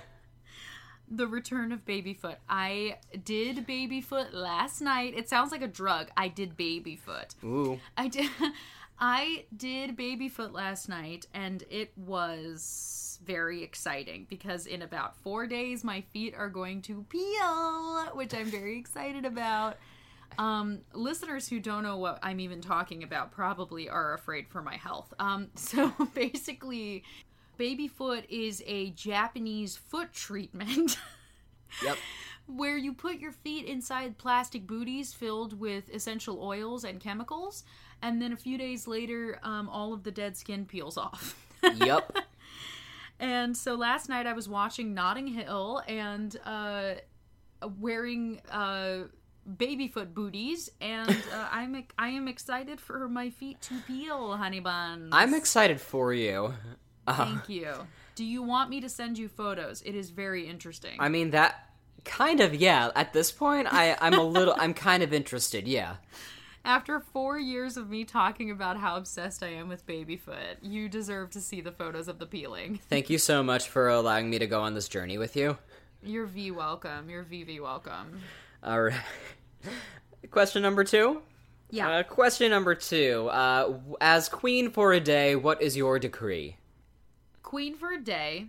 the 1.11 1.26
return 1.26 1.72
of 1.72 1.84
Babyfoot. 1.86 2.36
I 2.48 2.98
did 3.24 3.66
Babyfoot 3.66 4.34
last 4.34 4.80
night. 4.82 5.14
It 5.16 5.28
sounds 5.28 5.52
like 5.52 5.62
a 5.62 5.68
drug. 5.68 6.11
I 6.16 6.28
did 6.28 6.56
Babyfoot. 6.56 7.34
Ooh, 7.44 7.80
I 7.96 8.09
did 8.09 8.28
I 9.00 9.44
did 9.56 9.96
Babyfoot 9.96 10.52
last 10.52 10.88
night 10.88 11.26
and 11.32 11.62
it 11.70 11.92
was 11.96 13.07
very 13.25 13.62
exciting 13.62 14.27
because 14.29 14.66
in 14.66 14.83
about 14.83 15.16
4 15.16 15.47
days 15.47 15.85
my 15.85 16.01
feet 16.01 16.35
are 16.37 16.49
going 16.49 16.83
to 16.83 17.05
peel, 17.09 18.07
which 18.14 18.35
I'm 18.35 18.51
very 18.51 18.79
excited 18.79 19.25
about. 19.25 19.77
Um, 20.39 20.81
listeners 20.93 21.49
who 21.49 21.59
don't 21.59 21.83
know 21.83 21.97
what 21.97 22.19
I'm 22.23 22.39
even 22.41 22.61
talking 22.61 23.03
about 23.03 23.33
probably 23.33 23.89
are 23.89 24.14
afraid 24.14 24.49
for 24.49 24.62
my 24.62 24.77
health. 24.77 25.12
Um, 25.19 25.49
so 25.55 25.93
basically, 26.14 27.05
Babyfoot 27.57 28.25
is 28.29 28.62
a 28.66 28.91
Japanese 28.91 29.77
foot 29.77 30.12
treatment. 30.12 30.99
yep. 31.83 31.99
where 32.47 32.79
you 32.79 32.95
put 32.95 33.19
your 33.19 33.33
feet 33.33 33.66
inside 33.66 34.16
plastic 34.16 34.66
booties 34.66 35.12
filled 35.12 35.59
with 35.59 35.93
essential 35.93 36.43
oils 36.43 36.85
and 36.85 36.99
chemicals, 37.01 37.64
and 38.01 38.23
then 38.23 38.33
a 38.33 38.37
few 38.37 38.57
days 38.57 38.87
later, 38.87 39.39
um, 39.43 39.69
all 39.69 39.93
of 39.93 40.03
the 40.03 40.11
dead 40.11 40.37
skin 40.37 40.64
peels 40.64 40.97
off. 40.97 41.45
Yep. 41.75 42.16
And 43.21 43.57
so 43.57 43.75
last 43.75 44.09
night 44.09 44.27
I 44.27 44.33
was 44.33 44.49
watching 44.49 44.95
Notting 44.95 45.27
Hill 45.27 45.83
and 45.87 46.37
uh, 46.45 46.95
wearing 47.79 48.41
uh, 48.51 49.05
babyfoot 49.57 50.14
booties, 50.14 50.71
and 50.81 51.11
uh, 51.11 51.49
I'm 51.53 51.85
I 51.99 52.09
am 52.09 52.29
excited 52.29 52.81
for 52.81 53.09
my 53.09 53.31
feet 53.31 53.61
to 53.62 53.81
peel, 53.87 54.37
honey 54.37 54.61
buns. 54.61 55.11
I'm 55.12 55.35
excited 55.35 55.81
for 55.81 56.12
you. 56.12 56.55
Uh, 57.07 57.25
Thank 57.25 57.49
you. 57.49 57.75
Do 58.14 58.25
you 58.25 58.43
want 58.43 58.69
me 58.71 58.81
to 58.81 58.89
send 58.89 59.16
you 59.16 59.29
photos? 59.29 59.81
It 59.83 59.95
is 59.95 60.11
very 60.11 60.47
interesting. 60.47 60.97
I 60.99 61.09
mean 61.09 61.31
that 61.31 61.71
kind 62.05 62.41
of 62.41 62.55
yeah. 62.55 62.91
At 62.95 63.12
this 63.12 63.31
point, 63.33 63.69
I 63.71 63.97
I'm 64.01 64.14
a 64.14 64.23
little 64.23 64.55
I'm 64.59 64.75
kind 64.75 65.03
of 65.03 65.12
interested. 65.12 65.66
Yeah. 65.66 65.97
After 66.64 67.00
four 67.00 67.38
years 67.38 67.76
of 67.76 67.88
me 67.88 68.04
talking 68.04 68.50
about 68.50 68.78
how 68.78 68.96
obsessed 68.96 69.42
I 69.42 69.48
am 69.48 69.68
with 69.68 69.86
Babyfoot, 69.86 70.59
you 70.62 70.88
deserve 70.88 71.30
to 71.30 71.40
see 71.40 71.61
the 71.61 71.72
photos 71.72 72.09
of 72.09 72.18
the 72.18 72.26
peeling. 72.26 72.80
Thank 72.88 73.09
you 73.09 73.18
so 73.18 73.42
much 73.42 73.68
for 73.68 73.88
allowing 73.88 74.28
me 74.28 74.38
to 74.38 74.46
go 74.46 74.61
on 74.61 74.74
this 74.74 74.88
journey 74.88 75.18
with 75.18 75.36
you. 75.36 75.56
You're 76.02 76.26
V 76.26 76.50
welcome. 76.50 77.09
You're 77.09 77.24
VV 77.24 77.61
welcome. 77.61 78.20
All 78.62 78.82
right. 78.82 79.00
Question 80.30 80.62
number 80.62 80.84
two. 80.84 81.22
Yeah. 81.70 81.90
Uh, 81.90 82.02
question 82.02 82.50
number 82.50 82.74
two. 82.74 83.28
Uh, 83.28 83.78
as 84.00 84.28
queen 84.28 84.70
for 84.70 84.92
a 84.92 85.00
day, 85.00 85.36
what 85.36 85.61
is 85.62 85.76
your 85.76 85.98
decree? 85.98 86.56
Queen 87.42 87.74
for 87.76 87.92
a 87.92 88.00
day, 88.00 88.46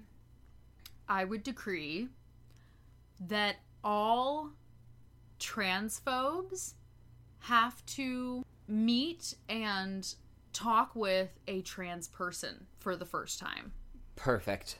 I 1.07 1.25
would 1.25 1.43
decree 1.43 2.09
that 3.27 3.57
all 3.83 4.51
transphobes 5.39 6.73
have 7.39 7.85
to 7.87 8.43
meet 8.67 9.33
and 9.47 10.13
talk 10.53 10.95
with 10.95 11.29
a 11.47 11.61
trans 11.61 12.07
person 12.07 12.65
for 12.79 12.95
the 12.95 13.05
first 13.05 13.39
time. 13.39 13.71
Perfect. 14.15 14.77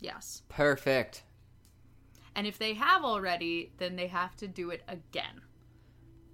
Yes. 0.00 0.42
Perfect. 0.48 1.22
And 2.34 2.46
if 2.46 2.58
they 2.58 2.74
have 2.74 3.04
already, 3.04 3.72
then 3.78 3.96
they 3.96 4.06
have 4.06 4.36
to 4.36 4.46
do 4.46 4.70
it 4.70 4.82
again. 4.88 5.40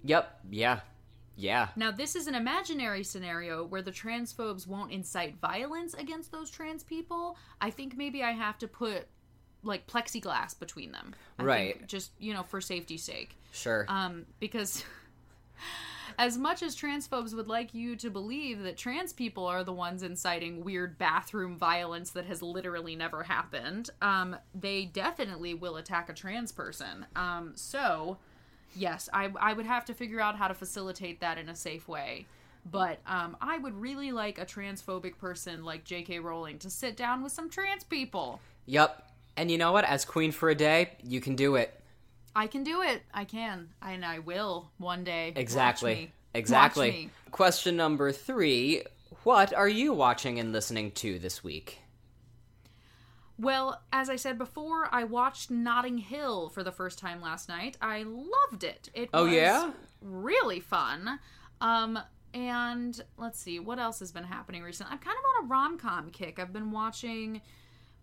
Yep. 0.03 0.39
Yeah. 0.51 0.79
Yeah. 1.35 1.69
Now, 1.75 1.91
this 1.91 2.15
is 2.15 2.27
an 2.27 2.35
imaginary 2.35 3.03
scenario 3.03 3.63
where 3.65 3.81
the 3.81 3.91
transphobes 3.91 4.67
won't 4.67 4.91
incite 4.91 5.35
violence 5.41 5.93
against 5.95 6.31
those 6.31 6.49
trans 6.49 6.83
people. 6.83 7.37
I 7.59 7.71
think 7.71 7.97
maybe 7.97 8.23
I 8.23 8.31
have 8.31 8.57
to 8.59 8.67
put 8.67 9.07
like 9.63 9.87
plexiglass 9.87 10.57
between 10.57 10.91
them. 10.91 11.15
I 11.39 11.43
Right. 11.43 11.87
just, 11.87 12.11
you 12.19 12.33
know, 12.33 12.43
for 12.43 12.61
safety's 12.61 13.03
sake. 13.03 13.35
Sure. 13.51 13.85
Um, 13.89 14.27
because 14.39 14.85
as 16.17 16.37
much 16.37 16.61
as 16.63 16.75
transphobes 16.75 17.33
would 17.33 17.47
like 17.47 17.73
you 17.73 17.95
to 17.97 18.09
believe 18.09 18.63
that 18.63 18.77
trans 18.77 19.13
people 19.13 19.45
are 19.45 19.63
the 19.63 19.73
ones 19.73 20.03
inciting 20.03 20.63
weird 20.63 20.97
bathroom 20.97 21.57
violence 21.57 22.11
that 22.11 22.25
has 22.25 22.41
literally 22.41 22.95
never 22.95 23.23
happened, 23.23 23.89
um, 24.01 24.35
they 24.53 24.85
definitely 24.85 25.53
will 25.53 25.77
attack 25.77 26.09
a 26.09 26.13
trans 26.13 26.51
person. 26.51 27.05
Um, 27.15 27.51
so, 27.55 28.17
yes, 28.75 29.09
I, 29.13 29.31
I 29.39 29.53
would 29.53 29.65
have 29.65 29.85
to 29.85 29.93
figure 29.93 30.21
out 30.21 30.37
how 30.37 30.47
to 30.47 30.53
facilitate 30.53 31.19
that 31.21 31.37
in 31.37 31.49
a 31.49 31.55
safe 31.55 31.87
way. 31.87 32.25
But 32.69 32.99
um, 33.05 33.37
I 33.41 33.59
would 33.59 33.79
really 33.79 34.11
like 34.11 34.39
a 34.39 34.45
transphobic 34.45 35.17
person 35.19 35.63
like 35.63 35.83
J.K. 35.83 36.19
Rowling 36.19 36.57
to 36.59 36.69
sit 36.69 36.97
down 36.97 37.21
with 37.21 37.31
some 37.31 37.49
trans 37.49 37.83
people. 37.83 38.39
Yup. 38.65 39.11
And 39.37 39.51
you 39.51 39.57
know 39.57 39.71
what? 39.71 39.85
As 39.85 40.03
queen 40.03 40.31
for 40.31 40.49
a 40.49 40.55
day, 40.55 40.93
you 41.03 41.21
can 41.21 41.35
do 41.35 41.55
it. 41.55 41.79
I 42.35 42.47
can 42.47 42.63
do 42.63 42.81
it. 42.81 43.01
I 43.13 43.23
can, 43.23 43.69
and 43.81 44.03
I 44.05 44.19
will 44.19 44.71
one 44.77 45.03
day. 45.03 45.31
Exactly. 45.35 46.11
Exactly. 46.33 47.09
Question 47.31 47.77
number 47.77 48.11
three 48.11 48.83
What 49.23 49.53
are 49.53 49.69
you 49.69 49.93
watching 49.93 50.39
and 50.39 50.51
listening 50.51 50.91
to 50.91 51.17
this 51.17 51.43
week? 51.43 51.79
Well, 53.37 53.81
as 53.91 54.09
I 54.09 54.15
said 54.15 54.37
before, 54.37 54.87
I 54.93 55.03
watched 55.03 55.51
Notting 55.51 55.97
Hill 55.97 56.49
for 56.49 56.63
the 56.63 56.71
first 56.71 56.99
time 56.99 57.21
last 57.21 57.49
night. 57.49 57.77
I 57.81 58.03
loved 58.03 58.63
it. 58.63 58.89
It 58.93 59.09
Oh, 59.13 59.25
was 59.25 59.33
yeah? 59.33 59.71
really 60.01 60.59
fun. 60.59 61.19
Um 61.61 61.99
and 62.33 63.01
let's 63.17 63.39
see 63.39 63.59
what 63.59 63.79
else 63.79 63.99
has 63.99 64.11
been 64.11 64.25
happening 64.25 64.61
recently. 64.61 64.91
I'm 64.91 64.99
kind 64.99 65.17
of 65.17 65.23
on 65.23 65.45
a 65.45 65.47
rom-com 65.47 66.09
kick. 66.11 66.37
I've 66.37 66.51
been 66.51 66.71
watching 66.71 67.41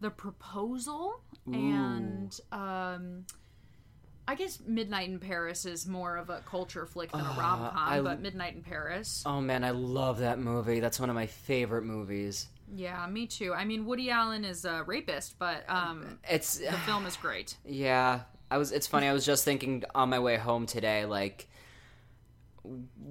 The 0.01 0.11
Proposal 0.11 1.21
and 1.47 2.39
um 2.51 3.25
I 4.27 4.35
guess 4.35 4.61
Midnight 4.65 5.09
in 5.09 5.19
Paris 5.19 5.65
is 5.67 5.87
more 5.87 6.17
of 6.17 6.31
a 6.31 6.41
culture 6.41 6.87
flick 6.87 7.11
than 7.11 7.21
a 7.21 7.25
Uh, 7.25 8.03
but 8.03 8.21
Midnight 8.21 8.55
in 8.55 8.63
Paris. 8.63 9.23
Oh 9.27 9.41
man, 9.41 9.65
I 9.65 9.71
love 9.71 10.19
that 10.19 10.39
movie. 10.39 10.81
That's 10.81 11.01
one 11.01 11.11
of 11.11 11.15
my 11.17 11.27
favorite 11.27 11.83
movies. 11.83 12.49
Yeah, 12.75 13.07
me 13.07 13.27
too. 13.27 13.53
I 13.53 13.65
mean, 13.65 13.85
Woody 13.85 14.11
Allen 14.11 14.45
is 14.45 14.65
a 14.65 14.85
rapist, 14.85 15.39
but 15.39 15.69
um 15.69 16.19
It's 16.29 16.59
the 16.59 16.73
film 16.87 17.05
is 17.07 17.17
great. 17.17 17.57
yeah. 17.65 18.21
I 18.51 18.59
was. 18.59 18.71
It's 18.71 18.87
funny. 18.87 19.07
I 19.09 19.15
was 19.15 19.25
just 19.25 19.47
thinking 19.47 19.83
on 19.95 20.11
my 20.11 20.19
way 20.19 20.37
home 20.37 20.67
today, 20.67 21.07
like, 21.07 21.49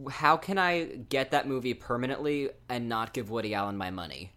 how 0.10 0.38
can 0.38 0.60
I 0.60 0.84
get 0.86 1.32
that 1.32 1.48
movie 1.48 1.74
permanently 1.74 2.52
and 2.70 2.88
not 2.88 3.12
give 3.12 3.32
Woody 3.32 3.56
Allen 3.56 3.76
my 3.76 3.90
money? 3.90 4.32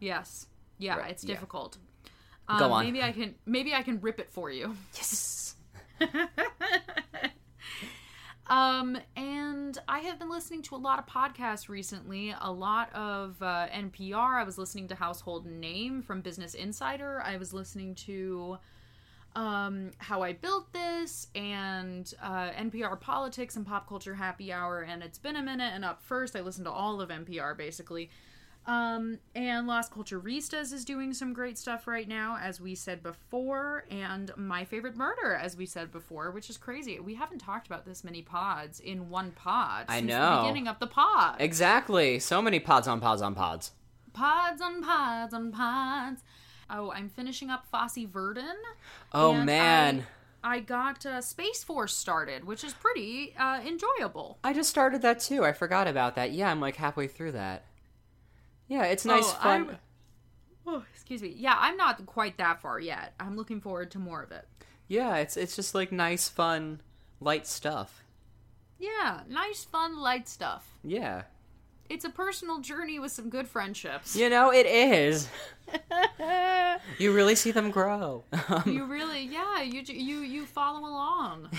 Yes. 0.00 0.46
Yeah, 0.78 0.96
Right, 0.96 1.12
it's 1.12 1.22
yeah. 1.24 1.34
difficult. 1.34 1.78
Go 2.48 2.64
Um, 2.66 2.72
on. 2.72 2.84
Maybe 2.86 3.02
I 3.02 3.12
can 3.12 3.36
maybe 3.46 3.72
I 3.72 3.82
can 3.82 4.00
rip 4.00 4.18
it 4.18 4.30
for 4.32 4.50
you. 4.50 4.74
Yes. 4.96 5.49
Um, 8.50 8.98
and 9.14 9.78
I 9.86 10.00
have 10.00 10.18
been 10.18 10.28
listening 10.28 10.62
to 10.62 10.74
a 10.74 10.76
lot 10.76 10.98
of 10.98 11.06
podcasts 11.06 11.68
recently. 11.68 12.34
A 12.40 12.50
lot 12.50 12.92
of 12.92 13.40
uh, 13.40 13.68
NPR. 13.72 14.40
I 14.40 14.42
was 14.42 14.58
listening 14.58 14.88
to 14.88 14.96
Household 14.96 15.46
Name 15.46 16.02
from 16.02 16.20
Business 16.20 16.54
Insider. 16.54 17.22
I 17.24 17.36
was 17.36 17.54
listening 17.54 17.94
to 17.94 18.58
um, 19.36 19.92
How 19.98 20.22
I 20.22 20.32
Built 20.32 20.72
This 20.72 21.28
and 21.36 22.12
uh, 22.20 22.50
NPR 22.50 23.00
Politics 23.00 23.54
and 23.54 23.64
Pop 23.64 23.88
Culture 23.88 24.16
Happy 24.16 24.52
Hour. 24.52 24.80
And 24.80 25.04
it's 25.04 25.18
been 25.18 25.36
a 25.36 25.42
minute. 25.42 25.70
And 25.72 25.84
up 25.84 26.02
first, 26.02 26.34
I 26.34 26.40
listened 26.40 26.66
to 26.66 26.72
all 26.72 27.00
of 27.00 27.10
NPR 27.10 27.56
basically. 27.56 28.10
Um, 28.66 29.18
and 29.34 29.66
Las 29.66 29.88
Culturistas 29.88 30.72
is 30.72 30.84
doing 30.84 31.12
some 31.14 31.32
great 31.32 31.58
stuff 31.58 31.86
right 31.86 32.06
now, 32.06 32.38
as 32.40 32.60
we 32.60 32.74
said 32.74 33.02
before, 33.02 33.84
and 33.90 34.30
My 34.36 34.64
Favorite 34.64 34.96
Murder, 34.96 35.34
as 35.34 35.56
we 35.56 35.66
said 35.66 35.90
before, 35.90 36.30
which 36.30 36.50
is 36.50 36.56
crazy. 36.56 37.00
We 37.00 37.14
haven't 37.14 37.38
talked 37.38 37.66
about 37.66 37.84
this 37.86 38.04
many 38.04 38.22
pods 38.22 38.78
in 38.78 39.08
one 39.08 39.32
pod 39.32 39.86
I 39.88 40.00
know. 40.00 40.36
the 40.36 40.42
beginning 40.42 40.68
of 40.68 40.78
the 40.78 40.86
pod. 40.86 41.36
Exactly. 41.40 42.18
So 42.18 42.42
many 42.42 42.60
pods 42.60 42.86
on 42.86 43.00
pods 43.00 43.22
on 43.22 43.34
pods. 43.34 43.72
Pods 44.12 44.60
on 44.60 44.82
pods 44.82 45.32
on 45.34 45.50
pods. 45.52 46.22
Oh, 46.68 46.92
I'm 46.92 47.08
finishing 47.08 47.50
up 47.50 47.66
Fosse 47.66 48.04
Verdon. 48.06 48.56
Oh 49.12 49.34
man. 49.34 50.06
I, 50.44 50.56
I 50.56 50.60
got 50.60 51.04
uh, 51.04 51.20
Space 51.20 51.64
Force 51.64 51.96
started, 51.96 52.44
which 52.44 52.62
is 52.62 52.72
pretty 52.74 53.34
uh, 53.36 53.60
enjoyable. 53.66 54.38
I 54.44 54.52
just 54.52 54.70
started 54.70 55.02
that 55.02 55.20
too. 55.20 55.44
I 55.44 55.52
forgot 55.52 55.88
about 55.88 56.14
that. 56.14 56.32
Yeah, 56.32 56.50
I'm 56.50 56.60
like 56.60 56.76
halfway 56.76 57.08
through 57.08 57.32
that. 57.32 57.64
Yeah, 58.70 58.84
it's 58.84 59.04
nice 59.04 59.24
Oh, 59.26 59.38
fun. 59.42 59.78
Oh, 60.64 60.84
excuse 60.94 61.20
me. 61.22 61.34
Yeah, 61.36 61.56
I'm 61.58 61.76
not 61.76 62.06
quite 62.06 62.38
that 62.38 62.62
far 62.62 62.78
yet. 62.78 63.14
I'm 63.18 63.36
looking 63.36 63.60
forward 63.60 63.90
to 63.90 63.98
more 63.98 64.22
of 64.22 64.30
it. 64.30 64.46
Yeah, 64.86 65.16
it's 65.16 65.36
it's 65.36 65.56
just 65.56 65.74
like 65.74 65.90
nice, 65.90 66.28
fun, 66.28 66.80
light 67.20 67.48
stuff. 67.48 68.04
Yeah, 68.78 69.22
nice, 69.28 69.64
fun, 69.64 69.98
light 69.98 70.28
stuff. 70.28 70.68
Yeah. 70.84 71.22
It's 71.88 72.04
a 72.04 72.10
personal 72.10 72.60
journey 72.60 73.00
with 73.00 73.10
some 73.10 73.28
good 73.28 73.48
friendships. 73.48 74.14
You 74.14 74.30
know, 74.30 74.52
it 74.52 74.66
is. 74.66 75.28
you 76.98 77.12
really 77.12 77.34
see 77.34 77.50
them 77.50 77.72
grow. 77.72 78.22
Um, 78.48 78.62
you 78.66 78.84
really, 78.84 79.22
yeah, 79.22 79.62
you 79.62 79.82
you 79.82 80.20
you 80.20 80.46
follow 80.46 80.86
along. 80.88 81.48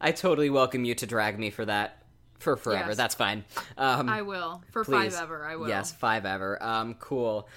I 0.00 0.10
totally 0.12 0.50
welcome 0.50 0.84
you 0.84 0.96
to 0.96 1.06
drag 1.06 1.38
me 1.38 1.50
for 1.50 1.64
that. 1.64 2.02
For 2.38 2.56
forever. 2.56 2.88
Yes. 2.90 2.96
That's 2.96 3.14
fine. 3.14 3.44
Um, 3.76 4.08
I 4.08 4.22
will 4.22 4.62
for 4.70 4.84
please. 4.84 5.12
five 5.14 5.22
ever. 5.22 5.44
I 5.44 5.56
will. 5.56 5.68
Yes, 5.68 5.90
five 5.92 6.24
ever. 6.24 6.62
Um, 6.62 6.94
cool. 6.94 7.48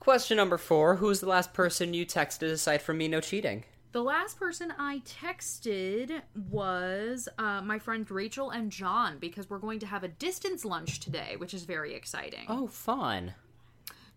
Question 0.00 0.36
number 0.36 0.58
four 0.58 0.96
Who's 0.96 1.20
the 1.20 1.28
last 1.28 1.52
person 1.54 1.94
you 1.94 2.04
texted 2.04 2.50
aside 2.50 2.82
from 2.82 2.98
me 2.98 3.08
no 3.08 3.20
cheating? 3.20 3.64
The 3.92 4.02
last 4.02 4.38
person 4.38 4.72
I 4.78 5.02
texted 5.04 6.22
was 6.50 7.28
uh, 7.38 7.60
my 7.60 7.78
friend 7.78 8.10
Rachel 8.10 8.50
and 8.50 8.72
John 8.72 9.18
because 9.18 9.50
we're 9.50 9.58
going 9.58 9.80
to 9.80 9.86
have 9.86 10.02
a 10.02 10.08
distance 10.08 10.64
lunch 10.64 11.00
today, 11.00 11.34
which 11.36 11.52
is 11.52 11.64
very 11.64 11.94
exciting. 11.94 12.46
Oh, 12.48 12.66
fun. 12.66 13.34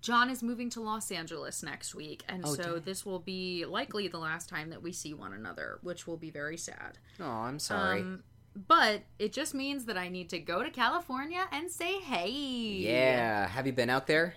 John 0.01 0.29
is 0.29 0.41
moving 0.41 0.69
to 0.71 0.81
Los 0.81 1.11
Angeles 1.11 1.61
next 1.61 1.93
week, 1.93 2.23
and 2.29 2.43
Oh, 2.45 2.53
so 2.53 2.63
dang. 2.75 2.81
this 2.85 3.05
will 3.05 3.19
be 3.19 3.65
likely 3.65 4.07
the 4.07 4.19
last 4.19 4.47
time 4.47 4.69
that 4.69 4.81
we 4.81 4.91
see 4.93 5.13
one 5.13 5.33
another, 5.33 5.79
which 5.81 6.07
will 6.07 6.15
be 6.17 6.29
very 6.29 6.57
sad. 6.57 6.97
Oh, 7.19 7.25
I'm 7.25 7.59
sorry. 7.59 8.01
Um, 8.01 8.23
but 8.55 9.03
it 9.19 9.33
just 9.33 9.53
means 9.53 9.85
that 9.85 9.97
I 9.97 10.09
need 10.09 10.29
to 10.29 10.39
go 10.39 10.63
to 10.63 10.69
California 10.69 11.45
and 11.51 11.69
say 11.69 11.99
hey. 11.99 12.29
yeah. 12.29 13.47
Have 13.47 13.67
you 13.67 13.73
been 13.73 13.89
out 13.89 14.07
there? 14.07 14.35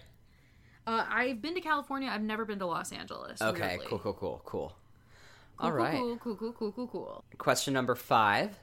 Uh, 0.87 1.05
I've 1.09 1.43
been 1.43 1.55
to 1.55 1.61
California. 1.61 2.11
I've 2.11 2.23
never 2.23 2.45
been 2.45 2.59
to 2.61 2.67
Los 2.67 2.93
Angeles. 2.93 3.43
Okay, 3.43 3.77
weirdly. 3.77 3.87
cool, 3.89 3.99
cool, 3.99 4.15
cool, 4.15 4.43
cool. 4.45 4.77
Cool, 5.59 5.67
All 5.67 5.71
cool, 5.71 5.79
right. 5.79 5.95
Cool, 5.95 6.17
cool, 6.17 6.37
cool, 6.37 6.53
cool, 6.53 6.73
cool, 6.73 6.87
cool. 6.89 7.25
Question 7.37 7.75
number 7.75 7.95
five. 7.95 8.59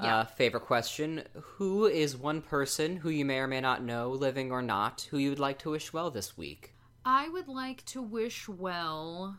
Yeah. 0.00 0.18
Uh, 0.18 0.24
favorite 0.24 0.64
question. 0.64 1.22
Who 1.34 1.86
is 1.86 2.16
one 2.16 2.42
person 2.42 2.96
who 2.96 3.10
you 3.10 3.24
may 3.24 3.38
or 3.38 3.46
may 3.46 3.60
not 3.60 3.82
know, 3.82 4.10
living 4.10 4.50
or 4.50 4.62
not, 4.62 5.06
who 5.10 5.18
you 5.18 5.30
would 5.30 5.38
like 5.38 5.58
to 5.60 5.70
wish 5.70 5.92
well 5.92 6.10
this 6.10 6.36
week? 6.36 6.74
I 7.04 7.28
would 7.28 7.48
like 7.48 7.84
to 7.86 8.02
wish 8.02 8.48
well 8.48 9.36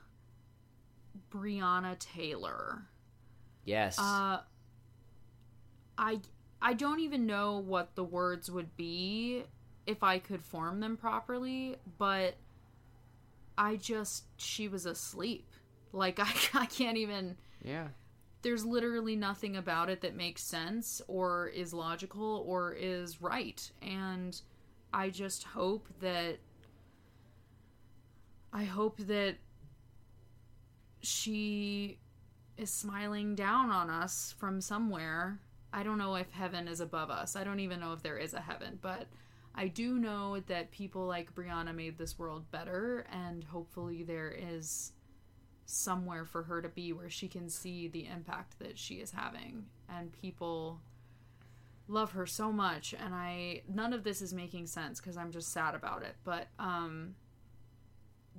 Breonna 1.32 1.98
Taylor. 2.00 2.84
Yes. 3.66 3.98
Uh, 4.00 4.40
I 5.98 6.20
I 6.62 6.74
don't 6.74 7.00
even 7.00 7.26
know 7.26 7.58
what 7.58 7.96
the 7.96 8.04
words 8.04 8.50
would 8.50 8.76
be 8.78 9.44
if 9.86 10.02
I 10.04 10.20
could 10.20 10.44
form 10.44 10.80
them 10.80 10.98
properly, 10.98 11.78
but 11.98 12.36
I 13.58 13.76
just 13.76 14.26
she 14.38 14.68
was 14.68 14.86
asleep. 14.86 15.50
Like 15.92 16.20
I 16.22 16.32
I 16.54 16.66
can't 16.66 16.98
even 16.98 17.38
yeah. 17.64 17.88
there's 18.42 18.66
literally 18.66 19.16
nothing 19.16 19.56
about 19.56 19.90
it 19.90 20.02
that 20.02 20.16
makes 20.16 20.44
sense 20.44 21.02
or 21.08 21.48
is 21.48 21.74
logical 21.74 22.44
or 22.48 22.74
is 22.74 23.22
right. 23.22 23.70
And 23.82 24.40
I 24.94 25.10
just 25.10 25.44
hope 25.44 25.88
that 26.02 26.38
I 28.52 28.66
hope 28.66 28.98
that 29.08 29.38
she 31.02 31.98
is 32.58 32.70
smiling 32.70 33.36
down 33.36 33.72
on 33.72 33.90
us 33.90 34.34
from 34.38 34.62
somewhere. 34.62 35.40
I 35.74 35.84
don't 35.84 35.98
know 35.98 36.16
if 36.16 36.32
heaven 36.32 36.68
is 36.68 36.80
above 36.80 37.10
us. 37.10 37.36
I 37.36 37.44
don't 37.44 37.60
even 37.60 37.80
know 37.80 37.94
if 37.94 38.04
there 38.04 38.18
is 38.18 38.34
a 38.34 38.40
heaven, 38.40 38.78
but 38.82 39.08
I 39.56 39.68
do 39.68 39.98
know 40.00 40.40
that 40.48 40.72
people 40.72 41.06
like 41.06 41.36
Breonna 41.36 41.76
made 41.76 41.98
this 41.98 42.18
world 42.18 42.50
better 42.52 43.06
and 43.12 43.44
hopefully 43.44 44.04
there 44.04 44.32
is 44.32 44.94
somewhere 45.66 46.26
for 46.26 46.44
her 46.44 46.62
to 46.62 46.70
be 46.70 46.94
where 46.94 47.10
she 47.10 47.28
can 47.28 47.50
see 47.50 47.88
the 47.88 48.08
impact 48.08 48.60
that 48.60 48.78
she 48.78 48.96
is 48.96 49.12
having 49.12 49.66
and 49.90 50.12
people 50.12 50.82
love 51.88 52.12
her 52.12 52.26
so 52.26 52.52
much 52.52 52.94
and 52.94 53.14
I 53.14 53.62
none 53.68 53.94
of 53.94 54.04
this 54.04 54.22
is 54.22 54.34
making 54.34 54.68
sense 54.68 55.00
cuz 55.00 55.18
I'm 55.18 55.32
just 55.32 55.52
sad 55.52 55.76
about 55.76 56.04
it 56.04 56.16
but 56.24 56.48
um 56.60 57.16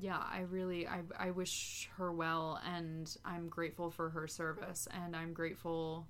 yeah 0.00 0.18
I 0.18 0.40
really 0.40 0.86
I 0.86 1.02
I 1.18 1.30
wish 1.30 1.88
her 1.96 2.12
well 2.12 2.60
and 2.64 3.14
I'm 3.24 3.48
grateful 3.48 3.90
for 3.90 4.10
her 4.10 4.26
service 4.26 4.88
and 4.90 5.14
I'm 5.14 5.32
grateful 5.32 6.06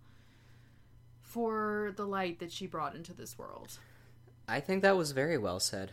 for 1.34 1.92
the 1.96 2.06
light 2.06 2.38
that 2.38 2.52
she 2.52 2.64
brought 2.64 2.94
into 2.94 3.12
this 3.12 3.36
world. 3.36 3.76
I 4.46 4.60
think 4.60 4.82
that 4.82 4.96
was 4.96 5.10
very 5.10 5.36
well 5.36 5.58
said. 5.58 5.90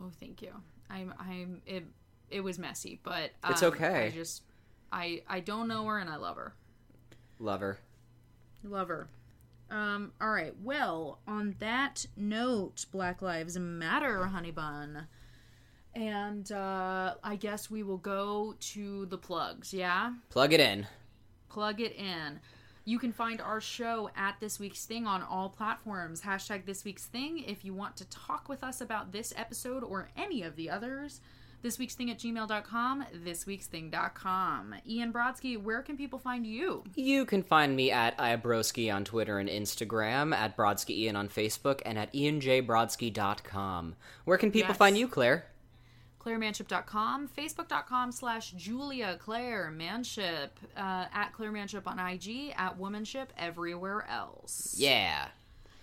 Oh, 0.00 0.10
thank 0.18 0.42
you. 0.42 0.50
I'm 0.90 1.14
I'm 1.16 1.62
it 1.64 1.84
it 2.28 2.40
was 2.40 2.58
messy, 2.58 2.98
but 3.04 3.30
It's 3.48 3.62
um, 3.62 3.72
okay. 3.72 4.06
I 4.06 4.10
just 4.10 4.42
I 4.90 5.22
I 5.28 5.38
don't 5.38 5.68
know 5.68 5.86
her 5.86 6.00
and 6.00 6.10
I 6.10 6.16
love 6.16 6.36
her. 6.36 6.54
Lover. 7.38 7.78
Love 8.64 8.88
her. 8.88 9.08
Um, 9.70 10.10
all 10.20 10.30
right. 10.30 10.54
Well, 10.60 11.20
on 11.28 11.54
that 11.60 12.04
note, 12.16 12.86
Black 12.90 13.22
Lives 13.22 13.56
Matter, 13.56 14.26
honey 14.26 14.50
bun. 14.50 15.06
And 15.94 16.50
uh, 16.50 17.14
I 17.22 17.36
guess 17.36 17.70
we 17.70 17.84
will 17.84 17.98
go 17.98 18.56
to 18.58 19.06
the 19.06 19.18
plugs, 19.18 19.72
yeah? 19.72 20.14
Plug 20.30 20.52
it 20.52 20.60
in. 20.60 20.86
Plug 21.48 21.80
it 21.80 21.94
in. 21.96 22.40
You 22.84 22.98
can 22.98 23.12
find 23.12 23.40
our 23.40 23.60
show 23.60 24.10
at 24.16 24.40
This 24.40 24.58
Week's 24.58 24.84
Thing 24.86 25.06
on 25.06 25.22
all 25.22 25.48
platforms. 25.48 26.22
Hashtag 26.22 26.66
This 26.66 26.84
Week's 26.84 27.06
Thing 27.06 27.38
if 27.46 27.64
you 27.64 27.72
want 27.74 27.96
to 27.98 28.04
talk 28.08 28.48
with 28.48 28.64
us 28.64 28.80
about 28.80 29.12
this 29.12 29.32
episode 29.36 29.84
or 29.84 30.08
any 30.16 30.42
of 30.42 30.56
the 30.56 30.68
others. 30.68 31.20
This 31.62 31.78
Week's 31.78 31.94
Thing 31.94 32.10
at 32.10 32.18
gmail.com, 32.18 33.04
thisweeksthing.com. 33.24 34.74
Ian 34.84 35.12
Brodsky, 35.12 35.56
where 35.62 35.80
can 35.82 35.96
people 35.96 36.18
find 36.18 36.44
you? 36.44 36.82
You 36.96 37.24
can 37.24 37.44
find 37.44 37.76
me 37.76 37.92
at 37.92 38.18
Iabroski 38.18 38.92
on 38.92 39.04
Twitter 39.04 39.38
and 39.38 39.48
Instagram, 39.48 40.34
at 40.34 40.56
Brodsky 40.56 40.90
Ian 40.90 41.14
on 41.14 41.28
Facebook, 41.28 41.80
and 41.86 41.96
at 41.96 42.12
ianjbrodsky.com. 42.12 43.94
Where 44.24 44.38
can 44.38 44.50
people 44.50 44.70
Yes. 44.70 44.76
find 44.78 44.98
you, 44.98 45.06
Claire? 45.06 45.46
clairemanship.com, 46.24 47.28
facebook.com 47.28 48.12
slash 48.12 48.52
Julia 48.52 49.16
Claire 49.20 49.70
Manship, 49.70 50.58
uh, 50.76 51.06
at 51.12 51.32
Claire 51.32 51.52
Manship 51.52 51.86
on 51.86 51.98
IG, 51.98 52.54
at 52.56 52.78
Womanship 52.78 53.28
everywhere 53.36 54.06
else. 54.08 54.74
Yeah. 54.78 55.28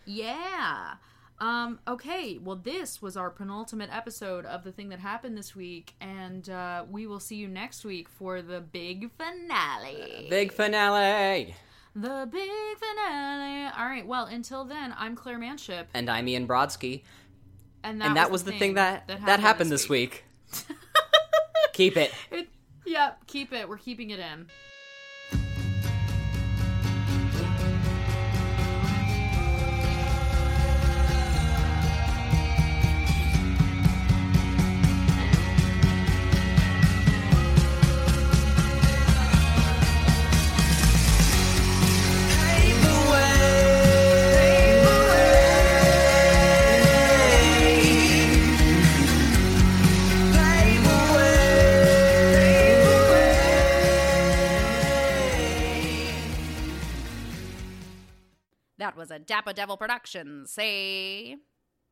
Yeah. 0.06 0.94
Um, 1.40 1.80
okay, 1.88 2.38
well, 2.38 2.58
this 2.58 3.02
was 3.02 3.16
our 3.16 3.30
penultimate 3.30 3.90
episode 3.96 4.46
of 4.46 4.64
the 4.64 4.72
thing 4.72 4.90
that 4.90 5.00
happened 5.00 5.38
this 5.38 5.56
week, 5.56 5.94
and 6.02 6.50
uh, 6.50 6.84
we 6.90 7.08
will 7.08 7.20
see 7.22 7.36
you 7.38 7.48
next 7.48 7.86
week 7.86 8.10
for 8.10 8.42
the 8.42 8.60
big 8.60 9.10
finale. 9.18 10.28
Big 10.30 10.52
finale! 10.52 11.56
the 11.96 12.28
big 12.32 12.78
finale. 12.78 13.72
All 13.78 13.86
right, 13.86 14.06
well, 14.06 14.26
until 14.26 14.66
then, 14.66 14.94
I'm 14.98 15.16
Claire 15.16 15.40
Manship, 15.40 15.88
And 15.94 16.10
I'm 16.10 16.28
Ian 16.28 16.48
Brodsky. 16.48 17.04
and 17.84 18.02
that, 18.02 18.08
and 18.08 18.18
that 18.18 18.32
was 18.32 18.44
the 18.44 18.52
thing 18.52 18.74
that 18.76 19.08
that 19.08 19.26
that 19.26 19.40
happened, 19.40 19.72
this 19.72 19.88
week. 19.90 20.26
Keep 21.74 21.98
it. 21.98 22.12
It, 22.32 22.48
yep, 22.86 23.26
keep 23.28 23.54
it. 23.54 23.70
We're 23.70 23.78
keeping 23.78 24.10
it 24.10 24.20
in. 24.20 24.48
Dapper 59.26 59.54
Devil 59.54 59.78
Productions. 59.78 60.52
Say. 60.52 61.36